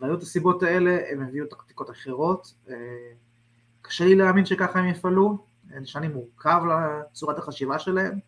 והיו 0.00 0.14
את 0.14 0.22
הסיבות 0.22 0.62
האלה, 0.62 0.98
הם 1.10 1.22
הביאו 1.22 1.46
טקטיקות 1.46 1.90
אחרות. 1.90 2.54
קשה 3.90 4.04
לי 4.04 4.14
להאמין 4.14 4.46
שככה 4.46 4.78
הם 4.78 4.88
יפעלו, 4.88 5.38
נשמע 5.80 6.00
לי 6.00 6.08
מורכב 6.08 6.60
לצורת 6.70 7.38
החשיבה 7.38 7.78
שלהם. 7.78 8.18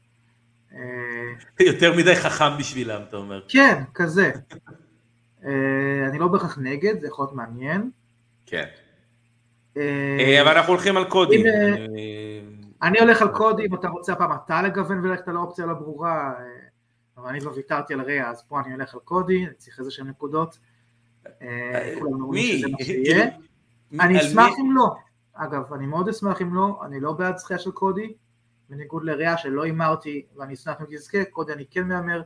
יותר 1.60 1.96
מדי 1.96 2.16
חכם 2.16 2.58
בשבילם, 2.58 3.02
אתה 3.08 3.16
אומר. 3.16 3.42
כן, 3.48 3.82
כזה. 3.94 4.32
אה, 5.44 6.06
אני 6.08 6.18
לא 6.18 6.28
בהכרח 6.28 6.58
נגד, 6.58 7.00
זה 7.00 7.06
יכול 7.06 7.24
להיות 7.24 7.34
מעניין. 7.34 7.90
כן. 8.46 8.64
אה, 9.76 10.16
אה, 10.20 10.42
אבל 10.42 10.56
אנחנו 10.56 10.72
הולכים 10.72 10.96
על 10.96 11.04
קודי. 11.04 11.44
אני 12.82 13.00
הולך 13.00 13.22
על 13.22 13.28
קודי, 13.28 13.66
אם 13.66 13.74
אתה 13.74 13.88
רוצה 13.88 14.12
הפעם 14.12 14.32
אתה 14.32 14.62
לגוון 14.62 14.98
וללכת 15.04 15.28
על 15.28 15.36
האופציה 15.36 15.66
לא 15.66 15.74
ברורה, 15.74 16.34
אבל 17.16 17.28
אני 17.28 17.40
כבר 17.40 17.52
ויתרתי 17.54 17.94
על 17.94 18.00
ריאה, 18.00 18.30
אז 18.30 18.42
פה 18.48 18.60
אני 18.60 18.72
הולך 18.72 18.94
על 18.94 19.00
קודי, 19.00 19.46
אני 19.46 19.54
צריך 19.54 19.78
איזה 19.78 19.90
שהן 19.90 20.06
נקודות. 20.06 20.58
מי? 22.30 22.62
אני 24.00 24.20
אשמח 24.20 24.52
אם 24.60 24.76
לא. 24.76 24.94
אגב, 25.34 25.72
אני 25.72 25.86
מאוד 25.86 26.08
אשמח 26.08 26.42
אם 26.42 26.54
לא, 26.54 26.80
אני 26.86 27.00
לא 27.00 27.12
בעד 27.12 27.36
זכייה 27.36 27.58
של 27.58 27.70
קודי, 27.70 28.12
בניגוד 28.68 29.04
לריאה 29.04 29.38
שלא 29.38 29.62
הימרתי 29.62 30.26
ואני 30.36 30.54
אשמח 30.54 30.80
אם 30.80 30.86
תזכה, 30.90 31.24
קודי 31.24 31.52
אני 31.52 31.64
כן 31.70 31.88
מהמר 31.88 32.22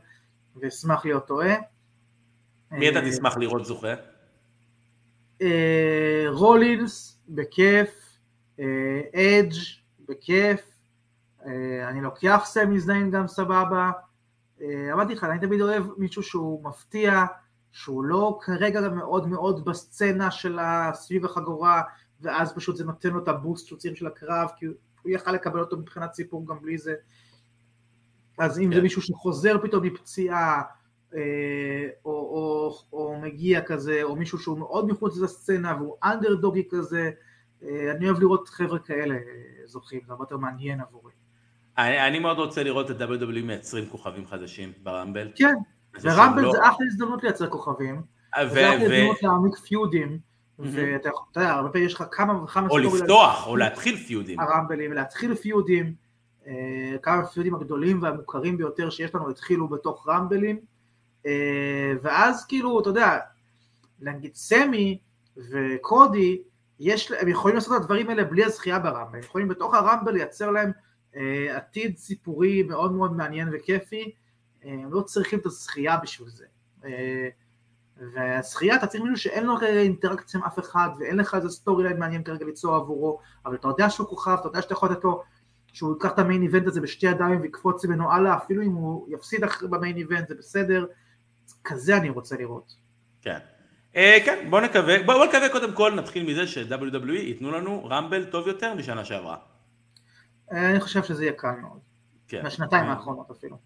ואשמח 0.55 1.05
להיות 1.05 1.27
טועה. 1.27 1.55
מי 2.71 2.89
אתה 2.89 2.99
תשמח 3.01 3.37
לראות 3.37 3.65
זוכה? 3.65 3.93
אה, 5.41 6.25
רולינס, 6.29 7.19
בכיף, 7.29 8.19
אה, 8.59 9.01
אדג', 9.15 9.55
בכיף, 10.09 10.61
אה, 11.45 11.89
אני 11.89 12.01
לוקח 12.01 12.41
סמי 12.45 12.79
זיין 12.79 13.11
גם 13.11 13.27
סבבה, 13.27 13.91
אמרתי 14.93 15.13
לך, 15.13 15.23
אני 15.23 15.39
תמיד 15.39 15.61
אוהב 15.61 15.83
מישהו 15.97 16.23
שהוא 16.23 16.63
מפתיע, 16.63 17.25
שהוא 17.71 18.03
לא 18.03 18.39
כרגע 18.41 18.89
מאוד 18.89 19.27
מאוד 19.27 19.65
בסצנה 19.65 20.31
של 20.31 20.59
סביב 20.93 21.25
החגורה, 21.25 21.81
ואז 22.21 22.53
פשוט 22.53 22.75
זה 22.75 22.85
נותן 22.85 23.09
לו 23.09 23.23
את 23.23 23.27
הבוסט 23.27 23.67
שהוא 23.67 23.79
צריך 23.79 23.97
של 23.97 24.07
הקרב, 24.07 24.49
כי 24.57 24.65
הוא 24.65 24.75
יכל 25.05 25.31
לקבל 25.31 25.59
אותו 25.59 25.77
מבחינת 25.77 26.13
סיפור 26.13 26.47
גם 26.47 26.61
בלי 26.61 26.77
זה. 26.77 26.95
אז 28.37 28.59
אם 28.59 28.71
זה 28.71 28.77
כן. 28.77 28.83
מישהו 28.83 29.01
שחוזר 29.01 29.57
פתאום 29.63 29.83
מפציעה, 29.83 30.61
אה, 31.15 31.87
או, 32.05 32.11
או, 32.11 32.77
או 32.93 33.19
מגיע 33.21 33.61
כזה, 33.61 34.03
או 34.03 34.15
מישהו 34.15 34.39
שהוא 34.39 34.57
מאוד 34.59 34.87
מחוץ 34.87 35.17
לסצנה 35.17 35.75
והוא 35.79 35.95
אנדרדוגי 36.03 36.63
כזה, 36.69 37.11
אה, 37.63 37.91
אני 37.91 38.05
אוהב 38.05 38.19
לראות 38.19 38.49
חבר'ה 38.49 38.79
כאלה 38.79 39.15
אה, 39.15 39.21
זוכים, 39.65 40.01
זה 40.05 40.11
הרבה 40.11 40.23
יותר 40.23 40.37
מעניין 40.37 40.81
עבורי. 40.81 41.13
אני, 41.77 42.07
אני 42.07 42.19
מאוד 42.19 42.37
רוצה 42.37 42.63
לראות 42.63 42.91
את 42.91 43.01
WWE 43.01 43.43
מייצרים 43.43 43.89
כוכבים 43.89 44.27
חדשים 44.27 44.73
ברמבל. 44.83 45.31
כן, 45.35 45.55
ורמבל 46.01 46.41
לא... 46.41 46.51
זה 46.51 46.57
אחלה 46.59 46.85
הזדמנות 46.91 47.23
לייצר 47.23 47.49
כוכבים, 47.49 47.95
ו... 47.95 48.49
זה 48.49 48.69
אחלה 48.69 48.83
הזדמנות 48.83 49.23
להעמיק 49.23 49.55
פיודים, 49.55 50.19
ואתה 50.59 51.09
יודע, 51.35 51.51
הרבה 51.51 51.69
פעמים 51.69 51.87
יש 51.87 51.93
לך 51.93 52.03
כמה 52.11 52.43
וכמה... 52.43 52.67
או 52.69 52.77
לפתוח, 52.77 53.47
או 53.47 53.55
להתחיל 53.55 53.97
פיודים. 53.97 54.39
הרמבלים, 54.39 54.93
להתחיל 54.93 55.35
פיודים, 55.35 55.93
כמה 57.01 57.25
feud 57.25 57.45
ים 57.45 57.55
הגדולים 57.55 58.01
והמוכרים 58.01 58.57
ביותר 58.57 58.89
שיש 58.89 59.15
לנו 59.15 59.29
התחילו 59.29 59.67
בתוך 59.67 60.07
רמבלים. 60.09 60.59
אה, 61.25 61.93
ואז 62.01 62.45
כאילו, 62.45 62.79
אתה 62.79 62.89
יודע, 62.89 63.19
נגיד 63.99 64.35
סמי 64.35 64.99
וקודי, 65.37 66.41
יש, 66.79 67.11
הם 67.11 67.27
יכולים 67.27 67.55
לעשות 67.55 67.77
את 67.77 67.81
הדברים 67.81 68.09
האלה 68.09 68.23
בלי 68.23 68.43
הזכייה 68.43 68.79
ברמבל, 68.79 69.15
הם 69.15 69.19
יכולים 69.19 69.47
בתוך 69.47 69.73
הרמבל 69.73 70.11
לייצר 70.11 70.51
להם 70.51 70.71
אה, 71.15 71.57
עתיד 71.57 71.97
סיפורי 71.97 72.63
מאוד 72.63 72.91
מאוד 72.91 73.15
מעניין 73.15 73.49
וכיפי, 73.53 74.11
אה, 74.65 74.71
הם 74.71 74.93
לא 74.93 75.01
צריכים 75.01 75.39
את 75.39 75.45
הזכייה 75.45 75.97
בשביל 75.97 76.29
זה. 76.29 76.45
אה, 76.85 77.29
והזכייה 78.13 78.75
אתה 78.75 78.87
צריך 78.87 79.03
מישהו 79.03 79.17
שאין 79.17 79.45
לו 79.45 79.61
אינטראקציה 79.61 80.39
עם 80.39 80.45
אף 80.45 80.59
אחד 80.59 80.89
ואין 80.99 81.17
לך 81.17 81.35
איזה 81.35 81.49
storyline 81.49 81.99
מעניין 81.99 82.23
כרגע 82.23 82.45
ליצור 82.45 82.75
עבורו, 82.75 83.19
אבל 83.45 83.55
אתה 83.55 83.67
יודע 83.67 83.89
שהוא 83.89 84.07
כוכב, 84.07 84.37
אתה 84.39 84.47
יודע 84.47 84.61
שאתה 84.61 84.73
יכול 84.73 84.91
לתת 84.91 85.03
לו 85.03 85.23
שהוא 85.73 85.93
ייקח 85.93 86.11
את 86.11 86.19
המיין 86.19 86.41
איבנט 86.41 86.67
הזה 86.67 86.81
בשתי 86.81 87.07
ידיים 87.07 87.41
ויקפוץ 87.41 87.85
ממנו 87.85 88.11
הלאה, 88.11 88.37
אפילו 88.37 88.63
אם 88.63 88.71
הוא 88.71 89.07
יפסיד 89.09 89.41
במיין 89.69 89.97
איבנט 89.97 90.27
זה 90.27 90.35
בסדר, 90.35 90.85
כזה 91.63 91.97
אני 91.97 92.09
רוצה 92.09 92.35
לראות. 92.37 92.73
כן. 93.21 93.39
אה, 93.95 94.17
כן, 94.25 94.47
בוא 94.49 94.61
נקווה, 94.61 95.03
בוא, 95.03 95.13
בוא 95.13 95.25
נקווה 95.25 95.49
קודם 95.49 95.73
כל, 95.73 95.93
נתחיל 95.95 96.25
מזה 96.25 96.47
ש-WWE 96.47 97.11
ייתנו 97.11 97.51
לנו 97.51 97.85
רמבל 97.85 98.25
טוב 98.25 98.47
יותר 98.47 98.73
משנה 98.73 99.05
שעברה. 99.05 99.37
אה, 100.51 100.69
אני 100.69 100.79
חושב 100.79 101.03
שזה 101.03 101.23
יהיה 101.23 101.33
קל 101.33 101.55
מאוד. 101.61 101.79
כן. 102.27 102.43
מהשנתיים 102.43 102.85
אה, 102.85 102.89
האחרונות 102.89 103.31
אפילו. 103.31 103.57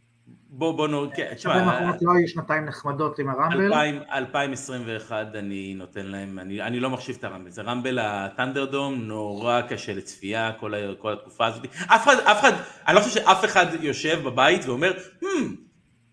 בוא 0.49 0.77
בוא 0.77 0.87
נו, 0.87 1.05
כן, 1.15 1.33
תשמע, 1.35 1.53
השנתיים 1.53 1.69
האחרונות 1.69 2.01
לא 2.01 2.11
היו 2.11 2.27
שנתיים 2.27 2.65
נחמדות 2.65 3.19
עם 3.19 3.29
הרמבל. 3.29 3.73
2021 4.13 5.27
אני 5.35 5.73
נותן 5.73 6.05
להם, 6.05 6.39
אני, 6.39 6.61
אני 6.61 6.79
לא 6.79 6.89
מחשיב 6.89 7.15
את 7.19 7.23
הרמבל, 7.23 7.49
זה 7.49 7.61
רמבל 7.61 7.99
הטנדרדום 7.99 8.95
נורא 8.95 9.61
קשה 9.61 9.93
לצפייה 9.93 10.51
כל, 10.59 10.73
כל 10.99 11.13
התקופה 11.13 11.45
הזאת, 11.45 11.65
אף 11.65 12.03
אחד, 12.03 12.15
אף 12.15 12.39
אחד, 12.39 12.51
אני 12.87 12.95
לא 12.95 13.01
חושב 13.01 13.21
שאף 13.21 13.45
אחד 13.45 13.65
יושב 13.81 14.19
בבית 14.25 14.65
ואומר, 14.65 14.91
hmm, 15.21 15.25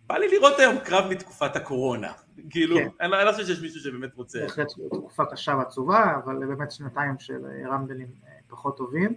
בא 0.06 0.18
לי 0.18 0.28
לראות 0.28 0.58
היום 0.58 0.78
קרב 0.78 1.10
מתקופת 1.10 1.56
הקורונה, 1.56 2.12
כאילו, 2.50 2.76
כן. 2.76 2.88
אני, 3.00 3.10
לא, 3.10 3.16
אני 3.16 3.26
לא 3.26 3.32
חושב 3.32 3.46
שיש 3.46 3.60
מישהו 3.62 3.80
שבאמת 3.80 4.14
רוצה. 4.14 4.40
בהחלט 4.40 4.68
תקופה 4.90 5.24
קשה 5.24 5.54
ועצובה, 5.58 6.20
אבל 6.24 6.46
באמת 6.46 6.72
שנתיים 6.72 7.14
של 7.18 7.46
אה, 7.46 7.70
רמבלים 7.70 8.08
אה, 8.26 8.32
פחות 8.48 8.76
טובים. 8.76 9.14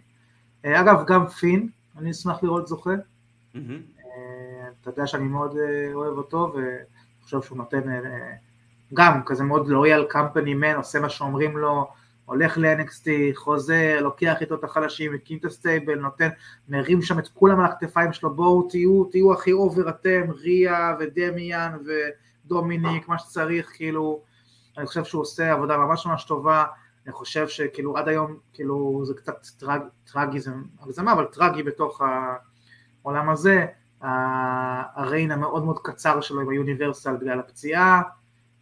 אה, 0.65 0.81
אגב, 0.81 1.03
גם 1.07 1.27
פין, 1.27 1.69
אני 1.97 2.11
אשמח 2.11 2.43
לראות 2.43 2.67
זוכה. 2.67 2.89
Mm-hmm. 3.55 4.00
אתה 4.82 4.89
יודע 4.89 5.07
שאני 5.07 5.27
מאוד 5.27 5.55
אוהב 5.93 6.17
אותו, 6.17 6.53
וחושב 6.53 7.41
שהוא 7.41 7.57
נותן 7.57 7.82
גם 8.93 9.23
כזה 9.25 9.43
מאוד 9.43 9.67
לויאל 9.67 10.05
קמפני 10.09 10.53
מן, 10.53 10.75
עושה 10.75 10.99
מה 10.99 11.09
שאומרים 11.09 11.57
לו, 11.57 11.88
הולך 12.25 12.57
ל-NXT, 12.57 13.07
חוזר, 13.34 13.99
לוקח 14.01 14.36
איתו 14.41 14.55
את 14.55 14.63
החלשים, 14.63 15.13
מקים 15.13 15.38
את 15.38 15.45
ה-stable, 15.45 15.99
נותן, 15.99 16.29
מרים 16.69 17.01
שם 17.01 17.19
את 17.19 17.27
כולם 17.27 17.59
על 17.59 17.65
הכתפיים 17.65 18.13
שלו, 18.13 18.36
בואו 18.36 18.69
תהיו, 18.69 19.03
תהיו 19.03 19.34
הכי 19.34 19.51
over 19.51 19.89
אתם, 19.89 20.21
ריה 20.43 20.95
ודמיאן 20.99 21.77
ודומיניק, 22.45 23.07
מה 23.07 23.19
שצריך, 23.19 23.71
כאילו, 23.75 24.21
אני 24.77 24.86
חושב 24.86 25.03
שהוא 25.03 25.21
עושה 25.21 25.51
עבודה 25.51 25.77
ממש 25.77 26.05
ממש 26.05 26.23
טובה, 26.23 26.65
אני 27.05 27.13
חושב 27.13 27.47
שכאילו 27.47 27.97
עד 27.97 28.07
היום, 28.07 28.38
כאילו 28.53 29.01
זה 29.05 29.13
קצת 29.13 29.45
טרג, 29.59 29.82
טרגי, 30.13 30.39
זה 30.39 30.51
הגזמה, 30.82 31.13
אבל 31.13 31.25
טרגי 31.25 31.63
בתוך 31.63 32.01
העולם 33.03 33.29
הזה, 33.29 33.65
ה-reign 34.01 35.32
המאוד 35.31 35.65
מאוד 35.65 35.79
קצר 35.79 36.21
שלו 36.21 36.41
עם 36.41 36.49
ה-Universal 36.49 37.15
בגלל 37.15 37.39
הפציעה, 37.39 38.01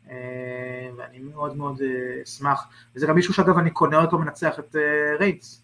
אה, 0.09 0.89
ואני 0.97 1.19
מאוד 1.19 1.57
מאוד 1.57 1.81
אה, 1.81 2.23
אשמח, 2.23 2.69
וזה 2.95 3.07
גם 3.07 3.15
מישהו 3.15 3.33
שאגב 3.33 3.57
אני 3.57 3.71
קונה 3.71 4.01
אותו 4.01 4.17
מנצח 4.17 4.59
את 4.59 4.75
אה, 4.75 5.17
ריינס. 5.19 5.63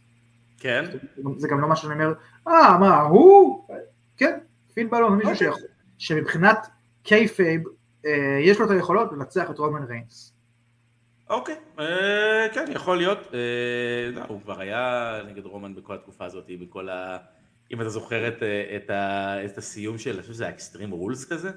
כן. 0.60 0.86
זה 1.38 1.48
גם 1.48 1.60
לא 1.60 1.68
מה 1.68 1.76
שאני 1.76 1.94
אומר, 1.94 2.14
אה, 2.48 2.78
מה, 2.78 3.02
הוא, 3.02 3.68
כן, 4.18 4.40
פין 4.74 4.90
באלור 4.90 5.18
מישהו 5.18 5.32
אוקיי. 5.32 5.48
שיכול, 5.48 5.62
שמבחינת 5.98 6.68
kayfabe, 7.04 7.62
יש 8.42 8.60
לו 8.60 8.66
את 8.66 8.72
היכולות 8.72 9.12
לנצח 9.12 9.50
את 9.50 9.60
רומן 9.60 9.84
ריינס. 9.84 10.34
אוקיי, 11.30 11.56
כן, 12.54 12.66
יכול 12.70 12.98
להיות, 12.98 13.18
לא, 14.14 14.22
הוא 14.28 14.42
כבר 14.42 14.60
היה 14.60 15.22
נגד 15.28 15.46
רומן 15.46 15.76
בכל 15.76 15.96
התקופה 15.96 16.26
הזאת, 16.26 16.46
בכל 16.62 16.90
ה... 16.90 17.18
אם 17.74 17.82
אתה 17.82 17.90
זוכר 17.90 18.28
את 19.46 19.58
הסיום 19.58 19.98
של, 19.98 20.14
אני 20.14 20.22
חושב 20.22 20.34
שזה 20.34 20.44
היה 20.44 20.54
Extreme 20.54 20.92
Rules 20.92 21.26
כזה, 21.26 21.52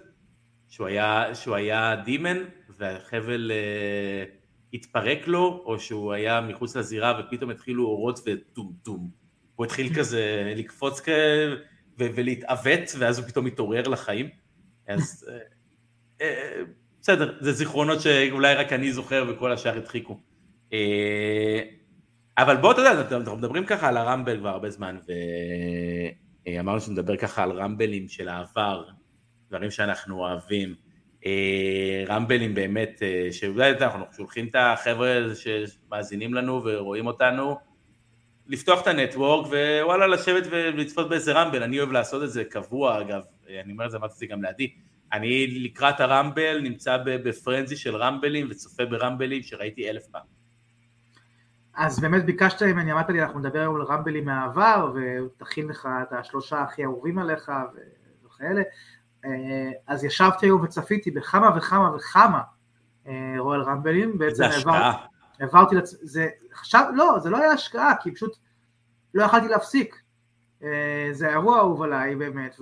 שהוא 0.68 0.86
היה, 0.86 1.34
שהוא 1.34 1.54
היה 1.54 1.96
דימן 2.04 2.36
והחבל 2.78 3.50
uh, 3.50 4.30
התפרק 4.74 5.26
לו, 5.26 5.62
או 5.66 5.80
שהוא 5.80 6.12
היה 6.12 6.40
מחוץ 6.40 6.76
לזירה 6.76 7.20
ופתאום 7.20 7.50
התחילו 7.50 7.86
אורות 7.86 8.20
וטום 8.26 8.72
טום. 8.82 9.11
הוא 9.56 9.66
התחיל 9.66 9.94
כזה 9.94 10.52
לקפוץ 10.56 11.00
כ... 11.00 11.09
ו- 11.98 12.11
ולהתעוות, 12.14 12.82
ואז 12.98 13.18
הוא 13.18 13.28
פתאום 13.28 13.44
מתעורר 13.44 13.88
לחיים. 13.88 14.28
אז 14.88 15.28
uh, 15.28 16.22
uh, 16.22 16.24
בסדר, 17.00 17.36
זה 17.40 17.52
זיכרונות 17.52 18.00
שאולי 18.00 18.54
רק 18.54 18.72
אני 18.72 18.92
זוכר 18.92 19.24
וכל 19.28 19.52
השאר 19.52 19.76
הדחיקו. 19.76 20.20
Uh, 20.70 20.74
אבל 22.39 22.57
בוא, 22.57 22.72
אתה 22.72 22.80
יודע, 22.80 22.93
אנחנו 23.16 23.36
מדברים 23.36 23.66
ככה 23.66 23.89
על 23.89 23.97
הרמבל 23.97 24.39
כבר 24.39 24.49
הרבה 24.49 24.70
זמן, 24.70 24.97
ואמרנו 26.47 26.80
שנדבר 26.80 27.16
ככה 27.16 27.43
על 27.43 27.53
רמבלים 27.53 28.09
של 28.09 28.28
העבר, 28.28 28.84
דברים 29.49 29.70
שאנחנו 29.70 30.18
אוהבים. 30.18 30.74
אה, 31.26 32.05
רמבלים 32.09 32.55
באמת, 32.55 33.03
אה, 33.03 33.28
שאולי 33.32 33.70
אנחנו 33.70 34.05
שולחים 34.16 34.47
את 34.47 34.57
החבר'ה 34.59 35.20
שמאזינים 35.34 36.34
לנו 36.34 36.64
ורואים 36.64 37.07
אותנו 37.07 37.57
לפתוח 38.47 38.82
את 38.82 38.86
הנטוורק 38.86 39.47
ווואלה 39.47 40.07
לשבת 40.07 40.45
ולצפות 40.51 41.09
באיזה 41.09 41.32
רמבל, 41.32 41.62
אני 41.62 41.78
אוהב 41.78 41.93
לעשות 41.93 42.22
את 42.22 42.30
זה 42.30 42.45
קבוע 42.45 43.01
אגב, 43.01 43.22
אני 43.64 43.72
אומר 43.72 43.86
את 43.86 43.91
זה, 43.91 43.97
אמרתי 43.97 44.14
את 44.14 44.18
זה 44.18 44.26
גם 44.26 44.43
לעדי, 44.43 44.74
אני 45.12 45.47
לקראת 45.47 46.01
הרמבל 46.01 46.61
נמצא 46.61 46.97
בפרנזי 47.05 47.76
של 47.76 47.97
רמבלים 47.97 48.47
וצופה 48.51 48.84
ברמבלים 48.84 49.43
שראיתי 49.43 49.91
אלף 49.91 50.07
פעם. 50.07 50.38
אז 51.79 52.01
באמת 52.01 52.24
ביקשת 52.24 52.62
ממני, 52.62 52.93
אמרת 52.93 53.11
לי 53.11 53.22
אנחנו 53.22 53.39
נדבר 53.39 53.59
היום 53.59 53.76
על 53.76 53.83
רמבלים 53.83 54.24
מהעבר 54.24 54.93
ותכין 54.95 55.68
לך 55.68 55.89
את 56.03 56.12
השלושה 56.12 56.62
הכי 56.62 56.85
אהובים 56.85 57.18
עליך 57.18 57.53
וכאלה, 58.26 58.62
אה, 59.24 59.70
אז 59.87 60.05
ישבתי 60.05 60.47
היום 60.47 60.62
וצפיתי 60.62 61.11
בכמה 61.11 61.51
וכמה 61.57 61.97
וכמה 61.97 62.43
אה, 63.07 63.35
רואל 63.39 63.61
רמבלים, 63.61 64.18
זה 64.33 64.47
השקעה. 64.47 65.07
העברתי 65.41 65.74
לעצמי, 65.74 65.99
זה 66.03 66.29
עכשיו, 66.51 66.91
לא, 66.95 67.18
זה 67.22 67.31
לא 67.31 67.37
היה 67.37 67.53
השקעה, 67.53 67.95
כי 68.03 68.14
פשוט 68.14 68.37
לא 69.14 69.24
יכלתי 69.24 69.49
להפסיק. 69.49 70.03
אה, 70.62 71.09
זה 71.12 71.29
אירוע 71.29 71.59
אהוב 71.59 71.83
עליי 71.83 72.16
באמת, 72.16 72.57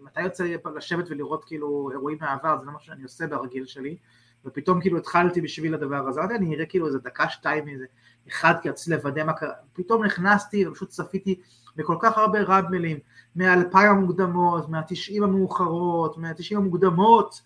ומתי 0.00 0.22
יוצא 0.22 0.44
לשבת 0.76 1.10
ולראות 1.10 1.44
כאילו 1.44 1.90
אירועים 1.92 2.18
מהעבר, 2.20 2.58
זה 2.58 2.66
לא 2.66 2.72
מה 2.72 2.80
שאני 2.80 3.02
עושה 3.02 3.26
ברגיל 3.26 3.66
שלי, 3.66 3.96
ופתאום 4.44 4.80
כאילו 4.80 4.98
התחלתי 4.98 5.40
בשביל 5.40 5.74
הדבר 5.74 6.08
הזה, 6.08 6.20
אמרתי 6.20 6.34
אני 6.34 6.54
אראה 6.54 6.66
כאילו 6.66 6.86
איזה 6.86 6.98
דקה 6.98 7.28
שתיים 7.28 7.68
איזה 7.68 7.84
אחד 8.30 8.54
כי 8.62 8.68
רציתי 8.68 8.96
לוודא 8.96 9.24
מה 9.24 9.32
קרה, 9.32 9.52
פתאום 9.72 10.04
נכנסתי 10.04 10.66
ופשוט 10.66 10.88
צפיתי 10.88 11.40
בכל 11.76 11.96
כך 12.00 12.18
הרבה 12.18 12.42
רמבלים, 12.42 12.98
מהאלפיים 13.36 13.90
המוקדמות, 13.90 14.68
מהתשעים 14.68 15.22
המאוחרות, 15.22 16.18
מהתשעים 16.18 16.60
המוקדמות, 16.60 17.42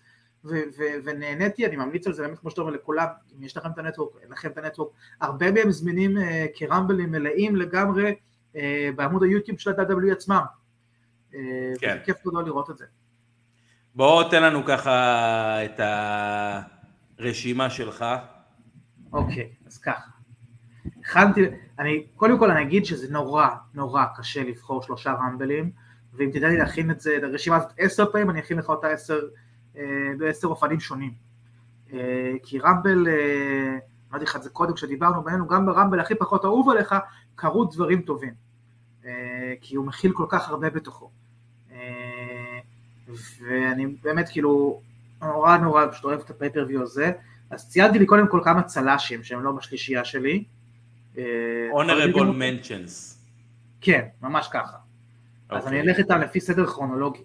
ונהניתי, 1.03 1.65
אני 1.65 1.75
ממליץ 1.75 2.07
על 2.07 2.13
זה 2.13 2.23
באמת 2.23 2.39
כמו 2.39 2.49
שאתה 2.49 2.61
אומר 2.61 2.73
לכולם, 2.73 3.07
אם 3.37 3.43
יש 3.43 3.57
לכם 3.57 3.69
את 3.71 3.77
הנטוורק, 3.77 4.13
אין 4.21 4.31
לכם 4.31 4.49
את 4.51 4.57
הנטוורק, 4.57 4.89
הרבה 5.21 5.51
מהם 5.51 5.71
זמינים 5.71 6.17
uh, 6.17 6.21
כרמבלים 6.55 7.11
מלאים 7.11 7.55
לגמרי 7.55 8.15
uh, 8.53 8.57
בעמוד 8.95 9.23
היוטיוב 9.23 9.59
של 9.59 9.71
ה-W 9.71 10.11
עצמם. 10.11 10.41
Uh, 11.31 11.35
כן. 11.79 11.97
כיף 12.05 12.27
גדול 12.27 12.45
לראות 12.45 12.69
את 12.69 12.77
זה. 12.77 12.85
בוא 13.95 14.29
תן 14.29 14.43
לנו 14.43 14.65
ככה 14.65 15.65
את 15.65 15.79
הרשימה 17.19 17.69
שלך. 17.69 18.05
אוקיי, 19.13 19.49
אז 19.67 19.77
ככה. 19.77 20.14
הכנתי, 21.05 21.41
אני, 21.79 22.03
קודם 22.15 22.39
כל 22.39 22.51
אני 22.51 22.61
אגיד 22.61 22.85
שזה 22.85 23.13
נורא 23.13 23.47
נורא 23.73 24.05
קשה 24.17 24.43
לבחור 24.43 24.81
שלושה 24.81 25.13
רמבלים, 25.13 25.71
ואם 26.13 26.29
תדע 26.31 26.47
לי 26.47 26.57
להכין 26.57 26.91
את 26.91 27.01
זה, 27.01 27.17
את 27.17 27.23
הרשימה 27.23 27.55
הזאת 27.55 27.71
עשר 27.77 28.11
פעמים, 28.11 28.29
אני 28.29 28.39
אכין 28.39 28.57
לך 28.57 28.69
אותה 28.69 28.87
עשר 28.87 29.19
אה, 29.77 29.83
בעשר 30.17 30.47
אופנים 30.47 30.79
שונים. 30.79 31.13
אה, 31.93 32.33
כי 32.43 32.59
רמבל, 32.59 33.07
אה, 33.07 33.77
אמרתי 34.11 34.25
לך 34.25 34.35
את 34.35 34.43
זה 34.43 34.49
קודם 34.49 34.73
כשדיברנו 34.73 35.23
בינינו, 35.23 35.47
גם 35.47 35.65
ברמבל 35.65 35.99
הכי 35.99 36.15
פחות 36.15 36.45
אהוב 36.45 36.69
עליך, 36.69 36.95
קרו 37.35 37.65
דברים 37.65 38.01
טובים. 38.01 38.45
כי 39.61 39.75
הוא 39.75 39.85
מכיל 39.85 40.11
כל 40.11 40.25
כך 40.29 40.49
הרבה 40.49 40.69
בתוכו. 40.69 41.11
ואני 43.41 43.85
באמת 44.03 44.29
כאילו 44.29 44.81
נורא 45.21 45.57
נורא 45.57 45.87
פשוט 45.91 46.05
אוהב 46.05 46.19
את 46.19 46.29
הפייפריוויו 46.29 46.81
הזה. 46.81 47.11
אז 47.49 47.69
ציינתי 47.69 47.99
לי 47.99 48.05
קודם 48.05 48.27
כל 48.27 48.41
כמה 48.43 48.63
צל"שים 48.63 49.23
שהם 49.23 49.43
לא 49.43 49.51
בשלישייה 49.51 50.05
שלי. 50.05 50.43
Honorable 51.73 52.31
mentions. 52.39 53.15
כן, 53.81 54.05
ממש 54.21 54.47
ככה. 54.53 54.77
Okay. 54.77 55.55
אז 55.55 55.67
אני 55.67 55.79
אוקיי. 55.79 55.91
אלך 55.91 55.99
איתם 55.99 56.19
לפי 56.19 56.39
סדר 56.39 56.65
כרונולוגי. 56.65 57.23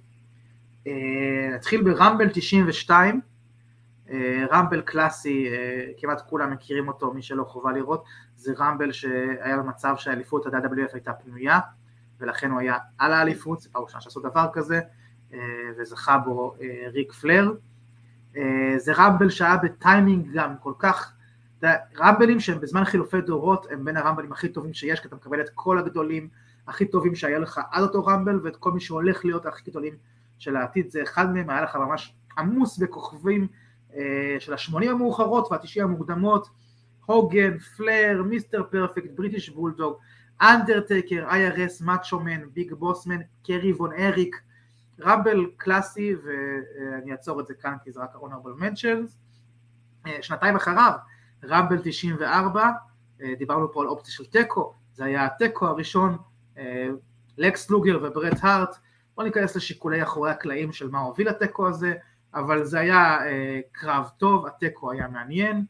אה, 0.87 0.93
נתחיל 1.55 1.83
ברמבל 1.83 2.29
92, 2.29 3.21
אה, 4.11 4.45
רמבל 4.53 4.81
קלאסי, 4.81 5.49
אה, 5.49 5.87
כמעט 5.99 6.21
כולם 6.31 6.51
מכירים 6.53 6.89
אותו, 6.89 7.15
מי 7.15 7.23
שלא 7.23 7.45
חובה 7.45 7.73
לראות, 7.73 8.05
זה 8.37 8.53
רמבל 8.59 8.93
שהיה 8.93 9.57
במצב 9.57 9.95
שהאליפות 9.97 10.47
ה-WF 10.47 10.93
הייתה 10.93 11.13
פנויה, 11.13 11.59
ולכן 12.21 12.51
הוא 12.51 12.61
היה 12.61 12.77
על 12.99 13.13
האליפות, 13.13 13.61
זה 13.61 13.69
פעם 13.73 13.83
ראשונה 13.83 14.01
שעשו 14.01 14.21
דבר 14.21 14.47
כזה, 14.53 14.81
וזכה 15.79 16.19
בו 16.19 16.55
ריק 16.93 17.13
פלר. 17.13 17.53
זה 18.77 18.93
רמבל 18.97 19.31
שהיה 19.31 19.57
בטיימינג 19.57 20.33
גם 20.33 20.55
כל 20.63 20.73
כך, 20.79 21.13
רמבלים 21.99 22.41
שהם 22.41 22.61
בזמן 22.61 22.85
חילופי 22.85 23.21
דורות 23.21 23.67
הם 23.71 23.85
בין 23.85 23.97
הרמבלים 23.97 24.33
הכי 24.33 24.49
טובים 24.49 24.75
שיש, 24.75 25.01
כי 25.01 25.09
אתה 25.09 25.17
מקבל 25.17 25.41
את 25.41 25.51
כל 25.55 25.79
הגדולים 25.79 26.29
הכי 26.67 26.87
טובים 26.87 27.15
שהיה 27.15 27.39
לך 27.39 27.61
עד 27.71 27.83
אותו 27.83 28.05
רמבל, 28.05 28.41
ואת 28.43 28.57
כל 28.57 28.73
מי 28.73 28.81
שהולך 28.81 29.25
להיות 29.25 29.47
הכי 29.47 29.71
גדולים 29.71 29.95
של 30.39 30.57
העתיד 30.57 30.91
זה 30.91 31.03
אחד 31.03 31.33
מהם, 31.33 31.51
היה 31.51 31.63
לך 31.63 31.77
ממש 31.77 32.15
עמוס 32.39 32.79
בכוכבים 32.79 33.47
אה, 33.97 34.37
של 34.39 34.55
השמונים 34.55 34.91
המאוחרות 34.91 35.49
והתשעים 35.51 35.85
המוקדמות, 35.85 36.49
הוגן, 37.07 37.59
פלר, 37.59 38.23
מיסטר 38.23 38.63
פרפקט, 38.63 39.11
בריטיש 39.15 39.51
בולדוג, 39.51 39.97
אנדרטקר, 40.43 41.29
IRS, 41.31 41.85
מאצ'ומן, 41.85 42.41
ביג 42.53 42.73
בוסמן, 42.73 43.21
קרי 43.47 43.73
וון 43.73 43.93
אריק, 43.93 44.37
רמבל 45.01 45.47
קלאסי, 45.57 46.15
ואני 46.15 47.13
אעצור 47.13 47.41
את 47.41 47.47
זה 47.47 47.55
כאן 47.55 47.77
כי 47.85 47.93
זה 47.93 48.01
רק 48.01 48.15
honorable 48.15 48.63
mentions, 48.63 49.11
אה, 50.07 50.23
שנתיים 50.23 50.57
אחריו, 50.57 50.93
רמבל 51.45 51.79
94, 51.83 52.71
אה, 53.23 53.35
דיברנו 53.39 53.73
פה 53.73 53.83
על 53.83 53.89
אופציה 53.89 54.15
של 54.15 54.25
תיקו, 54.25 54.75
זה 54.93 55.05
היה 55.05 55.25
התיקו 55.25 55.67
הראשון, 55.67 56.17
אה, 56.59 56.89
לקס 57.39 57.71
לוגר 57.71 57.99
וברד 58.03 58.33
הארט, 58.43 58.77
לא 59.19 59.25
ניכנס 59.25 59.57
לשיקולי 59.57 60.03
אחורי 60.03 60.31
הקלעים 60.31 60.73
של 60.73 60.89
מה 60.89 61.01
הוביל 61.01 61.29
התיקו 61.29 61.69
הזה, 61.69 61.95
אבל 62.35 62.65
זה 62.65 62.81
היה 62.81 63.19
אה, 63.27 63.61
קרב 63.73 64.09
טוב, 64.19 64.47
התיקו 64.47 64.93
היה 64.93 65.09
מעניין. 65.09 65.65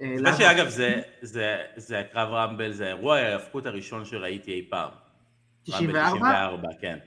אה, 0.00 0.36
שאגב 0.38 0.68
זה, 0.68 1.02
זה, 1.22 1.56
זה 1.76 1.98
הקרב 1.98 2.28
רמבל, 2.32 2.72
זה 2.72 2.86
אירוע 2.86 3.16
ההאבקות 3.16 3.66
הראשון 3.66 4.04
שראיתי 4.04 4.52
אי 4.52 4.66
פעם. 4.70 4.90
94? 5.62 6.18
94, 6.18 6.68
כן. 6.80 6.98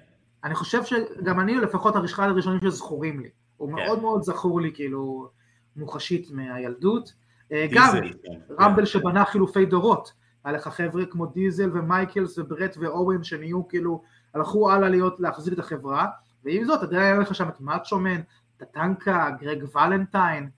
אני 0.43 0.55
חושב 0.55 0.83
שגם 0.85 1.39
אני 1.39 1.55
לפחות 1.55 1.95
אחד 2.05 2.27
הראשונים 2.29 2.59
שזכורים 2.63 3.19
לי. 3.19 3.29
הוא 3.57 3.69
כן. 3.69 3.75
מאוד 3.75 4.01
מאוד 4.01 4.21
זכור 4.21 4.61
לי 4.61 4.71
כאילו 4.73 5.29
מוחשית 5.75 6.31
מהילדות. 6.31 7.13
אה, 7.51 7.67
גם 7.71 7.93
כן. 8.23 8.53
רמבל 8.59 8.85
שבנה 8.85 9.25
חילופי 9.25 9.65
דורות. 9.65 10.13
היה 10.43 10.53
לך 10.53 10.67
חבר'ה 10.67 11.05
כמו 11.05 11.25
דיזל 11.25 11.69
ומייקלס 11.73 12.37
וברט 12.37 12.77
ואורן 12.79 13.23
שנהיו 13.23 13.67
כאילו 13.67 14.01
הלכו 14.33 14.71
הלאה 14.71 14.89
להיות, 14.89 15.19
להחזיר 15.19 15.53
את 15.53 15.59
החברה, 15.59 16.07
ועם 16.43 16.65
זאת 16.65 16.83
עדיין 16.83 17.01
היה 17.01 17.17
לך 17.17 17.35
שם 17.35 17.49
את 17.49 17.61
מאצ'ומן, 17.61 18.21
טטנקה, 18.57 19.29
גרג 19.39 19.63
ולנטיין 19.75 20.49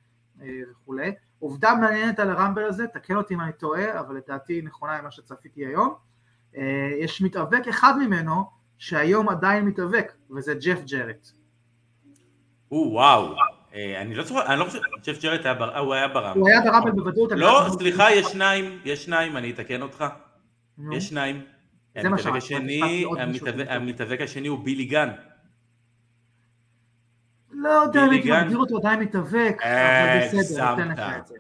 אה, 0.42 0.48
וכולי. 0.72 1.12
עובדה 1.40 1.76
מעניינת 1.76 2.20
על 2.20 2.30
הרמבל 2.30 2.64
הזה, 2.64 2.88
תקן 2.88 3.16
אותי 3.16 3.34
אם 3.34 3.42
אני 3.42 3.52
טועה, 3.54 4.00
אבל 4.00 4.16
לדעתי 4.16 4.54
היא 4.54 4.64
נכונה 4.64 5.02
ממה 5.02 5.12
שצפיתי 5.12 5.66
היום. 5.66 5.94
אה, 6.58 6.92
יש 7.00 7.22
מתאבק 7.22 7.68
אחד 7.70 7.94
ממנו 8.00 8.46
שהיום 8.78 9.30
עדיין 9.30 9.66
מתאבק, 9.66 10.14
וזה 10.36 10.54
ג'ף 10.54 10.84
ג'רט. 10.86 11.28
או 12.72 12.90
וואו, 12.92 13.36
אני 13.74 14.16
לא 14.16 14.24
זוכר, 14.24 14.46
אני 14.46 14.60
לא 14.60 14.66
חושב, 14.66 14.80
ג'ף 15.06 15.22
ג'רט 15.22 15.46
היה, 15.46 15.80
הוא 15.80 15.94
היה 15.94 16.08
ברמבל. 16.08 16.40
הוא 16.40 16.50
היה 16.50 16.62
ברמבל 16.62 16.92
בוודאות. 16.92 17.32
לא, 17.32 17.66
סליחה, 17.78 18.12
יש 18.12 18.26
שניים, 18.26 18.80
יש 18.86 19.06
שניים, 19.06 19.38
אני 19.38 19.52
אתקן 19.52 19.82
אותך. 19.82 20.06
יש 20.92 21.10
שניים. 21.10 21.42
המתאבק 21.96 22.36
השני, 22.36 23.06
המתאבק 23.70 24.22
השני 24.22 24.48
הוא 24.48 24.60
בילי 24.64 24.86
גן. 24.86 25.10
לא 27.52 27.70
יודע 27.70 28.06
אם 28.06 28.10
הייתי 28.10 28.32
מגדיר 28.32 28.58
אותו 28.58 28.78
עדיין 28.78 29.00
מתאבק, 29.00 29.62
אבל 29.64 30.40
בסדר, 30.40 30.76
ניתן 30.76 30.92
לך 30.92 31.00
את 31.18 31.28
זה. 31.28 31.36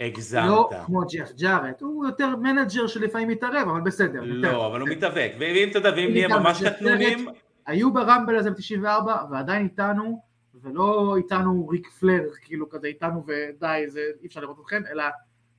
הגזמת. 0.00 0.44
לא 0.46 0.70
כמו 0.86 1.00
ג'ף 1.00 1.32
ג'ארט, 1.38 1.80
הוא 1.80 2.06
יותר 2.06 2.36
manager 2.36 2.86
שלפעמים 2.86 3.28
מתערב, 3.28 3.68
אבל 3.68 3.80
בסדר. 3.80 4.20
לא, 4.24 4.66
אבל 4.66 4.80
הוא 4.80 4.88
מתאבק, 4.88 5.32
ואם 5.38 5.68
אתה 5.70 5.78
יודע, 5.78 5.90
ואם 5.96 6.10
נהיה 6.10 6.28
ממש 6.28 6.62
קטנונים... 6.62 7.28
היו 7.66 7.92
ברמבל 7.92 8.36
הזה 8.36 8.50
ב-94, 8.50 9.08
ועדיין 9.30 9.64
איתנו, 9.64 10.22
ולא 10.64 11.14
איתנו 11.16 11.68
ריק 11.68 11.88
פלר, 11.90 12.22
כאילו 12.42 12.70
כזה 12.70 12.86
איתנו 12.86 13.24
ודי, 13.26 13.84
אי 14.22 14.26
אפשר 14.26 14.40
לראות 14.40 14.60
אתכם, 14.60 14.82
אלא 14.90 15.04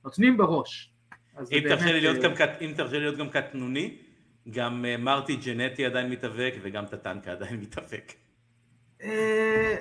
נותנים 0.04 0.36
בראש. 0.36 0.92
אם 1.52 1.60
תרשה 1.68 1.92
לי 1.92 3.00
להיות 3.00 3.14
אה, 3.14 3.18
גם 3.18 3.28
קטנוני, 3.28 3.96
גם 4.50 4.84
אה, 4.84 4.96
מרטי 4.96 5.36
ג'נטי 5.36 5.86
עדיין 5.86 6.10
מתאבק 6.10 6.54
וגם 6.62 6.86
טטנקה 6.86 7.32
עדיין 7.32 7.60
מתאבק. 7.60 8.12
אה, 9.02 9.76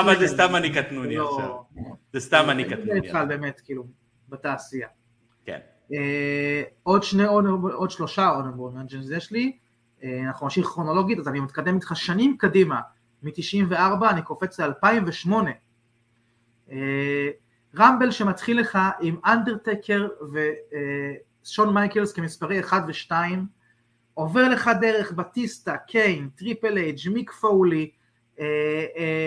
אבל 0.00 0.18
זה 0.18 0.28
סתם 0.28 0.56
אני 0.56 0.74
קטנוני 0.74 1.16
לא. 1.16 1.38
עכשיו. 1.38 1.56
זה 2.12 2.20
סתם 2.20 2.46
אני 2.50 2.64
קטנוני. 2.64 3.08
זה 3.12 3.24
באמת 3.28 3.60
כאילו 3.64 3.86
בתעשייה. 4.28 4.88
כן. 5.44 5.58
אה, 5.92 6.62
עוד 6.82 7.02
שני 7.02 7.24
עוד 7.74 7.90
שלושה 7.90 8.30
אונרבול 8.30 8.72
מנג'נס 8.72 9.10
יש 9.10 9.32
לי. 9.32 9.58
אנחנו 10.26 10.46
נמשיך 10.46 10.66
כרונולוגית 10.66 11.18
אז 11.18 11.28
אני 11.28 11.40
מתקדם 11.40 11.74
איתך 11.74 11.92
שנים 11.96 12.36
קדימה. 12.38 12.80
מ-94 13.26 14.10
אני 14.10 14.22
קופץ 14.22 14.60
ל-2008. 14.60 15.32
רמבל 17.76 18.10
שמתחיל 18.10 18.60
לך 18.60 18.78
עם 19.00 19.16
אנדרטקר 19.26 20.08
שון 21.44 21.74
מייקלס 21.74 22.12
כמספרי 22.12 22.60
1 22.60 22.82
ו-2, 22.86 23.12
עובר 24.14 24.48
לך 24.48 24.70
דרך 24.80 25.12
בטיסטה, 25.12 25.76
קיין, 25.76 26.28
טריפל 26.36 26.76
אייץ', 26.76 27.08
מיק 27.08 27.32
פולי, 27.32 27.90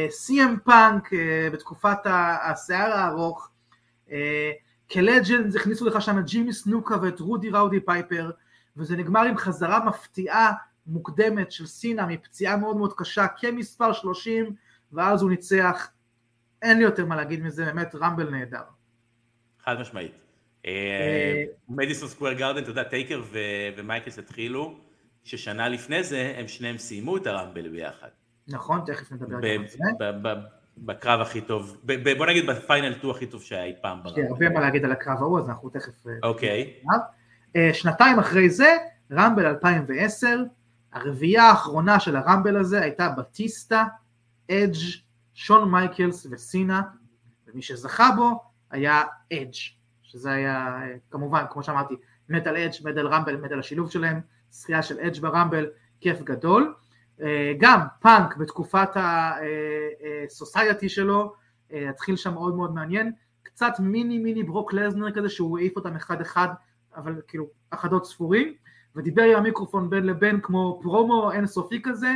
סי.אם 0.09 0.55
פאנק 0.65 1.09
בתקופת 1.53 1.97
השיער 2.05 2.91
הארוך, 2.91 3.49
אה, 4.11 4.51
כ 4.91 5.06
legends 5.06 5.55
הכניסו 5.55 5.85
לך 5.85 6.01
שם 6.01 6.19
את 6.19 6.25
ג'ימי 6.25 6.53
סנוקה 6.53 6.95
ואת 7.01 7.19
רודי 7.19 7.49
ראודי 7.49 7.79
פייפר, 7.79 8.31
וזה 8.77 8.97
נגמר 8.97 9.21
עם 9.21 9.37
חזרה 9.37 9.85
מפתיעה 9.85 10.53
מוקדמת 10.89 11.51
של 11.51 11.65
סינה 11.65 12.05
מפציעה 12.05 12.57
מאוד 12.57 12.77
מאוד 12.77 12.93
קשה 12.97 13.25
כמספר 13.37 13.93
30, 13.93 14.55
ואז 14.91 15.21
הוא 15.21 15.29
ניצח. 15.29 15.91
אין 16.61 16.77
לי 16.77 16.83
יותר 16.83 17.05
מה 17.05 17.15
להגיד 17.15 17.43
מזה, 17.43 17.65
באמת 17.65 17.95
רמבל 17.95 18.29
נהדר. 18.29 18.61
חד 19.63 19.79
משמעית. 19.79 20.11
מדיסון 21.69 22.09
סקוויר 22.09 22.33
גרדן, 22.33 22.61
אתה 22.61 22.69
יודע, 22.69 22.83
טייקר 22.83 23.21
ומייקלס 23.77 24.19
התחילו, 24.19 24.79
ששנה 25.23 25.69
לפני 25.69 26.03
זה 26.03 26.33
הם 26.37 26.47
שניהם 26.47 26.77
סיימו 26.77 27.17
את 27.17 27.27
הרמבל 27.27 27.69
ביחד. 27.69 28.07
נכון, 28.47 28.81
תכף 28.85 29.11
נדבר 29.11 29.39
גם 29.41 29.61
על 29.61 29.67
זה. 29.67 29.77
בקרב 30.77 31.21
הכי 31.21 31.41
טוב, 31.41 31.77
בוא 32.17 32.25
נגיד 32.25 32.45
ב 32.47 32.55
final 32.55 32.93
2 32.93 33.11
הכי 33.11 33.25
טוב 33.25 33.43
שהיה 33.43 33.63
אי 33.63 33.73
פעם 33.81 34.03
ברמבל. 34.03 34.21
כן, 34.21 34.27
הרבה 34.27 34.49
מה 34.49 34.59
להגיד 34.59 34.85
על 34.85 34.91
הקרב 34.91 35.17
ההוא, 35.17 35.39
אז 35.39 35.49
אנחנו 35.49 35.69
תכף... 35.69 36.07
אה, 36.07 36.13
אוקיי. 36.23 36.73
אה, 37.55 37.69
שנתיים 37.73 38.19
אחרי 38.19 38.49
זה, 38.49 38.77
רמבל 39.11 39.45
2010, 39.45 40.43
הרביעייה 40.93 41.43
האחרונה 41.43 41.99
של 41.99 42.15
הרמבל 42.15 42.57
הזה 42.57 42.81
הייתה 42.81 43.09
בטיסטה, 43.09 43.83
אדג', 44.51 44.77
שון 45.33 45.71
מייקלס 45.71 46.27
וסינה, 46.31 46.81
ומי 47.47 47.61
שזכה 47.61 48.09
בו 48.17 48.43
היה 48.71 49.03
אדג', 49.33 49.53
שזה 50.03 50.31
היה 50.31 50.77
כמובן, 51.11 51.43
כמו 51.49 51.63
שאמרתי, 51.63 51.95
מת 52.29 52.43
על 52.43 52.57
אדג', 52.57 52.73
מת 52.83 52.95
על 52.95 53.07
רמבל, 53.07 53.35
מת 53.35 53.47
על 53.47 53.59
השילוב 53.59 53.91
שלהם, 53.91 54.21
זכייה 54.49 54.83
של 54.83 54.99
אדג' 54.99 55.19
ברמבל, 55.21 55.69
כיף 56.01 56.21
גדול. 56.21 56.73
אה, 57.21 57.53
גם 57.59 57.79
פאנק 57.99 58.37
בתקופת 58.37 58.89
ה 58.95 59.20
society 59.20 60.89
שלו, 60.89 61.33
אה, 61.73 61.89
התחיל 61.89 62.15
שם 62.15 62.33
מאוד 62.33 62.55
מאוד 62.55 62.73
מעניין, 62.73 63.11
קצת 63.43 63.73
מיני 63.79 64.17
מיני 64.17 64.43
ברוק 64.43 64.73
לזנר 64.73 65.11
כזה 65.11 65.29
שהוא 65.29 65.59
העיף 65.59 65.75
אותם 65.75 65.95
אחד 65.95 66.21
אחד, 66.21 66.47
אבל 66.95 67.21
כאילו 67.27 67.47
אחדות 67.69 68.05
ספורים, 68.05 68.53
ודיבר 68.99 69.23
עם 69.23 69.35
המיקרופון 69.35 69.89
בין 69.89 70.05
לבין 70.05 70.41
כמו 70.41 70.79
פרומו 70.81 71.31
אינסופי 71.31 71.81
כזה, 71.83 72.11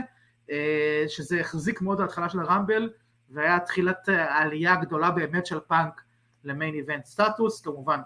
אה, 0.52 1.06
שזה 1.08 1.40
החזיק 1.40 1.82
מאוד 1.82 2.02
להתחלה 2.02 2.30
של 2.30 2.40
הרמבל, 2.40 2.90
והיה 3.30 3.60
תחילת 3.60 4.10
העלייה 4.10 4.74
הגדולה 4.74 5.12
באמת 5.12 5.46
של 5.46 5.60
פאנק 5.60 6.02
ל 6.44 6.50
main 6.50 6.74
event 6.74 7.06
status, 7.06 7.62
כמובן 7.62 8.00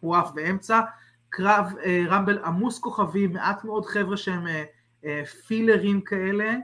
הוא 0.00 0.16
עף 0.16 0.30
באמצע, 0.34 0.80
קרב 1.28 1.72
רמבל 2.08 2.38
עמוס 2.44 2.78
כוכבים, 2.78 3.32
מעט 3.32 3.64
מאוד 3.64 3.86
חבר'ה 3.86 4.16
שהם 4.16 4.46
פילרים 5.46 6.00
כאלה, 6.00 6.54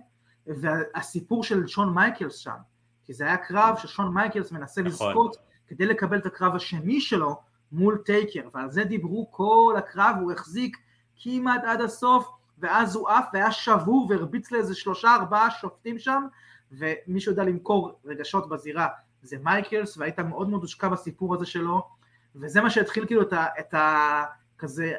והסיפור 0.46 1.44
של 1.44 1.66
שון 1.66 1.94
מייקלס 1.94 2.36
שם, 2.36 2.56
כי 3.04 3.12
זה 3.12 3.24
היה 3.24 3.36
קרב 3.36 3.76
ששון 3.78 4.14
מייקלס 4.14 4.52
מנסה 4.52 4.82
נכון. 4.82 5.08
לזכות 5.08 5.36
כדי 5.66 5.86
לקבל 5.86 6.18
את 6.18 6.26
הקרב 6.26 6.54
השני 6.54 7.00
שלו 7.00 7.40
מול 7.72 7.98
טייקר, 8.04 8.48
ועל 8.54 8.70
זה 8.70 8.84
דיברו 8.84 9.30
כל 9.30 9.74
הקרב, 9.78 10.16
הוא 10.20 10.32
החזיק 10.32 10.76
כמעט 11.16 11.64
עד 11.64 11.80
הסוף, 11.80 12.28
ואז 12.58 12.96
הוא 12.96 13.08
עף 13.08 13.28
והיה 13.32 13.52
שבור 13.52 14.06
והרביץ 14.10 14.50
לאיזה 14.50 14.74
שלושה 14.74 15.14
ארבעה 15.14 15.50
שופטים 15.50 15.98
שם, 15.98 16.26
ומי 16.72 17.20
שיודע 17.20 17.44
למכור 17.44 17.98
רגשות 18.04 18.48
בזירה 18.48 18.88
זה 19.22 19.36
מייקלס, 19.42 19.96
והיית 19.96 20.20
מאוד 20.20 20.48
מאוד 20.48 20.62
מושקע 20.62 20.88
בסיפור 20.88 21.34
הזה 21.34 21.46
שלו, 21.46 21.88
וזה 22.34 22.60
מה 22.60 22.70
שהתחיל 22.70 23.06
כאילו 23.06 23.22
את 23.22 23.32
ה... 23.32 23.46
את 23.60 23.74
ה 23.74 24.24
כזה, 24.62 24.92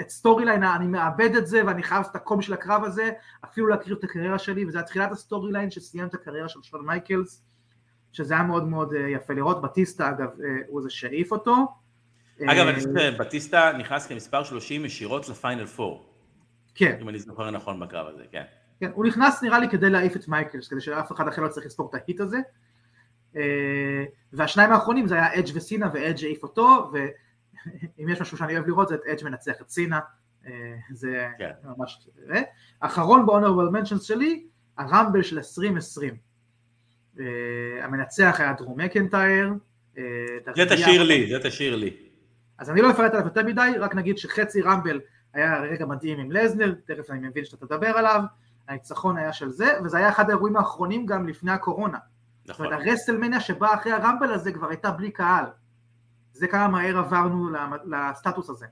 את 0.00 0.10
storyline, 0.10 0.62
אני 0.62 0.86
מאבד 0.86 1.34
את 1.36 1.46
זה 1.46 1.66
ואני 1.66 1.82
חייב 1.82 2.06
את 2.10 2.16
הקום 2.16 2.42
של 2.42 2.52
הקרב 2.52 2.84
הזה, 2.84 3.10
אפילו 3.44 3.66
להקריב 3.66 3.98
את 3.98 4.04
הקריירה 4.04 4.38
שלי, 4.38 4.64
וזה 4.64 4.80
התחילת 4.80 5.12
ה 5.12 5.52
storyline 5.52 5.70
שסיים 5.70 6.06
את 6.06 6.14
הקריירה 6.14 6.48
של 6.48 6.62
שון 6.62 6.86
מייקלס, 6.86 7.42
שזה 8.12 8.34
היה 8.34 8.42
מאוד 8.42 8.68
מאוד 8.68 8.94
אה, 8.94 9.08
יפה 9.08 9.34
לראות, 9.34 9.62
בטיסטה 9.62 10.08
אגב 10.08 10.28
אה, 10.44 10.56
הוא 10.68 10.82
זה 10.82 10.90
שהעיף 10.90 11.32
אותו. 11.32 11.66
אגב, 12.48 12.66
אני 12.66 12.76
חושב 12.76 12.88
שבטיסטה 12.98 13.72
נכנס 13.78 14.06
כמספר 14.06 14.44
30 14.44 14.84
ישירות 14.84 15.28
ל 15.28 15.34
final 15.34 15.66
4. 15.80 15.96
כן. 16.74 16.96
אם 17.00 17.08
אני 17.08 17.18
זוכר 17.18 17.50
נכון 17.50 17.80
בקרב 17.80 18.06
הזה, 18.06 18.22
כן. 18.30 18.42
כן, 18.80 18.90
הוא 18.94 19.04
נכנס 19.04 19.42
נראה 19.42 19.58
לי 19.58 19.68
כדי 19.68 19.90
להעיף 19.90 20.16
את 20.16 20.28
מייקלס, 20.28 20.68
כדי 20.68 20.80
שאף 20.80 21.12
אחד 21.12 21.28
אחר 21.28 21.42
לא 21.42 21.48
צריך 21.48 21.66
לספור 21.66 21.90
את 21.90 21.94
ה 21.94 21.99
heat 21.99 22.20
הזה. 22.20 22.38
אה, 23.36 24.04
והשניים 24.32 24.72
האחרונים 24.72 25.06
זה 25.06 25.14
היה 25.14 25.34
אדג' 25.34 25.50
וסינה 25.54 25.88
ואדג' 25.92 26.24
העיף 26.24 26.42
אותו, 26.42 26.92
אם 28.00 28.08
יש 28.08 28.20
משהו 28.20 28.38
שאני 28.38 28.56
אוהב 28.56 28.66
לראות 28.66 28.88
זה 28.88 28.94
את 28.94 29.00
אדג' 29.12 29.24
מנצח 29.24 29.60
את 29.60 29.70
סינה, 29.70 30.00
אה, 30.46 30.52
זה 30.92 31.28
כן. 31.38 31.50
ממש... 31.64 32.08
אה? 32.34 32.42
אחרון 32.80 33.26
ב-Honorable 33.26 33.76
Mentions 33.76 34.02
שלי, 34.02 34.46
הרמבל 34.78 35.22
של 35.22 35.38
2020. 35.38 36.16
אה, 37.20 37.24
המנצח 37.82 38.36
היה 38.38 38.52
דרום 38.52 38.80
מקנטייר. 38.80 39.52
זה 40.56 40.66
תשאיר 40.70 41.02
לי, 41.02 41.28
זה 41.30 41.38
תשאיר 41.48 41.76
לי. 41.76 42.11
אז 42.62 42.70
אני 42.70 42.82
לא 42.82 42.90
אפרט 42.90 43.12
עליו 43.12 43.24
יותר 43.24 43.42
מדי, 43.42 43.72
רק 43.78 43.94
נגיד 43.94 44.18
שחצי 44.18 44.62
רמבל 44.62 45.00
היה 45.34 45.60
רגע 45.60 45.86
מדהים 45.86 46.18
עם 46.18 46.32
לזנר, 46.32 46.74
תכף 46.86 47.10
אני 47.10 47.28
מבין 47.28 47.44
שאתה 47.44 47.66
תדבר 47.66 47.86
עליו, 47.86 48.22
הניצחון 48.68 49.16
היה 49.16 49.32
של 49.32 49.50
זה, 49.50 49.72
וזה 49.84 49.98
היה 49.98 50.08
אחד 50.08 50.30
האירועים 50.30 50.56
האחרונים 50.56 51.06
גם 51.06 51.28
לפני 51.28 51.52
הקורונה. 51.52 51.98
נכון. 52.46 52.66
זאת 52.66 52.72
אומרת, 52.72 52.86
הרסלמניה 52.86 53.40
שבאה 53.40 53.74
אחרי 53.74 53.92
הרמבל 53.92 54.32
הזה 54.32 54.52
כבר 54.52 54.68
הייתה 54.68 54.90
בלי 54.90 55.10
קהל. 55.10 55.44
זה 56.32 56.46
כמה 56.46 56.68
מהר 56.68 56.98
עברנו 56.98 57.48
לסטטוס 57.84 58.50
הזה. 58.50 58.66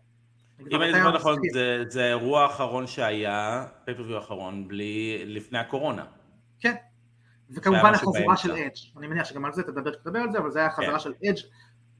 אם 0.70 0.82
אני 0.82 0.92
זוכר 0.92 1.14
נכון, 1.14 1.38
זה, 1.52 1.84
זה 1.88 2.04
האירוע 2.04 2.42
האחרון 2.42 2.86
שהיה, 2.86 3.66
פייפריוויו 3.84 4.16
האחרון, 4.16 4.68
בלי, 4.68 5.22
לפני 5.26 5.58
הקורונה. 5.58 6.04
כן, 6.60 6.74
וכמובן 7.50 7.94
החזרה 7.94 8.36
של 8.36 8.52
אדג', 8.52 8.98
אני 8.98 9.06
מניח 9.06 9.26
שגם 9.26 9.44
על 9.44 9.52
זה 9.52 9.62
תדבר 9.62 9.92
כשתדבר 9.92 10.18
על 10.18 10.32
זה, 10.32 10.38
אבל 10.38 10.50
זה 10.50 10.58
היה 10.58 10.68
החזרה 10.68 10.92
כן. 10.92 10.98
של 10.98 11.12
אדג', 11.24 11.40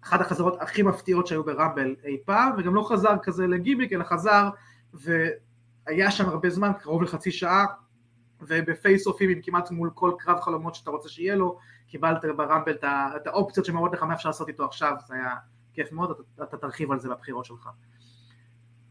אחת 0.05 0.21
החזרות 0.21 0.63
הכי 0.63 0.83
מפתיעות 0.83 1.27
שהיו 1.27 1.45
ברמבל 1.45 1.95
אי 2.05 2.17
פעם, 2.25 2.53
וגם 2.59 2.75
לא 2.75 2.83
חזר 2.89 3.15
כזה 3.23 3.47
לגימיק, 3.47 3.93
אלא 3.93 4.05
חזר 4.05 4.49
והיה 4.95 6.11
שם 6.11 6.29
הרבה 6.29 6.51
זמן, 6.51 6.73
קרוב 6.81 7.03
לחצי 7.03 7.33
שעה, 7.33 7.67
ובפייס 8.41 9.07
אופים 9.07 9.31
עם 9.31 9.41
כמעט 9.43 9.71
מול 9.71 9.91
כל 9.95 10.13
קרב 10.19 10.41
חלומות 10.41 10.75
שאתה 10.75 10.91
רוצה 10.91 11.09
שיהיה 11.09 11.35
לו, 11.35 11.59
קיבלת 11.89 12.25
ברמבל 12.37 12.73
את 13.17 13.27
האופציות 13.27 13.67
שמראות 13.67 13.93
לך 13.93 14.03
מה 14.03 14.15
אפשר 14.15 14.29
לעשות 14.29 14.49
איתו 14.49 14.65
עכשיו, 14.65 14.93
זה 15.07 15.15
היה 15.15 15.35
כיף 15.75 15.93
מאוד, 15.93 16.11
אתה, 16.11 16.45
אתה 16.45 16.57
תרחיב 16.57 16.93
על 16.93 17.01
זה 17.01 17.09
בבחירות 17.09 17.45
שלך. 17.45 17.69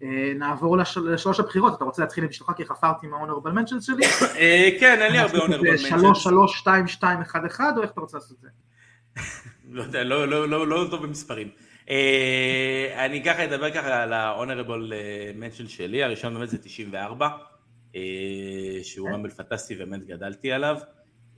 אה, 0.04 0.32
נעבור 0.36 0.78
לשלוש 0.78 1.40
הבחירות, 1.40 1.74
אתה 1.74 1.84
רוצה 1.84 2.02
להתחיל 2.02 2.24
עם 2.24 2.32
שלך 2.32 2.52
כי 2.58 2.66
חפרתי 2.66 3.08
עם 3.08 3.14
ה-honorable 3.14 3.50
mentions 3.50 3.82
שלי? 3.82 4.06
אה, 4.36 4.70
כן, 4.80 5.02
אין 5.02 5.12
לי 5.12 5.18
הרבה 5.18 5.38
honorable 5.38 5.78
mentions. 5.78 5.90
שלוש, 5.90 6.24
שלוש, 6.24 6.60
שתיים, 6.60 6.88
שתיים, 6.88 7.22
אחד, 7.22 7.46
אחד, 7.46 7.74
או 7.78 7.82
איך 7.82 7.92
אתה 7.92 8.02
רוצה 8.02 8.18
לעשות 8.18 8.38
את 8.38 8.42
זה? 8.42 8.50
לא 9.72 9.84
יודע, 9.84 10.04
לא, 10.04 10.28
לא, 10.28 10.50
לא, 10.50 10.68
לא 10.68 10.88
טוב 10.92 11.04
במספרים. 11.04 11.50
אה, 11.90 13.06
אני 13.06 13.24
ככה 13.24 13.46
אדבר 13.46 13.72
ככה 13.72 14.04
על 14.04 14.14
ה-honorable 14.14 14.92
mention 15.40 15.68
שלי, 15.68 16.04
הראשון 16.04 16.34
באמת 16.34 16.50
זה 16.50 16.58
94, 16.58 17.30
שהוא 18.84 19.10
רמבל 19.10 19.30
פנטסטי 19.30 19.76
ובאמת 19.76 20.06
גדלתי 20.06 20.52
עליו. 20.52 20.78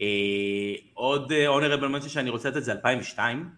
אה, 0.01 0.75
עוד 0.93 1.31
honorable 1.31 1.95
mention 1.95 2.09
שאני 2.09 2.29
רוצה 2.29 2.49
לתת 2.49 2.63
זה 2.63 2.71
2002, 2.71 3.49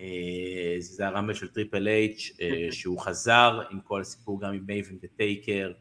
אה, 0.00 0.74
זה 0.78 1.06
הרמבל 1.06 1.34
של 1.34 1.48
טריפל 1.48 1.88
אייץ' 1.88 2.36
אה, 2.40 2.68
שהוא 2.70 3.00
חזר 3.00 3.60
עם 3.70 3.80
כל 3.80 4.00
הסיפור 4.00 4.40
גם 4.40 4.54
עם 4.54 4.64
מייבן 4.66 4.94
וטייקר 5.02 5.72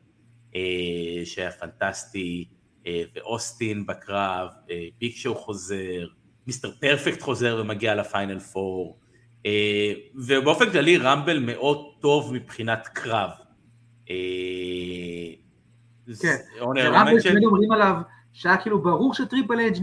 שהיה 1.25 1.51
פנטסטי 1.51 2.45
ואוסטין 3.15 3.85
בקרב, 3.85 4.49
ביג 4.99 5.15
שואו 5.15 5.35
חוזר, 5.35 6.07
מיסטר 6.49 6.71
פרפקט 6.71 7.21
חוזר 7.21 7.57
ומגיע 7.61 7.95
ל 7.95 8.03
final 8.03 8.39
four 8.39 8.99
ובאופן 10.15 10.71
כללי 10.71 10.97
רמבל 10.97 11.39
מאוד 11.39 11.85
טוב 11.99 12.33
מבחינת 12.33 12.87
קרב. 12.93 13.29
כן, 16.21 16.35
זה 16.75 16.89
רמבל 16.89 17.19
שתמיד 17.19 17.43
אומרים 17.43 17.71
עליו 17.71 17.95
שהיה 18.33 18.57
כאילו 18.57 18.81
ברור 18.81 19.13
שטריפל 19.13 19.59
אג' 19.59 19.75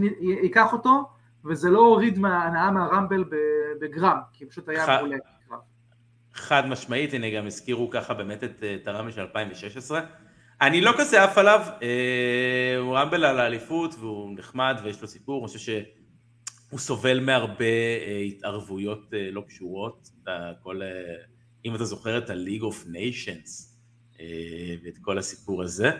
ייקח 0.43 0.73
אותו, 0.73 1.03
וזה 1.45 1.69
לא 1.69 1.79
הוריד 1.79 2.19
מההנאה 2.19 2.71
מהרמבל 2.71 3.23
בגרם, 3.81 4.17
כי 4.33 4.45
פשוט 4.45 4.69
היה 4.69 4.97
מעולה. 4.97 5.17
חד 6.33 6.67
משמעית, 6.67 7.13
הנה 7.13 7.29
גם 7.29 7.45
הזכירו 7.47 7.89
ככה 7.89 8.13
באמת 8.13 8.43
את, 8.43 8.63
את 8.81 8.87
הרמבל 8.87 9.11
של 9.11 9.21
2016. 9.21 10.01
אני 10.61 10.81
לא 10.81 10.91
כזה 10.97 11.23
עף 11.23 11.37
עליו, 11.37 11.61
אה, 11.81 12.77
הוא 12.79 12.97
רמבל 12.97 13.25
על 13.25 13.39
האליפות 13.39 13.95
והוא 13.99 14.35
נחמד 14.37 14.77
ויש 14.83 15.01
לו 15.01 15.07
סיפור, 15.07 15.39
אני 15.39 15.47
חושב 15.47 15.59
שהוא 16.69 16.79
סובל 16.79 17.19
מהרבה 17.19 17.65
אה, 17.65 18.21
התערבויות 18.27 19.13
אה, 19.13 19.31
לא 19.31 19.43
קשורות, 19.47 20.09
כל, 20.63 20.81
אה, 20.81 20.87
אם 21.65 21.75
אתה 21.75 21.85
זוכר 21.85 22.17
את 22.17 22.29
ה-League 22.29 22.63
of 22.63 22.87
Nations 22.87 23.67
ואת 24.83 24.97
כל 25.01 25.17
הסיפור 25.17 25.63
הזה. 25.63 25.91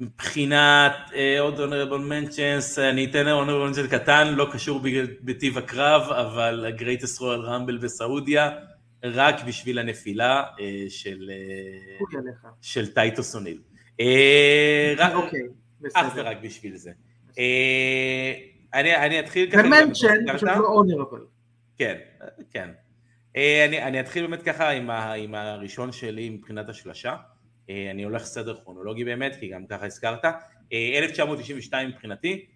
מבחינת 0.00 0.92
uh, 1.08 1.40
עוד 1.40 1.58
honorable 1.58 2.10
mentions, 2.10 2.80
אני 2.80 3.04
אתן 3.04 3.26
honorable 3.26 3.76
mention 3.76 3.90
קטן, 3.90 4.34
לא 4.34 4.48
קשור 4.52 4.80
בטיב 5.22 5.58
הקרב, 5.58 6.02
אבל 6.12 6.66
ה-Greatest 6.66 7.18
Royal 7.18 7.46
Rumble 7.48 7.82
בסעודיה, 7.82 8.50
רק 9.04 9.44
בשביל 9.46 9.78
הנפילה 9.78 10.44
uh, 10.56 10.60
של, 10.88 11.30
uh, 12.00 12.46
של 12.62 12.94
טייטוס 12.94 13.34
אוניל. 13.34 13.58
אוקיי, 15.14 15.40
בסדר. 15.80 16.00
אך 16.00 16.12
ורק 16.16 16.36
בשביל 16.42 16.76
זה. 16.76 16.90
Uh, 17.34 17.38
אני, 18.74 18.96
אני 18.96 19.20
אתחיל 19.20 19.50
ככה... 19.50 19.62
זה 19.62 19.68
מנשן, 19.68 20.34
פשוט 20.34 20.48
לא 20.48 20.82
honorable. 20.82 21.24
כן, 21.78 21.98
כן. 22.50 22.70
אה, 23.36 23.64
אני, 23.68 23.82
אני 23.82 24.00
אתחיל 24.00 24.26
באמת 24.26 24.42
ככה 24.42 24.70
עם, 24.70 24.90
ה, 24.90 25.12
עם 25.12 25.34
הראשון 25.34 25.92
שלי 25.92 26.30
מבחינת 26.30 26.68
השלשה. 26.68 27.16
אה, 27.70 27.90
אני 27.90 28.02
הולך 28.02 28.24
סדר 28.24 28.56
כרונולוגי 28.64 29.04
באמת, 29.04 29.36
כי 29.40 29.48
גם 29.48 29.66
ככה 29.66 29.86
הזכרת. 29.86 30.24
1992 30.72 31.88
מבחינתי, 31.88 32.46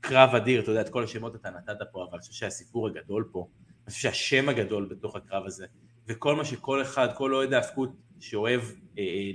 קרב 0.00 0.34
אדיר, 0.34 0.60
אתה 0.60 0.70
יודע, 0.70 0.80
את 0.80 0.88
כל 0.88 1.04
השמות 1.04 1.34
אתה 1.34 1.50
נתת 1.50 1.78
פה, 1.92 2.02
אבל 2.02 2.12
אני 2.12 2.20
חושב 2.20 2.32
שהסיפור 2.32 2.86
הגדול 2.86 3.28
פה, 3.32 3.46
אני 3.86 3.92
חושב 3.92 4.02
שהשם 4.02 4.48
הגדול 4.48 4.88
בתוך 4.90 5.16
הקרב 5.16 5.46
הזה, 5.46 5.66
וכל 6.08 6.36
מה 6.36 6.44
שכל 6.44 6.82
אחד, 6.82 7.08
כל 7.14 7.34
אוהד 7.34 7.52
ההפקות 7.52 7.90
שאוהב 8.20 8.60
אה, 8.98 9.30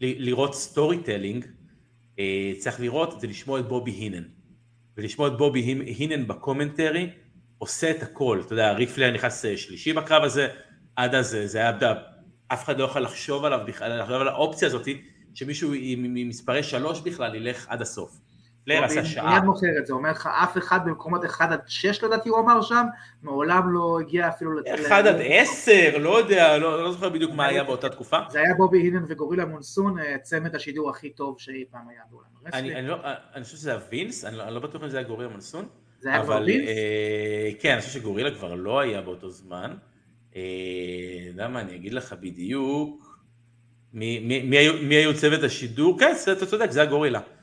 לראות 0.00 0.54
storytelling, 0.54 1.44
אה, 1.44 1.50
צריך 2.58 2.80
לראות 2.80 3.20
זה 3.20 3.26
לשמוע 3.26 3.60
את 3.60 3.68
בובי 3.68 3.90
הינן. 3.90 4.22
ולשמוע 4.96 5.28
את 5.28 5.36
בובי 5.38 5.60
הינן 5.98 6.26
ב 6.26 6.33
commentary, 6.33 7.10
עושה 7.58 7.90
את 7.90 8.02
הכל, 8.02 8.42
אתה 8.46 8.52
יודע, 8.52 8.72
ריק 8.72 8.86
פלייר 8.86 9.10
נכנס 9.10 9.44
אה, 9.44 9.56
שלישי 9.56 9.92
בקרב 9.92 10.24
הזה, 10.24 10.48
עד 10.96 11.14
אז 11.14 11.34
אה, 11.34 11.46
זה 11.46 11.58
היה, 11.58 11.72
אף 12.48 12.64
אחד 12.64 12.78
לא 12.78 12.84
יכול 12.84 13.02
לחשוב 13.02 13.44
עליו 13.44 13.60
בכלל, 13.66 14.00
לחשוב 14.00 14.20
על 14.20 14.28
האופציה 14.28 14.68
הזאת, 14.68 14.88
שמישהו 15.34 15.72
ממספרי 15.96 16.62
שלוש 16.62 17.00
בכלל 17.00 17.34
ילך 17.34 17.66
עד 17.68 17.82
הסוף. 17.82 18.20
פלייר 18.64 18.84
עשה 18.84 19.04
שעה. 19.04 19.34
מיד 19.34 19.44
מוכר 19.44 19.78
את 19.78 19.86
זה, 19.86 19.92
אומר 19.92 20.10
לך 20.10 20.28
אף 20.42 20.58
אחד 20.58 20.80
במקומות 20.84 21.24
1 21.24 21.52
עד 21.52 21.60
6 21.66 22.04
לדעתי 22.04 22.28
הוא 22.28 22.38
אמר 22.38 22.62
שם, 22.62 22.86
מעולם 23.22 23.72
לא 23.72 23.98
הגיע 24.00 24.28
אפילו... 24.28 24.60
1 24.86 25.06
עד 25.06 25.16
10, 25.24 25.98
לא 25.98 26.18
יודע, 26.18 26.58
לא, 26.58 26.82
לא 26.82 26.92
זוכר 26.92 27.08
בדיוק 27.08 27.32
מה 27.32 27.46
היה 27.46 27.64
באותה 27.64 27.88
תקופה. 27.88 28.18
זה 28.30 28.40
היה 28.40 28.54
בובי 28.54 28.78
הינן 28.78 29.04
וגורילה 29.08 29.44
מונסון, 29.44 29.98
אה, 29.98 30.18
צמד 30.22 30.54
השידור 30.54 30.90
הכי 30.90 31.10
טוב 31.10 31.36
שאי 31.38 31.64
פעם 31.70 31.88
היה 31.88 32.00
בעולם 32.10 32.28
ה 32.44 32.48
wrestling. 32.48 32.88
לא, 32.88 32.94
אה, 33.04 33.14
אני 33.34 33.44
חושב 33.44 33.56
שזה 33.56 33.70
היה 33.70 33.80
וינס, 33.90 34.24
אני 34.24 34.36
לא, 34.36 34.50
לא 34.50 34.60
בטוח 34.60 34.82
אם 34.82 34.88
זה 34.88 34.98
היה 34.98 35.06
גורילה 35.06 35.30
מונסון. 35.30 35.64
זה 36.00 36.08
היה 36.08 36.22
כבר 36.22 36.42
וינס? 36.46 36.68
אה, 36.68 37.50
כן, 37.60 37.72
אני 37.72 37.80
חושב 37.80 38.00
שגורילה 38.00 38.30
כבר 38.30 38.54
לא 38.54 38.80
היה 38.80 39.00
באותו 39.00 39.30
זמן. 39.30 39.74
למה, 41.34 41.60
אני 41.60 41.74
אגיד 41.74 41.94
לך 41.94 42.14
בדיוק. 42.20 43.18
מי 43.92 44.96
היו 44.96 45.14
צוות 45.14 45.42
השידור? 45.42 45.98
כן, 45.98 46.12
אתה 46.32 46.46
צודק, 46.46 46.70
זה 46.70 46.80
היה 46.80 46.90
גורילה. 46.90 47.18
אה, 47.18 47.37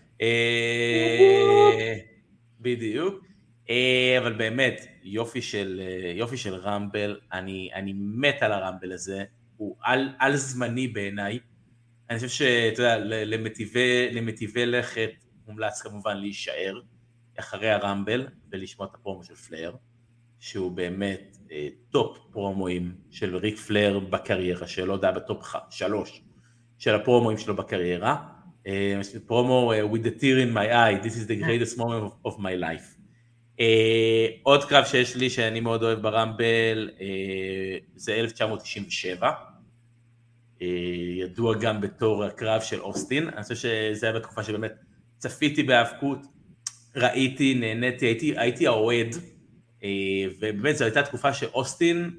בדיוק. 2.59 3.25
אה, 3.69 4.15
אבל 4.17 4.33
באמת, 4.33 4.85
יופי 5.03 5.41
של, 5.41 5.81
אה, 5.83 6.11
יופי 6.11 6.37
של 6.37 6.55
רמבל, 6.55 7.19
אני, 7.33 7.69
אני 7.73 7.93
מת 7.95 8.43
על 8.43 8.51
הרמבל 8.51 8.91
הזה, 8.91 9.23
הוא 9.57 9.75
על, 9.81 10.09
על 10.19 10.35
זמני 10.35 10.87
בעיניי. 10.87 11.39
אני 12.09 12.17
חושב 12.17 12.29
שאתה 12.29 12.81
יודע, 12.81 12.97
למטיבי, 13.25 14.09
למטיבי 14.11 14.65
לכת 14.65 15.09
מומלץ 15.47 15.81
כמובן 15.81 16.17
להישאר 16.17 16.81
אחרי 17.39 17.69
הרמבל 17.69 18.27
ולשמוע 18.51 18.87
את 18.87 18.95
הפרומו 18.95 19.23
של 19.23 19.35
פלייר, 19.35 19.75
שהוא 20.39 20.71
באמת 20.71 21.37
אה, 21.51 21.67
top 21.89 22.17
פרומואים 22.31 22.95
של 23.11 23.35
ריק 23.37 23.57
פלייר 23.57 23.99
בקריירה 23.99 24.67
שלו, 24.67 24.99
זה 24.99 25.05
היה 25.05 25.15
ב 25.15 25.23
top 25.23 25.45
שלוש 25.69 26.21
של 26.77 26.95
הפרומואים 26.95 27.37
שלו 27.37 27.55
בקריירה. 27.55 28.34
פרומו 29.25 29.73
uh, 29.73 29.77
with 29.93 30.03
the 30.03 30.11
tear 30.11 30.39
in 30.39 30.53
my 30.53 30.67
eye, 30.73 31.07
this 31.07 31.15
is 31.17 31.27
the 31.27 31.35
greatest 31.35 31.77
moment 31.77 32.03
of, 32.03 32.33
of 32.33 32.39
my 32.39 32.55
life. 32.55 32.95
Uh, 33.59 33.63
עוד 34.43 34.65
קרב 34.65 34.85
שיש 34.85 35.15
לי 35.15 35.29
שאני 35.29 35.59
מאוד 35.59 35.83
אוהב 35.83 36.01
ברמבל 36.01 36.89
uh, 36.97 37.01
זה 37.95 38.15
1997, 38.15 39.31
uh, 40.59 40.63
ידוע 41.19 41.55
גם 41.57 41.81
בתור 41.81 42.23
הקרב 42.23 42.61
של 42.61 42.81
אוסטין, 42.81 43.29
אני 43.29 43.43
חושב 43.43 43.55
שזה 43.55 44.09
היה 44.09 44.19
בתקופה 44.19 44.43
שבאמת 44.43 44.73
צפיתי 45.17 45.63
בהאבקות, 45.63 46.19
ראיתי, 46.95 47.53
נהניתי, 47.53 48.05
הייתי, 48.05 48.33
הייתי 48.37 48.67
האוהד, 48.67 49.13
uh, 49.13 49.85
ובאמת 50.39 50.77
זו 50.77 50.85
הייתה 50.85 51.03
תקופה 51.03 51.33
שאוסטין, 51.33 52.11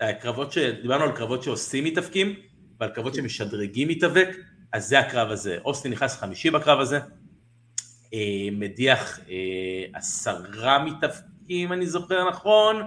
הקרבות, 0.00 0.52
ש... 0.52 0.58
דיברנו 0.58 1.04
על 1.04 1.12
קרבות 1.12 1.42
שעושים 1.42 1.84
מתאבקים, 1.84 2.34
ועל 2.80 2.90
קרבות 2.90 3.14
שמשדרגים 3.14 3.88
מתאבק, 3.88 4.36
אז 4.72 4.88
זה 4.88 4.98
הקרב 4.98 5.30
הזה. 5.30 5.58
אוסטין 5.64 5.92
נכנס 5.92 6.16
חמישי 6.16 6.50
בקרב 6.50 6.80
הזה, 6.80 6.98
אה, 8.14 8.48
מדיח 8.52 9.20
אה, 9.30 9.84
עשרה 9.94 10.84
מתאבקים, 10.84 11.30
אם 11.50 11.72
אני 11.72 11.86
זוכר 11.86 12.28
נכון, 12.28 12.82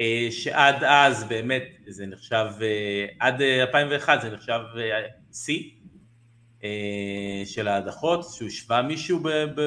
אה, 0.00 0.28
שעד 0.30 0.84
אז 0.84 1.24
באמת 1.24 1.62
זה 1.86 2.06
נחשב, 2.06 2.46
עד 3.20 3.42
2001 3.42 4.22
זה 4.22 4.30
נחשב 4.30 4.60
שיא 5.32 5.70
של 7.44 7.68
ההדחות, 7.68 8.24
שהוא 8.34 8.48
השווה 8.48 8.82
מישהו 8.82 9.20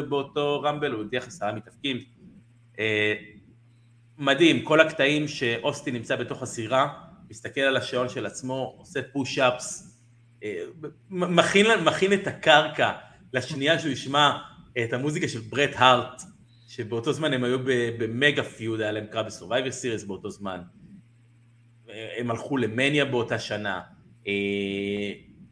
באותו 0.09 0.61
רמבל, 0.61 0.91
הוא 0.91 1.03
הדיח 1.03 1.27
עשרה 1.27 1.51
מתאבקים. 1.53 1.97
מדהים, 4.17 4.65
כל 4.65 4.81
הקטעים 4.81 5.27
שאוסטין 5.27 5.93
נמצא 5.95 6.15
בתוך 6.15 6.43
הסירה, 6.43 6.87
מסתכל 7.29 7.61
על 7.61 7.77
השעון 7.77 8.09
של 8.09 8.25
עצמו, 8.25 8.75
עושה 8.77 8.99
פוש-אפס, 9.13 9.92
מכין, 11.09 11.65
מכין 11.85 12.13
את 12.13 12.27
הקרקע 12.27 12.91
לשנייה 13.33 13.79
שהוא 13.79 13.91
ישמע 13.91 14.37
את 14.83 14.93
המוזיקה 14.93 15.27
של 15.27 15.39
ברט 15.39 15.69
הארט, 15.73 16.21
שבאותו 16.67 17.13
זמן 17.13 17.33
הם 17.33 17.43
היו 17.43 17.57
במגה 17.97 18.43
פיוד, 18.43 18.81
היה 18.81 18.91
להם 18.91 19.05
קרב 19.05 19.25
בסורווייבר 19.25 19.71
סיריס 19.71 20.03
באותו 20.03 20.29
זמן. 20.29 20.61
הם 22.17 22.31
הלכו 22.31 22.57
למניה 22.57 23.05
באותה 23.05 23.39
שנה. 23.39 23.81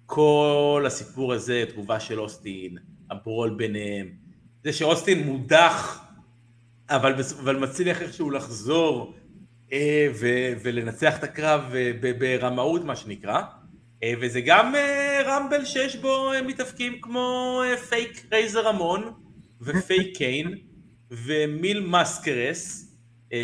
כל 0.06 0.84
הסיפור 0.88 1.34
הזה, 1.34 1.64
תגובה 1.70 2.00
של 2.00 2.20
אוסטין, 2.20 2.78
הברול 3.12 3.50
ביניהם, 3.50 4.12
זה 4.64 4.74
שאוסטין 4.74 5.28
מודח, 5.28 6.06
אבל, 6.90 7.14
אבל 7.40 7.58
מצליח 7.58 8.02
איכשהו 8.02 8.30
לחזור 8.30 9.14
אה, 9.74 10.08
ו, 10.14 10.28
ולנצח 10.64 11.20
את 11.20 11.24
הקרב 11.24 11.74
אה, 11.76 11.92
ברמאות 12.20 12.84
מה 12.84 12.96
שנקרא. 12.96 13.42
אה, 14.04 14.14
וזה 14.22 14.42
גם 14.42 14.76
אה, 14.76 15.22
רמבל 15.26 15.66
שיש 15.66 15.96
בו 15.96 16.34
אה, 16.34 16.42
מתאבקים 16.42 17.02
כמו 17.02 17.62
fake 17.90 18.26
רייזור 18.32 18.68
רמון 18.68 19.14
ו 19.62 19.72
fake 19.72 20.16
קיין 20.18 20.58
ומיל 21.12 21.88
מסקרס 21.88 22.88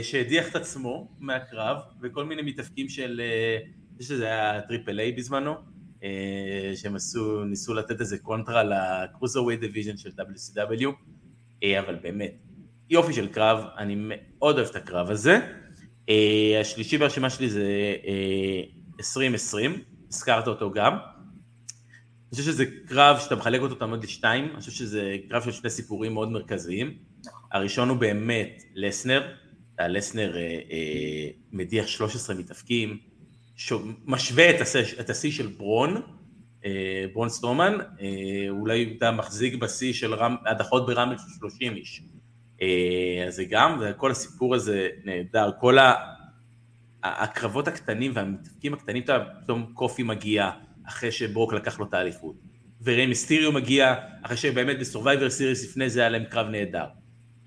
שהדיח 0.02 0.50
את 0.50 0.56
עצמו 0.56 1.08
מהקרב 1.20 1.78
וכל 2.02 2.26
מיני 2.26 2.42
מתאבקים 2.42 2.90
של, 2.90 3.22
אני 3.90 3.98
חושב 3.98 4.16
שזה 4.16 4.26
היה 4.26 4.62
טריפל 4.62 5.00
איי 5.00 5.12
בזמנו 5.12 5.54
שהם 6.76 6.96
עשו, 6.96 7.44
ניסו 7.44 7.74
לתת 7.74 8.00
איזה 8.02 8.18
קונטרה 8.18 8.64
ל 8.64 9.44
cruiserweight 9.44 9.58
division 9.58 9.98
של 9.98 10.10
WCW 10.10 10.88
אבל 11.80 11.96
באמת 11.96 12.34
יופי 12.90 13.14
של 13.14 13.28
קרב, 13.28 13.64
אני 13.78 13.96
מאוד 13.98 14.56
אוהב 14.56 14.68
את 14.70 14.76
הקרב 14.76 15.12
הזה. 15.12 15.40
השלישי 16.62 16.98
ברשימה 16.98 17.30
שלי 17.30 17.50
זה 17.50 17.96
2020 19.00 19.82
הזכרת 20.10 20.48
אותו 20.48 20.72
גם. 20.72 20.94
אני 20.94 22.32
חושב 22.32 22.44
שזה 22.44 22.66
קרב 22.88 23.20
שאתה 23.20 23.36
מחלק 23.36 23.62
אותו 23.62 23.76
תמיד 23.76 24.04
לשתיים, 24.04 24.46
אני 24.46 24.60
חושב 24.60 24.72
שזה 24.72 25.16
קרב 25.30 25.44
של 25.44 25.52
שני 25.52 25.70
סיפורים 25.70 26.14
מאוד 26.14 26.32
מרכזיים. 26.32 26.98
הראשון 27.52 27.90
הוא 27.90 27.98
באמת 27.98 28.64
לסנר, 28.76 29.34
לסנר 29.80 30.38
אה, 30.38 30.42
אה, 30.42 31.30
מדיח 31.52 31.88
13 31.88 32.36
מתאפקים, 32.36 32.98
משווה 34.06 34.50
את 35.00 35.10
השיא 35.10 35.32
של 35.32 35.48
ברון, 35.48 36.02
אה, 36.66 37.06
ברון 37.14 37.30
סטרומן, 37.30 37.78
אה, 38.02 38.50
אולי 38.50 38.94
אתה 38.98 39.12
מחזיק 39.12 39.56
בשיא 39.56 39.94
של 39.94 40.14
רם, 40.14 40.36
הדחות 40.46 40.86
ברמל 40.86 41.18
של 41.18 41.40
30 41.40 41.76
איש. 41.76 42.02
אה, 42.62 43.26
אז 43.28 43.36
זה 43.36 43.46
גם, 43.46 43.82
וכל 43.82 44.12
הסיפור 44.12 44.56
הזה 44.56 44.90
נהדר, 45.04 45.52
כל. 45.60 45.78
הקרבות 47.18 47.68
הקטנים 47.68 48.12
והמתאבקים 48.16 48.74
הקטנים, 48.74 49.04
פתאום 49.44 49.72
קופי 49.74 50.04
מגיע 50.04 50.52
אחרי 50.88 51.12
שברוק 51.12 51.54
לקח 51.54 51.80
לו 51.80 51.86
את 51.86 51.94
האליפות. 51.94 52.36
וריי 52.84 53.06
מיסטיריו 53.06 53.52
מגיע 53.52 53.96
אחרי 54.24 54.38
שבאמת 54.38 54.80
בסורווייבר 54.80 55.30
סיריס 55.30 55.64
לפני 55.64 55.90
זה 55.90 56.00
היה 56.00 56.10
להם 56.10 56.24
קרב 56.26 56.48
נהדר. 56.48 56.86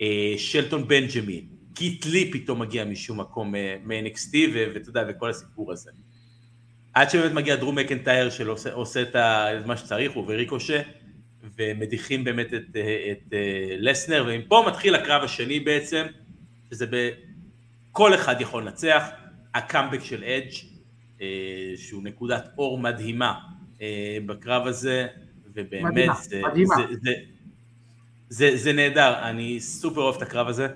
אה, 0.03 0.35
שלטון 0.37 0.89
בנג'מין, 0.89 1.45
קיט 1.75 2.07
לי 2.07 2.31
פתאום 2.33 2.59
מגיע 2.59 2.85
משום 2.85 3.21
מקום 3.21 3.55
אה, 3.55 3.77
מ-NXT 3.85 4.37
ואתה 4.55 4.89
יודע, 4.89 5.05
וכל 5.09 5.31
הסיפור 5.31 5.73
הזה. 5.73 5.91
עד 6.95 7.11
שבאמת 7.11 7.33
מגיע 7.33 7.57
דרו 7.57 7.79
מקנטייר 7.79 8.31
שעושה 8.31 9.03
את 9.03 9.17
מה 9.67 9.77
שצריך, 9.77 10.13
הוא 10.13 10.25
וריקושה, 10.29 10.83
ומדיחים 11.59 12.25
באמת 12.25 12.55
את, 12.55 12.77
אה, 12.77 13.13
את, 13.13 13.19
את 13.29 13.35
לסנר, 13.79 14.25
ומפה 14.29 14.65
מתחיל 14.69 14.95
הקרב 14.95 15.23
השני 15.23 15.61
בעצם, 15.61 16.07
שזה 16.71 16.87
ב... 16.87 17.11
כל 17.93 18.15
אחד 18.15 18.41
יכול 18.41 18.63
לנצח, 18.63 19.09
הקאמבק 19.55 20.01
של 20.05 20.25
אדג' 20.25 20.53
אה, 21.21 21.27
שהוא 21.77 22.03
נקודת 22.03 22.49
אור 22.59 22.79
מדהימה 22.79 23.35
אה, 23.83 24.19
בקרב 24.27 24.67
הזה, 24.67 25.07
ובאמת 25.55 25.93
מדהימה, 25.93 26.15
זה, 26.15 26.43
מדהימה. 26.51 26.75
זה, 26.77 26.83
זה, 27.03 27.13
זה, 28.29 28.57
זה 28.57 28.73
נהדר, 28.73 29.15
אני 29.23 29.61
סופר 29.61 30.01
אוהב 30.01 30.17
את 30.17 30.23
הקרב 30.23 30.49
הזה, 30.49 30.69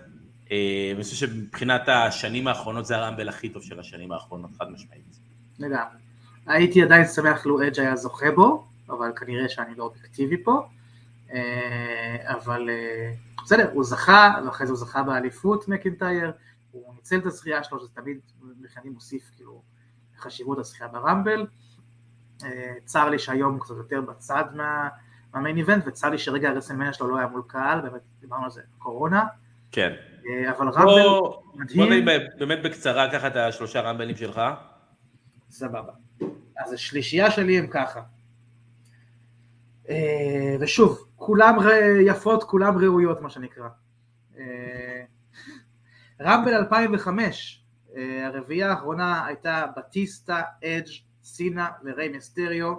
אה, 0.50 0.90
ואני 0.92 1.02
חושב 1.04 1.26
שמבחינת 1.26 1.88
השנים 1.88 2.48
האחרונות 2.48 2.86
זה 2.86 2.96
הרמבל 2.96 3.28
הכי 3.28 3.48
טוב 3.48 3.62
של 3.62 3.80
השנים 3.80 4.12
האחרונות, 4.12 4.50
חד 4.58 4.70
משמעית. 4.70 5.18
לגמרי. 5.58 5.98
הייתי 6.46 6.82
עדיין 6.82 7.04
שמח 7.06 7.46
לו 7.46 7.62
אדג' 7.62 7.80
היה 7.80 7.96
זוכה 7.96 8.30
בו, 8.30 8.64
אבל 8.88 9.12
כנראה 9.16 9.48
שאני 9.48 9.74
לא 9.76 9.84
אובייקטיבי 9.84 10.36
פה, 10.44 10.66
אבל 12.24 12.68
בסדר, 13.44 13.70
הוא 13.72 13.84
זכה, 13.84 14.34
ואחרי 14.46 14.66
זה 14.66 14.72
הוא 14.72 14.78
זכה 14.78 15.02
באליפות 15.02 15.68
מקינטייר, 15.68 16.32
הוא 16.74 16.94
ניצל 16.94 17.18
את 17.18 17.26
הזכייה 17.26 17.64
שלו, 17.64 17.80
שזה 17.80 17.88
תמיד 17.94 18.18
מבחינתי 18.42 18.88
מוסיף 18.88 19.30
כאילו 19.36 19.62
חשיבות 20.18 20.58
הזכייה 20.58 20.88
ברמבל. 20.88 21.46
אה, 22.44 22.74
צר 22.84 23.08
לי 23.10 23.18
שהיום 23.18 23.54
הוא 23.54 23.60
קצת 23.60 23.74
יותר 23.76 24.00
בצד 24.00 24.44
מה, 24.54 24.88
מהמיין 25.34 25.56
איבנט, 25.56 25.84
וצר 25.86 26.10
לי 26.10 26.18
שרגע 26.18 26.48
הרסלמניה 26.48 26.92
שלו 26.92 27.08
לא 27.08 27.18
היה 27.18 27.26
מול 27.26 27.42
קהל, 27.46 27.80
באמת 27.80 28.00
דיברנו 28.20 28.44
על 28.44 28.50
זה, 28.50 28.62
קורונה. 28.78 29.24
כן. 29.72 29.92
אה, 30.28 30.50
אבל 30.50 30.68
רמבל 30.68 30.84
בוא, 30.84 31.20
בוא 31.20 31.42
מדהים. 31.54 32.08
נגיד 32.08 32.22
באמת 32.38 32.62
בקצרה, 32.62 33.10
קח 33.10 33.24
את 33.24 33.36
השלושה 33.36 33.80
רמבלים 33.80 34.16
שלך. 34.16 34.40
סבבה. 35.50 35.92
אז 36.56 36.72
השלישייה 36.72 37.30
שלי 37.30 37.58
הם 37.58 37.66
ככה. 37.66 38.02
אה, 39.88 40.56
ושוב, 40.60 41.08
כולם 41.16 41.56
יפות, 42.06 42.44
כולם 42.44 42.78
ראויות, 42.78 43.20
מה 43.20 43.30
שנקרא. 43.30 43.68
רמבל 46.20 46.54
2005, 46.54 47.64
אה, 47.96 48.26
הרביעייה 48.26 48.70
האחרונה 48.70 49.26
הייתה 49.26 49.64
בטיסטה, 49.76 50.42
אדג', 50.64 50.90
סינה 51.24 51.68
וריי 51.84 52.08
מיסטריו, 52.08 52.74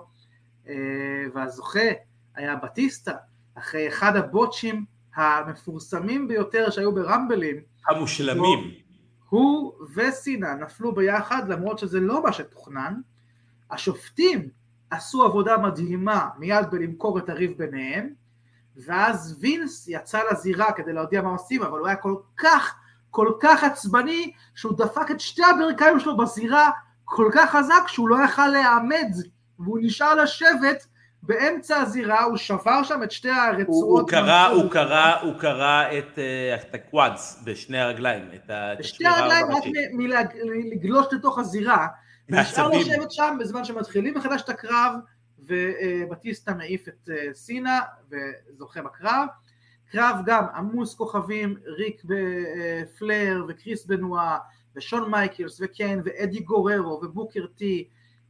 אה, 0.68 0.74
והזוכה 1.34 1.90
היה 2.36 2.56
בטיסטה, 2.56 3.14
אחרי 3.56 3.88
אחד 3.88 4.16
הבוטשים 4.16 4.86
המפורסמים 5.16 6.28
ביותר 6.28 6.70
שהיו 6.70 6.96
ברמבלים, 6.96 7.56
המושלמים. 7.90 8.72
הוא 9.30 9.74
וסינה 9.96 10.56
נפלו 10.56 10.96
ביחד 10.96 11.50
למרות 11.50 11.80
שזה 11.80 12.00
לא 12.00 12.24
מה 12.24 12.34
שתוכנן. 12.34 12.94
השופטים 13.72 14.50
עשו 14.90 15.24
עבודה 15.24 15.58
מדהימה 15.58 16.30
מיד 16.38 16.66
בלמכור 16.72 17.20
את 17.20 17.30
הריב 17.30 17.58
ביניהם, 17.58 18.10
ואז 18.76 19.38
וינס 19.42 19.88
יצא 19.88 20.22
לזירה 20.32 20.72
כדי 20.72 20.94
להודיע 20.94 21.22
מה 21.22 21.30
עושים, 21.30 21.64
אבל 21.64 21.80
הוא 21.80 21.88
היה 21.88 21.96
כל 21.96 22.16
כך, 22.38 22.76
כל 23.16 23.32
כך 23.39 23.63
עצבני, 23.63 24.32
שהוא 24.55 24.78
דפק 24.78 25.11
את 25.11 25.20
שתי 25.20 25.41
הברכיים 25.43 25.99
שלו 25.99 26.18
בזירה 26.18 26.70
כל 27.05 27.30
כך 27.34 27.51
חזק 27.51 27.84
שהוא 27.88 28.09
לא 28.09 28.18
יכל 28.26 28.47
להיעמד, 28.47 29.11
והוא 29.59 29.80
נשאר 29.82 30.16
לשבת 30.16 30.86
באמצע 31.24 31.78
הזירה, 31.78 32.24
הוא 32.24 32.38
שבר 32.38 32.84
שם 32.84 33.03
את 33.03 33.11
שתי 33.11 33.30
הרצועות. 33.30 34.01
הוא 34.01 34.09
קרא, 34.09 34.47
הוא 34.47 34.72
קרא, 34.72 35.16
הוא 35.22 35.34
קרא 35.39 35.84
את, 35.97 36.20
אה, 36.20 36.55
את 36.55 36.76
ה 36.76 36.87
quads 36.87 37.41
בשני 37.43 37.80
הרגליים, 37.80 38.30
את 38.36 38.49
ה- 38.49 38.74
את 38.74 38.78
בשתי 38.80 39.05
הרגליים 39.07 39.47
רק 39.51 39.63
מלגלוש 39.93 41.05
לתוך 41.11 41.39
הזירה, 41.39 41.88
מעצבים. 42.30 42.80
לשבת 42.82 43.11
שם 43.11 43.38
בזמן 43.39 43.63
שמתחילים 43.63 44.13
מחדש 44.18 44.41
את 44.41 44.49
הקרב, 44.49 44.93
ובטיסטה 45.39 46.53
מעיף 46.53 46.88
את 46.88 47.09
אה, 47.09 47.34
סינה 47.34 47.80
וזוכה 48.09 48.82
בקרב. 48.82 49.28
קרב 49.92 50.16
גם 50.26 50.44
עמוס 50.56 50.96
כוכבים, 50.96 51.56
ריק 51.66 52.02
פלר 53.00 53.46
וקריס 53.48 53.86
בנואה 53.86 54.38
ושון 54.76 55.12
מייקלס 55.12 55.58
וקיין 55.64 56.02
ואדי 56.06 56.40
גוררו 56.40 57.00
ובוקר 57.04 57.46
טי, 57.56 57.88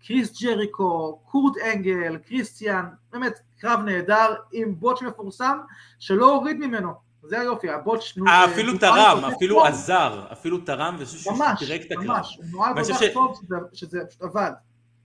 קריס 0.08 0.42
ג'ריקו, 0.42 1.20
קורט 1.26 1.54
אנגל, 1.74 2.18
קריסטיאן, 2.18 2.86
באמת 3.12 3.40
קרב 3.60 3.80
נהדר 3.80 4.36
עם 4.52 4.76
בוטש 4.80 5.04
מפורסם 5.04 5.58
שלא 6.00 6.36
הוריד 6.36 6.58
ממנו, 6.58 6.94
זה 7.24 7.40
היופי, 7.40 7.70
הבוטש 7.70 8.18
אה, 8.28 8.46
אפילו 8.46 8.78
תרם, 8.78 9.26
אפילו. 9.36 9.66
עזר, 9.66 10.26
אפילו 10.32 10.58
תרם 10.58 10.96
ממש, 11.28 11.62
ופירק 11.64 11.82
את 11.82 11.92
הקרב. 11.92 12.04
ממש, 12.08 12.38
הוא 12.38 12.46
נוהל 12.52 12.74
כל 12.84 12.94
כך 12.94 13.00
טוב 13.14 13.42
שזה- 13.74 14.00
פשוט 14.08 14.22
עבד. 14.22 14.52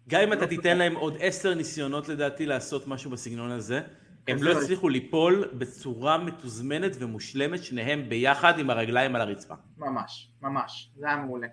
גם 0.08 0.20
אם 0.20 0.32
אתה 0.32 0.40
לא 0.42 0.46
תיתן. 0.46 0.78
להם 0.78 0.94
עוד 0.94 1.16
עשר 1.20 1.54
ניסיונות 1.54 2.08
לדעתי 2.08 2.46
לעשות 2.46 2.86
משהו 2.88 3.10
בסגנון 3.10 3.50
הזה, 3.50 3.80
הם 4.28 4.42
לא 4.42 4.52
הצליחו 4.52 4.88
ליפול 4.88 5.44
בצורה 5.52 6.18
מתוזמנת 6.18 6.96
ומושלמת, 7.00 7.62
שניהם 7.62 8.08
ביחד 8.08 8.58
עם 8.58 8.70
הרגליים 8.70 9.14
על 9.14 9.20
הרצפה. 9.20 9.54
ממש, 9.78 10.30
ממש, 10.42 10.90
זה 10.96 11.06
היה 11.06 11.16
מעולה. 11.16 11.46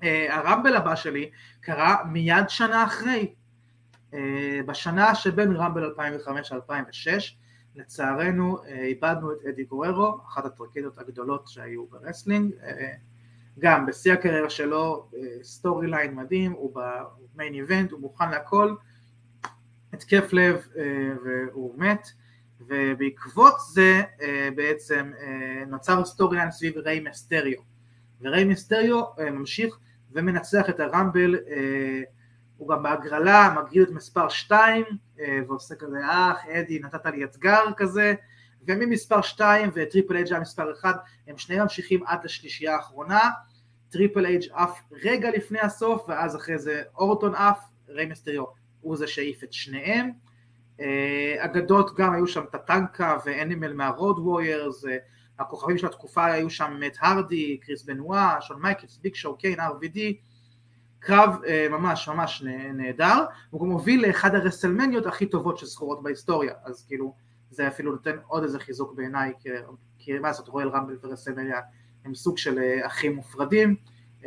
אה, 0.00 0.04
הרמבל 0.28 0.76
הבא 0.76 0.94
שלי 0.94 1.30
קרה 1.60 1.96
מיד 2.04 2.48
שנה 2.48 2.84
אחרי, 2.84 3.34
אה, 4.12 4.16
בשנה 4.66 5.14
שבין 5.14 5.56
רמבל 5.56 5.84
2005 5.84 6.52
ל-2006, 6.52 7.10
לצערנו 7.76 8.58
אה, 8.58 8.68
איבדנו 8.68 9.32
את 9.32 9.38
אדי 9.48 9.64
גוררו, 9.64 10.20
אחת 10.28 10.44
הטרגדיות 10.44 10.98
הגדולות 10.98 11.48
שהיו 11.48 11.86
ב 11.86 11.92
wrestling, 11.92 12.54
גם 13.58 13.86
בשיא 13.86 14.12
הקריירה 14.12 14.50
שלו, 14.50 15.10
storyline 15.42 16.14
מדהים, 16.14 16.52
הוא 16.52 16.80
ב 17.34 17.38
main 17.38 17.54
event, 17.54 17.92
הוא 17.92 18.00
מוכן 18.00 18.30
להכל, 18.30 18.74
התקף 19.92 20.32
לב 20.32 20.66
אה, 20.74 20.78
והוא 21.24 21.78
מת, 21.78 22.08
ובעקבות 22.60 23.54
זה 23.72 24.02
אה, 24.18 24.22
בעצם 24.56 25.12
אה, 25.16 25.68
נוצר 25.68 26.04
storyline 26.04 26.50
סביב 26.50 26.78
ריי 26.78 27.00
מסטריו. 27.00 27.70
וריי 28.20 28.44
מיסטריו 28.44 29.02
אה, 29.18 29.30
ממשיך 29.30 29.78
ומנצח 30.12 30.70
את 30.70 30.80
הרמבל, 30.80 31.34
אה, 31.34 32.02
הוא 32.56 32.68
גם 32.68 32.82
בהגרלה 32.82 33.54
מגריל 33.56 33.82
את 33.82 33.90
מספר 33.90 34.28
2 34.28 34.84
אה, 35.20 35.38
ועושה 35.48 35.74
כזה 35.74 35.98
אח 36.04 36.46
אדי 36.46 36.78
נתת 36.78 37.06
לי 37.06 37.24
אתגר 37.24 37.64
כזה 37.76 38.14
וממספר 38.66 39.22
2 39.22 39.70
וטריפל 39.74 40.16
אייג' 40.16 40.32
היה 40.32 40.40
מספר 40.40 40.72
1 40.80 40.96
הם 41.26 41.38
שניהם 41.38 41.62
ממשיכים 41.62 42.06
עד 42.06 42.24
לשלישייה 42.24 42.76
האחרונה 42.76 43.30
טריפל 43.90 44.26
אייג' 44.26 44.44
עף 44.52 44.80
רגע 45.04 45.30
לפני 45.30 45.60
הסוף 45.60 46.04
ואז 46.08 46.36
אחרי 46.36 46.58
זה 46.58 46.82
אורטון 46.96 47.34
עף, 47.34 47.60
ריי 47.88 48.06
מיסטריו 48.06 48.44
הוא 48.80 48.96
זה 48.96 49.06
שהעיף 49.06 49.44
את 49.44 49.52
שניהם. 49.52 50.10
אה, 50.80 51.34
אגדות 51.38 51.94
גם 51.96 52.12
היו 52.12 52.26
שם 52.26 52.44
טטנקה 52.52 53.16
ואנימל 53.24 53.72
מהרוד 53.72 54.18
ווריירס 54.18 54.84
הכוכבים 55.38 55.78
של 55.78 55.86
התקופה 55.86 56.24
היו 56.26 56.50
שם 56.50 56.76
מאט 56.80 56.96
הרדי, 57.00 57.58
קריס 57.62 57.82
בנואה, 57.82 58.40
שון 58.40 58.62
מייקלס, 58.62 58.96
ביג 59.02 59.14
שואו, 59.14 59.36
קיין, 59.36 59.60
RVD, 59.60 59.98
קרב 60.98 61.34
אה, 61.46 61.66
ממש 61.70 62.08
ממש 62.08 62.42
נה- 62.42 62.72
נהדר, 62.72 63.24
הוא 63.50 63.60
גם 63.60 63.70
הוביל 63.70 64.06
לאחד 64.06 64.34
הרסלמניות 64.34 65.06
הכי 65.06 65.26
טובות 65.26 65.58
שזכורות 65.58 66.02
בהיסטוריה, 66.02 66.54
אז 66.64 66.84
כאילו 66.86 67.14
זה 67.50 67.68
אפילו 67.68 67.92
נותן 67.92 68.16
עוד 68.26 68.42
איזה 68.42 68.58
חיזוק 68.58 68.94
בעיניי, 68.94 69.32
כי- 69.98 70.18
מה 70.18 70.28
לעשות, 70.28 70.48
רואל 70.48 70.68
רמבל 70.68 70.96
ורסלמניה 71.02 71.60
הם 72.04 72.14
סוג 72.14 72.38
של 72.38 72.58
אה, 72.58 72.86
אחים 72.86 73.16
מופרדים, 73.16 73.76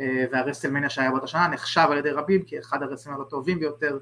אה, 0.00 0.24
והרסלמניה 0.32 0.90
שהיה 0.90 1.10
באותה 1.10 1.26
שנה 1.26 1.48
נחשב 1.48 1.86
על 1.90 1.98
ידי 1.98 2.10
רבים 2.10 2.42
כאחד 2.46 2.82
הרסלמניות 2.82 3.26
הטובים 3.26 3.58
ביותר, 3.58 3.98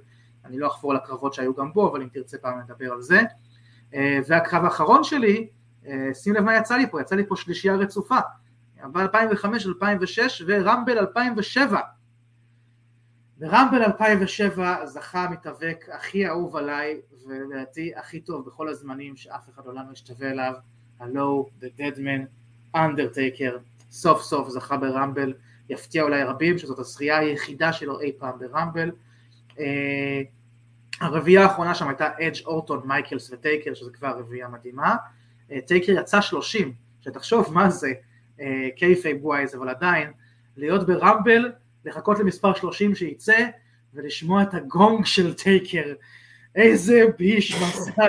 אני 0.53 0.61
לא 0.61 0.67
אחפור 0.67 0.91
על 0.91 0.97
הקרבות 0.97 1.35
שהיו 1.35 1.55
גם 1.55 1.73
בו, 1.73 1.91
אבל 1.91 2.03
אם 2.03 2.09
תרצה 2.09 2.39
פעם 2.39 2.61
נדבר 2.61 2.93
על 2.93 3.03
זה. 3.03 3.21
אה, 3.95 4.19
והקרב 4.27 4.65
האחרון 4.65 5.05
שלי, 5.05 5.49
אה, 5.87 6.15
שים 6.15 6.35
לב 6.35 6.43
מה 6.43 6.57
יצא 6.57 6.77
לי 6.77 6.91
פה, 6.91 7.01
יצא 7.01 7.17
לי 7.17 7.27
פה 7.27 7.37
שלישייה 7.37 7.75
רצופה, 7.75 8.19
ב-2005-2006 8.93 10.43
ורמבל 10.47 10.99
2007. 10.99 11.81
ברמבל 13.39 13.83
2007 13.83 14.87
זכה 14.87 15.25
המתאבק 15.25 15.85
הכי 15.93 16.29
אהוב 16.29 16.57
עליי 16.57 17.01
ולדעתי 17.27 17.93
הכי 17.97 18.21
טוב 18.21 18.47
בכל 18.47 18.69
הזמנים 18.69 19.17
שאף 19.17 19.49
אחד 19.55 19.67
עולם 19.67 19.87
לא 19.87 19.93
השתווה 19.93 20.31
אליו, 20.31 20.53
הלו, 21.01 21.49
The 21.61 21.81
Dead 21.81 21.97
Man, 21.97 22.27
אנדרטייקר, 22.77 23.59
סוף 23.91 24.23
סוף 24.23 24.49
זכה 24.49 24.77
ברמבל, 24.77 25.35
יפתיע 25.69 26.03
אולי 26.03 26.25
רבים 26.25 26.59
שזאת 26.59 26.79
הזכייה 26.79 27.19
היחידה 27.19 27.73
שלו 27.73 28.01
אי 28.01 28.13
פעם 28.19 28.39
ברמבל. 28.39 28.91
אה, 31.03 31.07
הרביעייה 31.07 31.43
האחרונה 31.43 31.75
שם 31.75 31.89
הייתה 31.89 32.09
אדג' 32.09 32.47
אורטון, 32.47 32.81
מייקלס 32.85 33.31
וטייקר, 33.33 33.75
שזה 33.75 33.91
כבר 33.91 34.19
רביעייה 34.19 34.49
מדהימה. 34.49 34.97
אה, 35.53 35.61
טייקר 35.61 35.93
יצא 35.93 36.21
30, 36.21 36.73
שתחשוב 37.01 37.55
מה 37.55 37.71
זה 37.71 37.93
kayfabe 38.77 39.25
wise, 39.27 39.55
אבל 39.55 39.69
עדיין, 39.69 40.13
להיות 40.57 40.87
ברמבל, 40.87 41.53
לחכות 41.85 42.19
למספר 42.19 42.55
30 42.55 42.95
שייצא, 42.95 43.47
ולשמוע 43.95 44.43
את 44.43 44.55
הגונג 44.55 45.05
של 45.05 45.35
טייקר. 45.35 45.95
איזה 46.55 47.05
ביש 47.19 47.55
מזל 47.63 48.07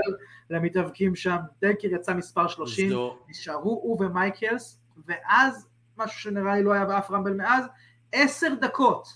למתאבקים 0.49 1.15
שם. 1.15 1.37
טייקר 1.59 1.87
יצא 1.87 2.13
מספר 2.13 2.47
30, 2.47 2.89
זו- 2.89 3.17
נשארו 3.29 3.79
הוא 3.83 4.01
ומייקלס, 4.03 4.79
ואז, 5.07 5.67
משהו 5.97 6.19
שנראה 6.21 6.55
לי 6.55 6.63
לא 6.63 6.73
היה 6.73 6.85
באף 6.85 7.11
רמבל 7.11 7.33
מאז, 7.33 7.65
עשר 8.11 8.53
דקות, 8.61 9.07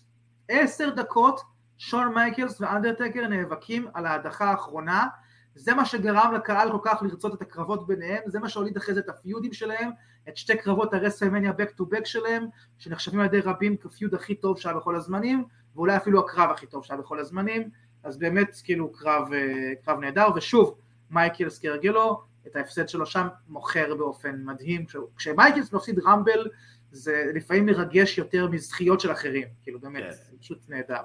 עשר 0.50 0.90
דקות, 0.90 1.42
שון 1.78 2.14
מייקלס 2.14 2.62
ואנדרטקר 2.62 3.28
נאבקים 3.28 3.88
על 3.94 4.06
ההדחה 4.06 4.52
האחרונה, 4.52 5.08
זה 5.56 5.74
מה 5.74 5.86
שגרם 5.86 6.34
לקהל 6.36 6.72
כל 6.72 6.78
כך 6.84 7.02
לרצות 7.02 7.34
את 7.34 7.42
הקרבות 7.42 7.88
ביניהם, 7.88 8.24
זה 8.26 8.40
מה 8.40 8.50
שהוליד 8.50 8.78
אחרי 8.78 8.94
זה 8.94 9.00
את 9.00 9.10
הפיודים 9.10 9.54
שלהם, 9.54 9.90
את 10.30 10.38
שתי 10.38 10.58
קרבות 10.58 10.94
הרסלמניה 10.94 11.52
back 11.52 11.80
to 11.82 11.84
back 11.84 12.06
שלהם, 12.06 12.46
שנחשבים 12.78 13.20
על 13.20 13.26
ידי 13.26 13.40
רבים 13.40 13.78
כ 13.78 13.90
feud 13.90 14.14
הכי 14.14 14.36
טוב 14.36 14.60
שהיה 14.60 14.76
בכל 14.76 14.96
הזמנים, 14.96 15.44
ואולי 15.76 15.98
אפילו 15.98 16.20
הקרב 16.20 16.50
הכי 16.50 16.66
טוב 16.66 16.86
שהיה 16.86 17.00
בכל 17.00 17.20
הזמנים, 17.20 17.70
אז 18.04 18.18
באמת 18.18 18.56
כאילו 18.64 18.92
קרב, 18.92 19.34
אה, 19.34 19.74
קרב 19.86 20.00
נהדר, 20.00 20.28
ושוב, 20.36 20.78
מייקלס 21.12 21.60
כהרגלו, 21.62 22.22
את 22.48 22.56
ההפסד 22.56 22.90
שלו 22.90 23.06
שם 23.06 23.28
מוכר 23.48 23.96
באופן 23.96 24.42
מדהים, 24.44 24.86
כש- 24.86 24.96
כשמייקלס 25.18 25.74
מפסיד 25.74 26.00
רמבל, 26.00 26.48
זה 26.92 27.32
לפעמים 27.36 27.66
מרגש 27.66 28.18
יותר 28.18 28.48
מזכיות 28.48 29.00
של 29.00 29.12
אחרים, 29.12 29.48
כאילו 29.64 29.80
באמת, 29.80 30.04
כן. 30.04 30.12
זה 30.12 30.38
פשוט 30.40 30.70
נהדר. 30.70 31.02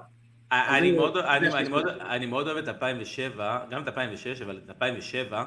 אני 2.09 2.25
מאוד, 2.25 2.47
אוהב 2.47 2.57
את 2.57 2.67
2007, 2.67 3.59
גם 3.71 3.81
את 3.83 3.87
2006, 3.87 4.41
אבל 4.41 4.61
את 4.65 4.69
2007, 4.69 5.43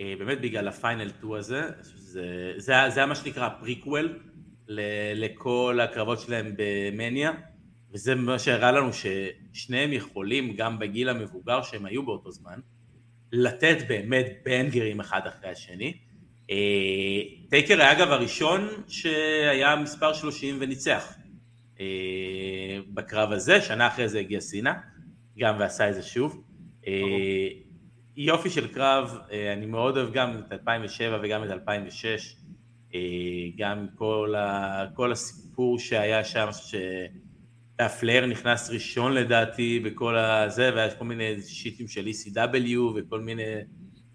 אה, 0.00 0.14
באמת 0.18 0.40
בגלל 0.40 0.68
ה 0.68 0.75
final 0.75 1.08
2 1.08 1.32
הזה, 1.32 1.62
זה, 2.56 2.72
היה- 2.72 3.06
מה 3.06 3.14
שנקרא 3.14 3.48
פריקוול, 3.60 4.18
לכל 5.14 5.78
הקרבות 5.82 6.20
שלהם 6.20 6.54
במניה, 6.56 7.32
וזה 7.92 8.14
מה 8.14 8.38
שהראה 8.38 8.72
לנו 8.72 8.90
ששניהם 8.92 9.92
יכולים, 9.92 10.56
גם 10.56 10.78
בגיל 10.78 11.08
המבוגר 11.08 11.62
שהם 11.62 11.86
היו 11.86 12.02
באותו 12.06 12.30
זמן, 12.32 12.58
לתת 13.32 13.76
באמת 13.88 14.26
בנגרים 14.44 15.00
אחד 15.00 15.20
אחרי 15.26 15.50
השני. 15.50 15.94
אה, 16.50 16.56
טייקר 17.50 17.80
היה 17.80 17.92
אגב 17.92 18.08
הראשון 18.10 18.68
שהיה 18.88 19.76
מספר 19.76 20.12
30 20.12 20.56
וניצח 20.60 21.14
אה, 21.80 22.78
בקרב 22.94 23.32
הזה, 23.32 23.60
שנה 23.60 23.86
אחרי 23.86 24.08
זה 24.08 24.18
הגיע 24.18 24.40
סינה, 24.40 24.74
גם 25.38 25.56
ועשה 25.58 25.88
את 25.88 25.94
זה 25.94 26.02
שוב. 26.02 26.44
אה, 26.86 27.48
יופי 28.16 28.50
של 28.50 28.74
קרב, 28.74 29.18
אני 29.52 29.66
מאוד 29.66 29.96
אוהב 29.96 30.12
גם 30.12 30.38
את 30.46 30.52
2007 30.52 31.18
וגם 31.22 31.44
את 31.44 31.50
2006, 31.50 32.36
גם 33.56 33.86
כל, 33.94 34.34
ה, 34.36 34.84
כל 34.94 35.12
הסיפור 35.12 35.78
שהיה 35.78 36.24
שם, 36.24 36.48
שהפלייר 37.78 38.26
נכנס 38.26 38.70
ראשון 38.70 39.12
לדעתי 39.12 39.80
בכל 39.80 40.16
הזה, 40.16 40.70
והיה 40.74 40.94
כל 40.94 41.04
מיני 41.04 41.42
שיטים 41.42 41.88
של 41.88 42.06
ECW 42.06 42.78
וכל 42.94 43.20
מיני 43.20 43.42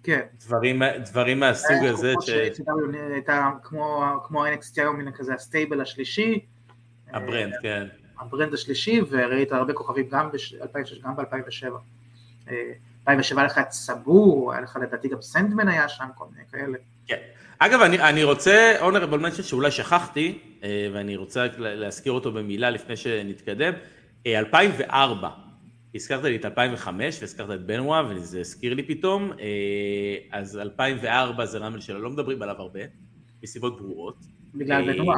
כן. 0.04 0.20
דברים, 0.46 0.82
דברים 1.06 1.40
מהסוג 1.40 1.86
הזה. 1.86 2.14
ש... 2.22 2.30
הייתה 3.14 3.50
כמו, 3.64 4.04
כמו 4.24 4.46
NXT 4.46 4.74
היום, 4.82 4.98
מן 4.98 5.12
כזה 5.12 5.34
ה 5.34 5.40
stable 5.40 5.82
השלישי. 5.82 6.46
ה 7.14 7.19
brand, 7.19 7.54
אה, 7.54 7.62
כן. 7.62 7.88
ה 8.20 8.25
brand 8.25 8.54
השלישי, 8.54 9.02
וראית 9.10 9.52
הרבה 9.52 9.74
כוכבים 9.74 10.08
גם 10.10 10.32
ב-2006, 10.32 11.04
גם 11.04 11.16
ב-2007. 11.16 11.66
2007 13.02 13.42
היה 13.42 13.48
לך 13.48 13.58
את 13.58 13.72
סאבו, 13.72 14.54
היה 14.54 14.62
לך 14.62 14.78
לדעתי 14.82 15.08
גם 15.08 15.22
סנדמן 15.22 15.68
היה 15.68 15.90
שם, 15.90 16.06
כל 16.16 16.26
מיני 16.32 16.46
כאלה. 16.52 16.78
כן. 17.08 17.18
אגב, 17.60 17.82
אני, 17.82 18.00
אני 18.00 18.24
רוצה, 18.24 18.76
honorable 18.82 19.20
mention 19.20 19.44
שאולי 19.44 19.72
שכחתי, 19.72 20.40
אה, 20.64 20.90
ואני 20.94 21.16
רוצה 21.16 21.48
להזכיר 21.58 22.12
אותו 22.12 22.32
במילה 22.32 22.70
לפני 22.70 22.98
שנתקדם, 22.98 23.74
2004, 24.28 25.28
אה, 25.28 25.34
הזכרת 25.96 26.24
לי 26.24 26.36
את 26.36 26.46
2005 26.46 27.22
והזכרת 27.22 27.52
את 27.52 27.66
בנווה 27.66 28.04
וזה 28.10 28.40
הזכיר 28.40 28.74
לי 28.74 28.84
פתאום, 28.84 29.32
אה, 29.32 30.38
אז 30.40 30.58
2004 30.58 31.46
זה 31.46 31.58
רמל 31.58 31.80
שלא 31.80 32.10
מדברים 32.10 32.42
עליו 32.42 32.56
הרבה, 32.60 32.80
מסיבות 33.44 33.82
ברורות. 33.82 34.18
בגלל 34.56 34.94
בנווה. 34.94 35.16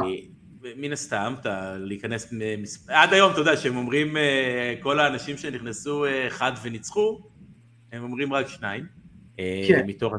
מן 0.76 0.92
הסתם, 0.92 1.34
אתה 1.40 1.74
להיכנס, 1.78 2.32
עד 2.88 3.12
היום 3.12 3.32
אתה 3.32 3.40
יודע 3.40 3.56
שהם 3.56 3.76
אומרים, 3.76 4.16
כל 4.82 5.00
האנשים 5.00 5.36
שנכנסו 5.36 6.04
אחד 6.26 6.52
וניצחו, 6.62 7.20
הם 7.92 8.02
אומרים 8.02 8.32
רק 8.32 8.48
שניים. 8.48 8.84
כן. 9.36 9.86
מתור 9.86 10.16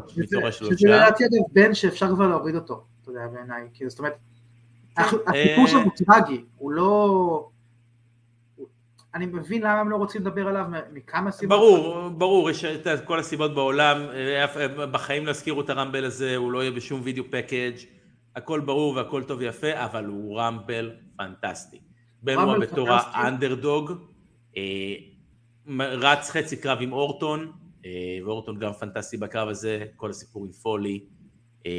השלושה. 0.47 0.77
שזה 0.77 0.89
לדעתי 0.89 1.23
אגב 1.23 1.43
בן 1.53 1.73
שאפשר 1.73 2.07
כבר 2.15 2.27
להוריד 2.27 2.55
אותו, 2.55 2.83
אתה 3.01 3.11
יודע, 3.11 3.27
בעיניי, 3.27 3.67
כאילו 3.73 3.89
זאת 3.89 3.99
אומרת, 3.99 4.17
הסיפור 4.97 5.67
שלו 5.67 5.81
הוא 5.81 5.91
טרגי, 5.97 6.41
הוא 6.57 6.71
לא... 6.71 7.49
אני 9.15 9.25
מבין 9.25 9.61
למה 9.61 9.79
הם 9.79 9.89
לא 9.89 9.95
רוצים 9.95 10.21
לדבר 10.21 10.47
עליו 10.47 10.65
מכמה 10.93 11.31
סיבות. 11.31 11.59
ברור, 11.59 12.09
ברור, 12.09 12.49
יש 12.49 12.65
את 12.65 12.87
כל 13.05 13.19
הסיבות 13.19 13.55
בעולם, 13.55 13.97
בחיים 14.91 15.25
לא 15.25 15.29
הזכירו 15.29 15.61
את 15.61 15.69
הרמבל 15.69 16.05
הזה, 16.05 16.35
הוא 16.35 16.51
לא 16.51 16.61
יהיה 16.61 16.71
בשום 16.71 17.01
וידאו 17.03 17.23
פקאג', 17.29 17.75
הכל 18.35 18.59
ברור 18.59 18.95
והכל 18.95 19.23
טוב 19.23 19.39
ויפה, 19.39 19.85
אבל 19.85 20.05
הוא 20.05 20.39
רמבל 20.39 20.91
פנטסטי. 21.17 21.81
בנווה 22.23 22.59
בתור 22.59 22.87
האנדרדוג, 22.91 23.91
רץ 25.77 26.29
חצי 26.29 26.57
קרב 26.57 26.77
עם 26.81 26.93
אורטון, 26.93 27.51
אה, 27.85 27.91
ואורטון 28.25 28.59
גם 28.59 28.73
פנטסטי 28.73 29.17
בקרב 29.17 29.49
הזה, 29.49 29.85
כל 29.95 30.09
הסיפור 30.09 30.45
עם 30.45 30.51
פולי. 30.51 31.05
אה, 31.65 31.71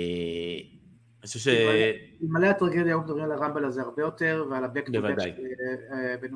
אני 1.20 1.26
חושב 1.26 1.38
ש... 1.38 1.48
מלא 2.20 2.46
הטרגדיה 2.46 2.84
היו 2.84 3.00
מדברים 3.00 3.24
על 3.24 3.32
הרמבל 3.32 3.64
הזה 3.64 3.82
הרבה 3.82 4.02
יותר, 4.02 4.46
ועל 4.50 4.64
ה-back 4.64 4.88
to 4.88 4.92
back, 4.92 5.22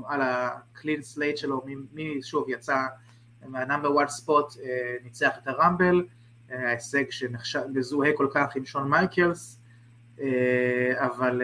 על 0.08 0.20
ה-clean 0.20 1.16
slate 1.16 1.36
שלו, 1.36 1.64
מי 1.92 2.22
שוב 2.22 2.48
יצא 2.48 2.76
מה 3.46 3.60
number 3.60 4.02
1 4.02 4.08
spot, 4.08 4.46
ניצח 5.04 5.30
את 5.42 5.48
הרמבל, 5.48 6.06
ההישג 6.50 7.04
שמזוהה 7.10 8.10
כל 8.16 8.28
כך 8.30 8.56
עם 8.56 8.64
שון 8.64 8.90
מייקלס, 8.90 9.62
אבל 10.96 11.42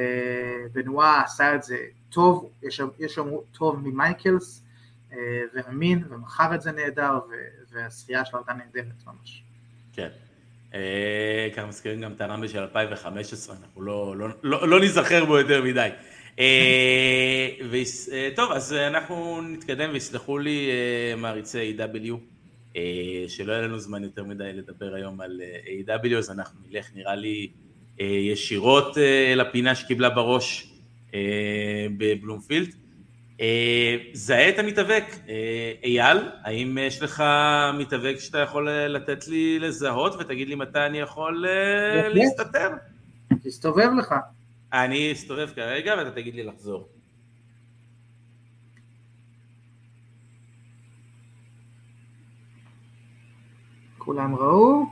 בנואה 0.72 1.22
עשה 1.22 1.54
את 1.54 1.62
זה 1.62 1.76
טוב, 2.10 2.50
יש 2.98 3.18
יאמרו 3.18 3.42
טוב 3.52 3.88
ממייקלס, 3.88 4.64
ואמין, 5.54 6.04
ומכר 6.10 6.54
את 6.54 6.62
זה 6.62 6.72
נהדר, 6.72 7.18
והשחייה 7.72 8.24
שלו 8.24 8.38
הייתה 8.38 8.52
נהדרת 8.52 9.06
ממש. 9.06 9.42
כן. 9.92 10.08
אה, 10.74 11.48
ככה 11.56 11.66
מזכירים 11.66 12.00
גם 12.00 12.12
את 12.12 12.20
הרמבל 12.20 12.48
של 12.48 12.58
2015, 12.58 13.56
אנחנו 13.62 13.82
לא, 13.82 14.16
לא, 14.16 14.28
לא, 14.42 14.68
לא 14.68 14.80
ניזכר 14.80 15.24
בו 15.24 15.38
יותר 15.38 15.62
מדי. 15.62 15.88
אה, 16.38 17.48
אה, 18.12 18.28
טוב, 18.36 18.52
אז 18.52 18.72
אנחנו 18.72 19.42
נתקדם 19.42 19.90
ויסלחו 19.92 20.38
לי 20.38 20.70
מעריצי 21.16 21.76
A.W. 21.78 22.12
שלא 23.28 23.52
יהיה 23.52 23.62
לנו 23.62 23.78
זמן 23.78 24.04
יותר 24.04 24.24
מדי 24.24 24.52
לדבר 24.52 24.94
היום 24.94 25.20
על 25.20 25.40
A.W. 25.64 26.14
אז 26.14 26.30
אנחנו 26.30 26.60
נלך 26.68 26.90
נראה 26.94 27.14
לי 27.14 27.48
ישירות 27.98 28.96
לפינה 29.36 29.74
שקיבלה 29.74 30.10
בראש 30.10 30.72
בבלומפילד. 31.98 32.74
אה, 33.40 33.96
זהה 34.12 34.48
את 34.48 34.58
המתאבק. 34.58 35.04
אה, 35.28 35.72
אייל, 35.84 36.18
האם 36.42 36.78
יש 36.78 37.02
לך 37.02 37.24
מתאבק 37.78 38.16
שאתה 38.18 38.38
יכול 38.38 38.68
אה, 38.68 38.88
לתת 38.88 39.28
לי 39.28 39.58
לזהות 39.58 40.14
ותגיד 40.14 40.48
לי 40.48 40.54
מתי 40.54 40.78
אני 40.86 40.98
יכול 40.98 41.46
להסתתר? 42.08 42.70
תסתובב 43.42 43.90
לך. 43.98 44.14
אני 44.72 45.12
אסתובב 45.12 45.50
כרגע 45.54 45.94
ואתה 45.98 46.10
תגיד 46.10 46.34
לי 46.34 46.42
לחזור. 46.44 46.88
כולם 53.98 54.34
ראו? 54.34 54.86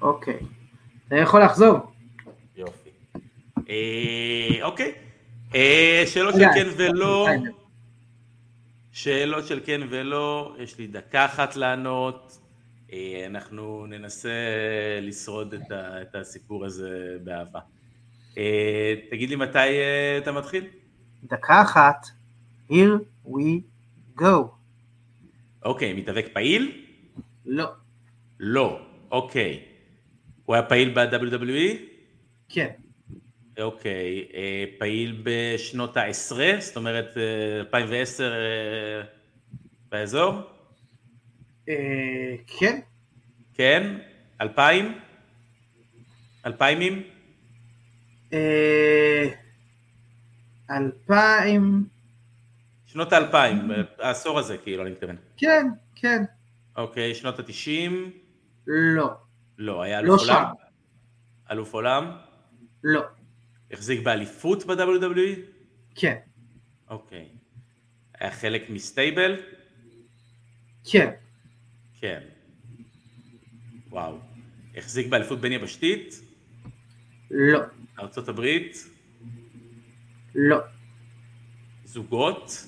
אוקיי. 0.00 0.38
אתה 1.08 1.16
יכול 1.16 1.42
לחזור. 1.42 1.91
יופי. 3.68 4.62
אוקיי. 4.62 4.92
שאלות 6.06 6.34
של 6.34 6.44
כן 6.54 6.68
ולא. 6.76 7.28
שאלות 8.92 9.46
של 9.46 9.60
כן 9.64 9.80
ולא, 9.90 10.56
יש 10.58 10.78
לי 10.78 10.86
דקה 10.86 11.24
אחת 11.24 11.56
לענות, 11.56 12.38
אה, 12.92 13.22
אנחנו 13.26 13.86
ננסה 13.86 14.30
לשרוד 15.02 15.54
את, 15.54 15.70
ה, 15.70 16.02
את 16.02 16.14
הסיפור 16.14 16.64
הזה 16.64 17.16
באהבה. 17.24 17.60
אה, 18.38 18.94
תגיד 19.10 19.30
לי 19.30 19.36
מתי 19.36 19.58
אה, 19.58 20.18
אתה 20.18 20.32
מתחיל? 20.32 20.64
דקה 21.24 21.62
אחת, 21.62 22.06
here 22.70 23.26
we 23.26 23.60
go. 24.20 24.46
אוקיי, 25.64 25.92
מתאבק 25.92 26.26
פעיל? 26.32 26.84
לא. 27.46 27.66
לא, 28.40 28.80
אוקיי. 29.10 29.64
הוא 30.44 30.54
היה 30.54 30.62
פעיל 30.62 30.94
ב-WWE? 30.94 31.76
כן. 32.48 32.68
אוקיי, 33.60 34.28
אה, 34.34 34.64
פעיל 34.78 35.22
בשנות 35.22 35.96
העשרה, 35.96 36.50
זאת 36.60 36.76
אומרת 36.76 37.16
2010 37.60 38.24
אה, 38.24 38.36
אה, 38.36 39.02
באזור? 39.90 40.34
כן. 42.58 42.80
כן? 43.54 43.98
אלפיים? 44.40 44.98
אלפיימים? 46.46 47.02
אלפיים... 50.70 51.84
שנות 52.86 53.12
האלפיים, 53.12 53.70
העשור 53.98 54.38
הזה 54.38 54.58
כאילו, 54.58 54.82
אני 54.82 54.90
מתכוון. 54.90 55.16
כן, 55.36 55.66
כן. 55.94 56.22
אוקיי, 56.76 57.14
שנות 57.14 57.38
התשעים? 57.38 58.10
לא. 58.66 59.10
לא, 59.58 59.82
היה 59.82 59.98
אלוף 59.98 60.20
לא 60.20 60.32
עולם? 60.32 60.44
שם. 60.44 60.62
אלוף 61.50 61.74
עולם? 61.74 62.10
לא. 62.84 63.02
החזיק 63.72 64.02
באליפות 64.02 64.64
ב-WWE? 64.66 65.40
כן. 65.94 66.16
אוקיי. 66.90 67.28
היה 68.20 68.30
חלק 68.30 68.70
מסטייבל? 68.70 69.36
כן. 70.84 71.10
כן. 72.00 72.20
וואו. 73.90 74.18
החזיק 74.76 75.06
באליפות 75.06 75.40
בין 75.40 75.52
יבשתית? 75.52 76.20
לא. 77.30 77.60
ארצות 77.98 78.28
הברית? 78.28 78.76
לא. 80.34 80.58
זוגות? 81.84 82.66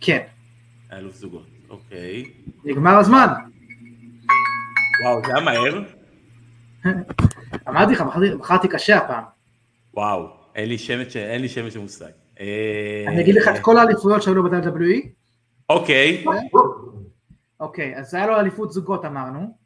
כן. 0.00 0.26
אלוף 0.92 1.14
זוגות, 1.14 1.46
אוקיי. 1.68 2.24
נגמר 2.64 2.98
הזמן. 2.98 3.26
וואו, 5.02 5.20
זה 5.26 5.34
היה 5.34 5.44
מהר. 5.44 5.82
אמרתי 7.68 7.92
לך, 7.92 8.02
בחרתי 8.38 8.68
קשה 8.68 8.96
הפעם. 8.98 9.37
וואו, 9.98 10.28
אין 10.54 10.68
לי 10.68 10.78
שמץ, 10.78 11.16
אין 11.16 11.42
לי 11.42 11.48
שמץ 11.48 11.76
מושג. 11.76 12.10
אני 13.08 13.20
אגיד 13.20 13.34
לך 13.34 13.48
את 13.48 13.62
כל 13.62 13.76
האליפויות 13.78 14.22
שהיו 14.22 14.34
לו 14.34 14.50
ב-WWE. 14.50 15.08
אוקיי. 15.68 16.24
אוקיי, 17.60 17.96
אז 17.96 18.14
היה 18.14 18.26
לו 18.26 18.40
אליפות 18.40 18.72
זוגות 18.72 19.04
אמרנו. 19.04 19.56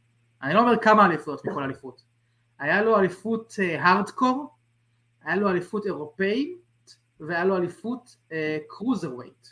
אני 0.43 0.55
לא 0.55 0.61
אומר 0.61 0.77
כמה 0.83 1.07
אליפויות 1.07 1.45
מכל 1.45 1.63
אליפות. 1.63 2.03
היה 2.59 2.83
לו 2.83 2.99
אליפות 2.99 3.55
הארדקור, 3.79 4.55
היה 5.23 5.37
לו 5.37 5.51
אליפות 5.51 5.87
אירופאי, 5.87 6.55
והיה 7.21 7.45
לו 7.45 7.57
אליפות 7.57 8.17
קרוזר 8.69 9.15
ווייט. 9.15 9.47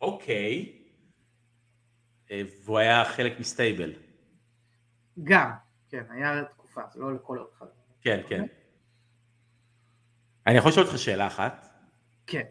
אוקיי. 0.00 0.72
אה, 2.30 2.42
והוא 2.64 2.78
היה 2.78 3.04
חלק 3.04 3.40
מסטייבל. 3.40 3.92
גם, 5.24 5.50
כן, 5.88 6.04
היה 6.10 6.44
תקופה, 6.44 6.80
זה 6.94 7.00
לא 7.00 7.14
לכל 7.14 7.38
אורך. 7.38 7.62
כן, 8.02 8.20
כן. 8.28 8.46
אני 10.46 10.56
יכול 10.58 10.70
לשאול 10.70 10.86
אותך 10.86 10.98
שאלה 10.98 11.26
אחת? 11.26 11.68
כן. 12.26 12.42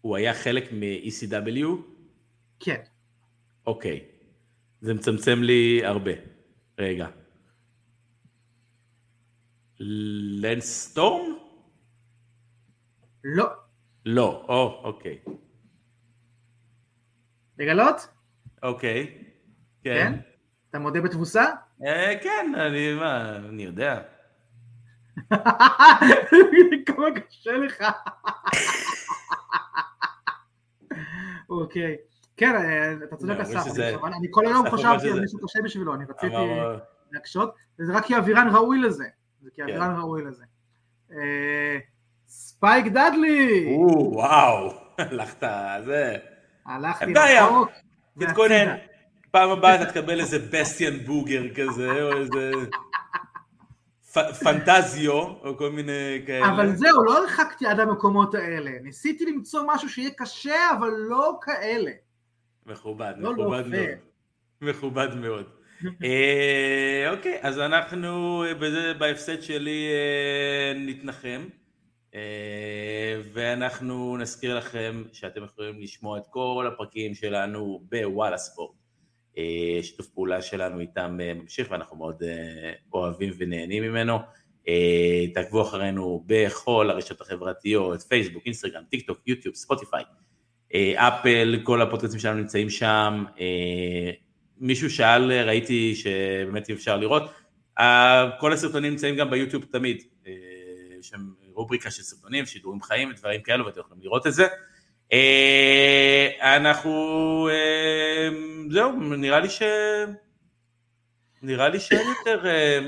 הוא 0.00 0.16
היה 0.16 0.34
חלק 0.34 0.72
מ-ECW? 0.72 1.66
כן. 2.60 2.80
אוקיי. 3.66 4.04
זה 4.80 4.94
מצמצם 4.94 5.42
לי 5.42 5.84
הרבה. 5.84 6.12
רגע. 6.78 7.06
לנס 9.80 10.64
סטורם? 10.64 11.34
לא. 13.24 13.46
לא, 14.06 14.44
או, 14.48 14.80
אוקיי. 14.84 15.18
לגלות? 17.58 18.08
אוקיי. 18.62 19.24
כן? 19.82 20.12
אתה 20.70 20.78
מודה 20.78 21.00
בתבוסה? 21.00 21.44
אה, 21.86 22.18
כן, 22.22 22.52
אני, 22.56 22.94
מה, 22.94 23.36
אני 23.36 23.62
יודע. 23.62 24.02
כמה 26.86 27.06
קשה 27.10 27.52
לך. 27.52 27.84
אוקיי. 31.50 31.96
כן, 32.36 32.54
אה, 32.54 32.92
אתה 33.04 33.16
צודק 33.16 33.36
אסף, 33.40 33.80
אני 34.04 34.26
כל 34.30 34.46
היום 34.46 34.70
חשבתי 34.70 35.10
על 35.10 35.20
מישהו 35.20 35.38
קשה 35.38 35.62
בשבילו, 35.64 35.94
אני 35.94 36.04
רציתי 36.08 36.36
אמר, 36.36 36.78
להקשות, 37.12 37.54
וזה 37.80 37.92
רק 37.92 38.04
כי 38.04 38.18
אבירן 38.18 38.48
ראוי 38.48 38.78
לזה. 38.78 39.04
זה 39.42 39.50
כי 39.54 39.62
כן. 39.62 39.68
אבירן 39.68 39.96
ראוי 39.96 40.22
לזה. 40.24 40.44
אה, 41.12 41.78
ספייק 42.28 42.86
דאדלי! 42.86 43.74
או, 43.76 44.12
וואו, 44.12 44.72
הלכת, 44.98 45.46
זה... 45.84 46.16
הלכתי. 46.66 47.12
רחוק. 47.14 47.70
תתכונן. 48.18 48.76
פעם 49.30 49.50
הבאה 49.50 49.74
אתה 49.74 49.86
תקבל 49.86 50.20
איזה 50.20 50.38
בסטיאן 50.38 50.98
בוגר 50.98 51.42
כזה, 51.54 52.02
או 52.02 52.12
איזה 52.12 52.50
פנטזיו, 54.44 55.12
או 55.12 55.56
כל 55.58 55.70
מיני 55.70 56.22
כאלה. 56.26 56.48
אבל 56.48 56.76
זהו, 56.76 57.04
לא 57.04 57.18
הרחקתי 57.18 57.66
עד 57.66 57.80
המקומות 57.80 58.34
האלה. 58.34 58.70
ניסיתי 58.82 59.24
למצוא 59.24 59.62
משהו 59.66 59.88
שיהיה 59.88 60.10
קשה, 60.16 60.70
אבל 60.78 60.90
לא 60.90 61.38
כאלה. 61.42 61.90
מכובד, 62.66 63.12
לא, 63.16 63.36
לא, 63.36 63.44
מכובד. 63.44 63.66
מאוד. 63.66 63.88
מכובד 64.60 65.14
מאוד. 65.14 65.44
אה, 66.04 67.10
אוקיי, 67.10 67.38
אז 67.42 67.58
אנחנו 67.58 68.44
אה, 68.44 68.54
בזה, 68.54 68.94
בהפסד 68.94 69.42
שלי 69.42 69.88
אה, 69.92 70.72
נתנחם, 70.78 71.48
אה, 72.14 73.20
ואנחנו 73.32 74.16
נזכיר 74.16 74.58
לכם 74.58 75.02
שאתם 75.12 75.44
יכולים 75.44 75.80
לשמוע 75.80 76.18
את 76.18 76.26
כל 76.30 76.70
הפרקים 76.72 77.14
שלנו 77.14 77.82
בוואלה 77.90 78.38
ספורט. 78.38 78.81
אה, 79.38 79.78
שיתוף 79.82 80.06
פעולה 80.06 80.42
שלנו 80.42 80.80
איתם 80.80 81.18
אה, 81.22 81.34
ממשיך 81.34 81.70
ואנחנו 81.70 81.96
מאוד 81.96 82.22
אה, 82.22 82.72
אוהבים 82.92 83.32
ונהנים 83.38 83.82
ממנו. 83.82 84.18
תעקבו 85.34 85.62
אחרינו 85.62 86.24
בכל 86.26 86.90
הרשתות 86.90 87.20
החברתיות, 87.20 88.02
פייסבוק, 88.02 88.42
אינסטגרם, 88.46 88.82
טיק 88.90 89.06
טוק, 89.06 89.18
יוטיוב, 89.26 89.54
ספוטיפיי. 89.54 90.04
אפל, 90.94 91.60
כל 91.62 91.82
הפודקאסטים 91.82 92.20
שלנו 92.20 92.38
נמצאים 92.38 92.70
שם. 92.70 93.24
מישהו 94.58 94.90
שאל, 94.90 95.32
ראיתי 95.32 95.94
שבאמת 95.94 96.68
אי 96.68 96.74
אפשר 96.74 96.96
לראות. 96.96 97.22
כל 98.40 98.52
הסרטונים 98.52 98.90
נמצאים 98.90 99.16
גם 99.16 99.30
ביוטיוב 99.30 99.64
תמיד. 99.72 100.02
יש 101.00 101.08
שם 101.08 101.20
רובריקה 101.52 101.90
של 101.90 102.02
סרטונים, 102.02 102.46
שידורים 102.46 102.82
חיים 102.82 103.10
ודברים 103.10 103.42
כאלו, 103.42 103.66
ואתם 103.66 103.80
יכולים 103.80 104.02
לראות 104.02 104.26
את 104.26 104.34
זה. 104.34 104.46
אה, 105.12 106.56
אנחנו, 106.56 107.48
אה, 107.50 108.28
זהו, 108.70 108.92
נראה 109.00 109.40
לי 109.40 109.50
ש... 109.50 109.62
נראה 111.44 111.68
לי 111.68 111.80
שאין 111.80 112.06
יותר, 112.18 112.46
אה, 112.46 112.78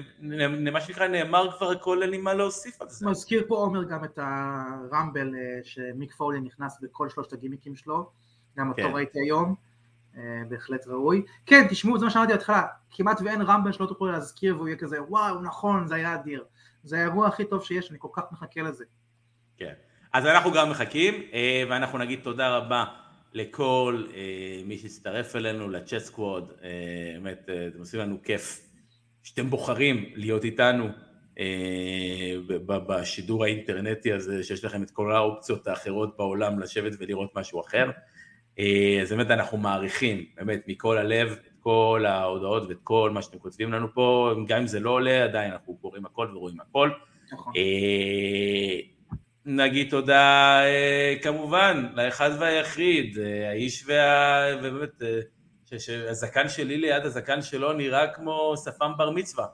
מה 0.73 0.81
שנקרא, 0.81 1.07
נאמר 1.07 1.57
כבר 1.57 1.71
הכל, 1.71 2.03
אין 2.03 2.11
לי 2.11 2.19
מה 2.19 2.35
להוסיף 2.35 2.83
על 2.83 2.89
זה. 2.89 3.07
מזכיר 3.07 3.45
פה 3.49 3.57
עומר 3.57 3.85
גם 3.85 4.05
את 4.05 4.19
הרמבל 4.23 5.31
שמיק 5.63 6.15
פאולי 6.15 6.41
נכנס 6.41 6.79
בכל 6.83 7.09
שלושת 7.09 7.33
הגימיקים 7.33 7.77
שלו, 7.77 8.11
גם 8.59 8.69
אותו 8.69 8.83
כן. 8.83 8.91
ראיתי 8.95 9.19
היום, 9.19 9.55
בהחלט 10.49 10.87
ראוי. 10.87 11.23
כן, 11.47 11.67
תשמעו, 11.71 11.99
זה 11.99 12.05
מה 12.05 12.11
שאמרתי 12.11 12.33
בהתחלה, 12.33 12.63
כמעט 12.91 13.21
ואין 13.25 13.43
רמבל 13.43 13.73
שלא 13.73 13.87
תוכלו 13.87 14.07
להזכיר 14.07 14.57
והוא 14.57 14.69
יהיה 14.69 14.77
כזה, 14.77 15.03
וואו, 15.03 15.41
נכון, 15.41 15.87
זה 15.87 15.95
היה 15.95 16.15
אדיר. 16.15 16.45
זה 16.83 16.99
האירוע 16.99 17.29
הכי 17.29 17.45
טוב 17.45 17.65
שיש, 17.65 17.91
אני 17.91 17.99
כל 18.01 18.09
כך 18.13 18.23
מחכה 18.33 18.63
לזה. 18.63 18.85
כן. 19.57 19.75
אז 20.15 20.27
אנחנו 20.27 20.53
גם 20.53 20.71
מחכים, 20.71 21.15
אה, 21.33 21.65
ואנחנו 21.69 21.99
נגיד 21.99 22.21
תודה 22.23 22.57
רבה 22.57 22.85
לכל 23.33 24.05
אה, 24.15 24.63
מי 24.65 24.79
שהצטרף 24.79 25.37
אלינו, 25.37 25.69
לצ'אט 25.69 26.03
סקווד, 26.03 26.53
אה, 26.63 26.69
באמת, 27.15 27.49
אה, 27.49 27.67
אתם 27.67 27.79
עושים 27.79 28.01
לנו 28.01 28.23
כיף 28.23 28.61
שאתם 29.23 29.51
בוחרים 29.51 30.11
להיות 30.15 30.45
איתנו 30.45 30.89
בשידור 32.67 33.45
האינטרנטי 33.45 34.13
הזה, 34.13 34.45
שיש 34.45 34.65
לכם 34.65 34.83
את 34.83 34.91
כל 34.91 35.13
האופציות 35.13 35.67
האחרות 35.67 36.17
בעולם 36.17 36.59
לשבת 36.59 36.93
ולראות 36.99 37.37
משהו 37.37 37.61
אחר. 37.61 37.91
אז 39.03 39.13
באמת 39.13 39.31
אנחנו 39.31 39.59
מעריכים, 39.59 40.25
באמת, 40.37 40.63
מכל 40.69 40.99
הלב, 40.99 41.31
את 41.33 41.53
כל 41.61 42.05
ההודעות 42.09 42.69
ואת 42.69 42.77
כל 42.85 43.11
מה 43.15 43.23
שאתם 43.23 43.39
כותבים 43.39 43.73
לנו 43.73 43.95
פה, 43.95 44.35
גם 44.47 44.61
אם 44.61 44.67
זה 44.67 44.81
לא 44.81 44.91
עולה, 44.91 45.25
עדיין 45.25 45.53
אנחנו 45.53 45.77
קוראים 45.77 46.07
הכל 46.07 46.29
ורואים 46.35 46.61
הכל. 46.61 46.91
נכון. 47.33 47.53
נגיד 49.47 49.91
תודה 49.91 50.61
אה, 50.65 51.15
כמובן 51.23 51.87
לאחד 51.95 52.31
והיחיד, 52.39 53.19
אה, 53.19 53.49
האיש 53.51 53.85
וה... 53.89 54.45
ובאמת, 54.59 55.03
אה, 55.03 55.21
שהזקן 55.79 56.49
שלי 56.49 56.77
ליד 56.77 57.05
הזקן 57.05 57.43
שלו 57.43 57.73
נראה 57.73 58.15
כמו 58.15 58.55
שפם 58.65 58.93
בר 58.97 59.11
מצווה. 59.11 59.47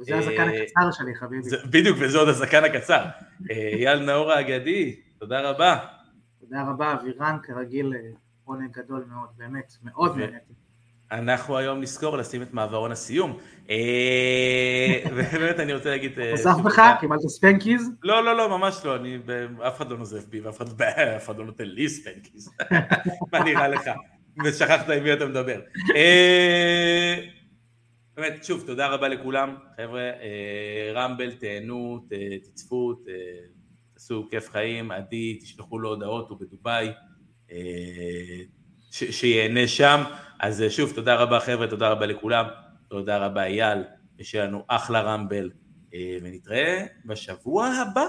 וזה 0.00 0.18
הזקן 0.18 0.48
הקצר 0.48 0.90
שלי, 0.92 1.14
חביבי. 1.14 1.48
בדיוק, 1.70 1.96
וזה 2.00 2.18
עוד 2.18 2.28
הזקן 2.28 2.64
הקצר. 2.64 3.04
אייל 3.50 3.98
נאור 3.98 4.32
האגדי, 4.32 5.00
תודה 5.18 5.50
רבה. 5.50 5.78
תודה 6.40 6.62
רבה, 6.70 6.92
אבירן, 6.92 7.36
כרגיל, 7.42 7.92
עונג 8.44 8.70
גדול 8.72 9.04
מאוד, 9.08 9.28
באמת, 9.36 9.72
מאוד 9.82 10.16
נהניתי. 10.16 10.52
אנחנו 11.12 11.56
היום 11.56 11.80
נזכור 11.80 12.16
לשים 12.16 12.42
את 12.42 12.54
מעברון 12.54 12.92
הסיום. 12.92 13.38
אה, 13.70 15.02
ובאמת 15.12 15.60
אני 15.60 15.72
רוצה 15.72 15.90
להגיד... 15.90 16.20
אה, 16.20 16.30
נוסף 16.30 16.56
בך? 16.64 16.82
קיבלת 17.00 17.20
ספנקיז? 17.20 17.90
לא, 18.02 18.24
לא, 18.24 18.36
לא, 18.36 18.58
ממש 18.58 18.80
לא, 18.84 18.96
אני, 18.96 19.18
אף 19.68 19.76
אחד 19.76 19.90
לא 19.90 19.98
נוזף 19.98 20.26
בי 20.26 20.40
ואף 20.40 20.56
אחד, 20.56 20.82
אחד 21.16 21.38
לא 21.38 21.44
נותן 21.44 21.64
לי 21.64 21.88
ספנקיס. 21.88 22.48
מה 23.32 23.44
נראה 23.44 23.68
לך? 23.68 23.90
ושכחת 24.44 24.90
עם 24.90 25.02
מי 25.02 25.12
אתה 25.12 25.26
מדבר. 25.26 25.60
אה, 25.96 27.14
באמת, 28.16 28.44
שוב, 28.44 28.64
תודה 28.66 28.86
רבה 28.86 29.08
לכולם, 29.08 29.56
חבר'ה, 29.76 30.02
אה, 30.02 30.92
רמבל, 30.94 31.32
תהנו, 31.32 32.06
תצפו, 32.42 32.94
תעשו 33.94 34.28
כיף 34.30 34.50
חיים, 34.50 34.90
עדי, 34.90 35.38
תשלחו 35.42 35.78
לו 35.78 35.88
הודעות, 35.88 36.28
הוא 36.30 36.38
בדובאי, 36.40 36.88
אה, 37.52 37.58
שיהנה 38.90 39.68
שם. 39.68 40.02
אז 40.40 40.62
אה, 40.62 40.70
שוב, 40.70 40.92
תודה 40.94 41.14
רבה 41.14 41.40
חבר'ה, 41.40 41.66
תודה 41.66 41.88
רבה 41.88 42.06
לכולם, 42.06 42.46
תודה 42.88 43.18
רבה 43.18 43.44
אייל, 43.44 43.84
ושיהיה 44.18 44.44
לנו 44.44 44.64
אחלה 44.68 45.00
רמבל, 45.00 45.50
אה, 45.94 46.16
ונתראה 46.22 46.86
בשבוע 47.04 47.66
הבא. 47.66 48.06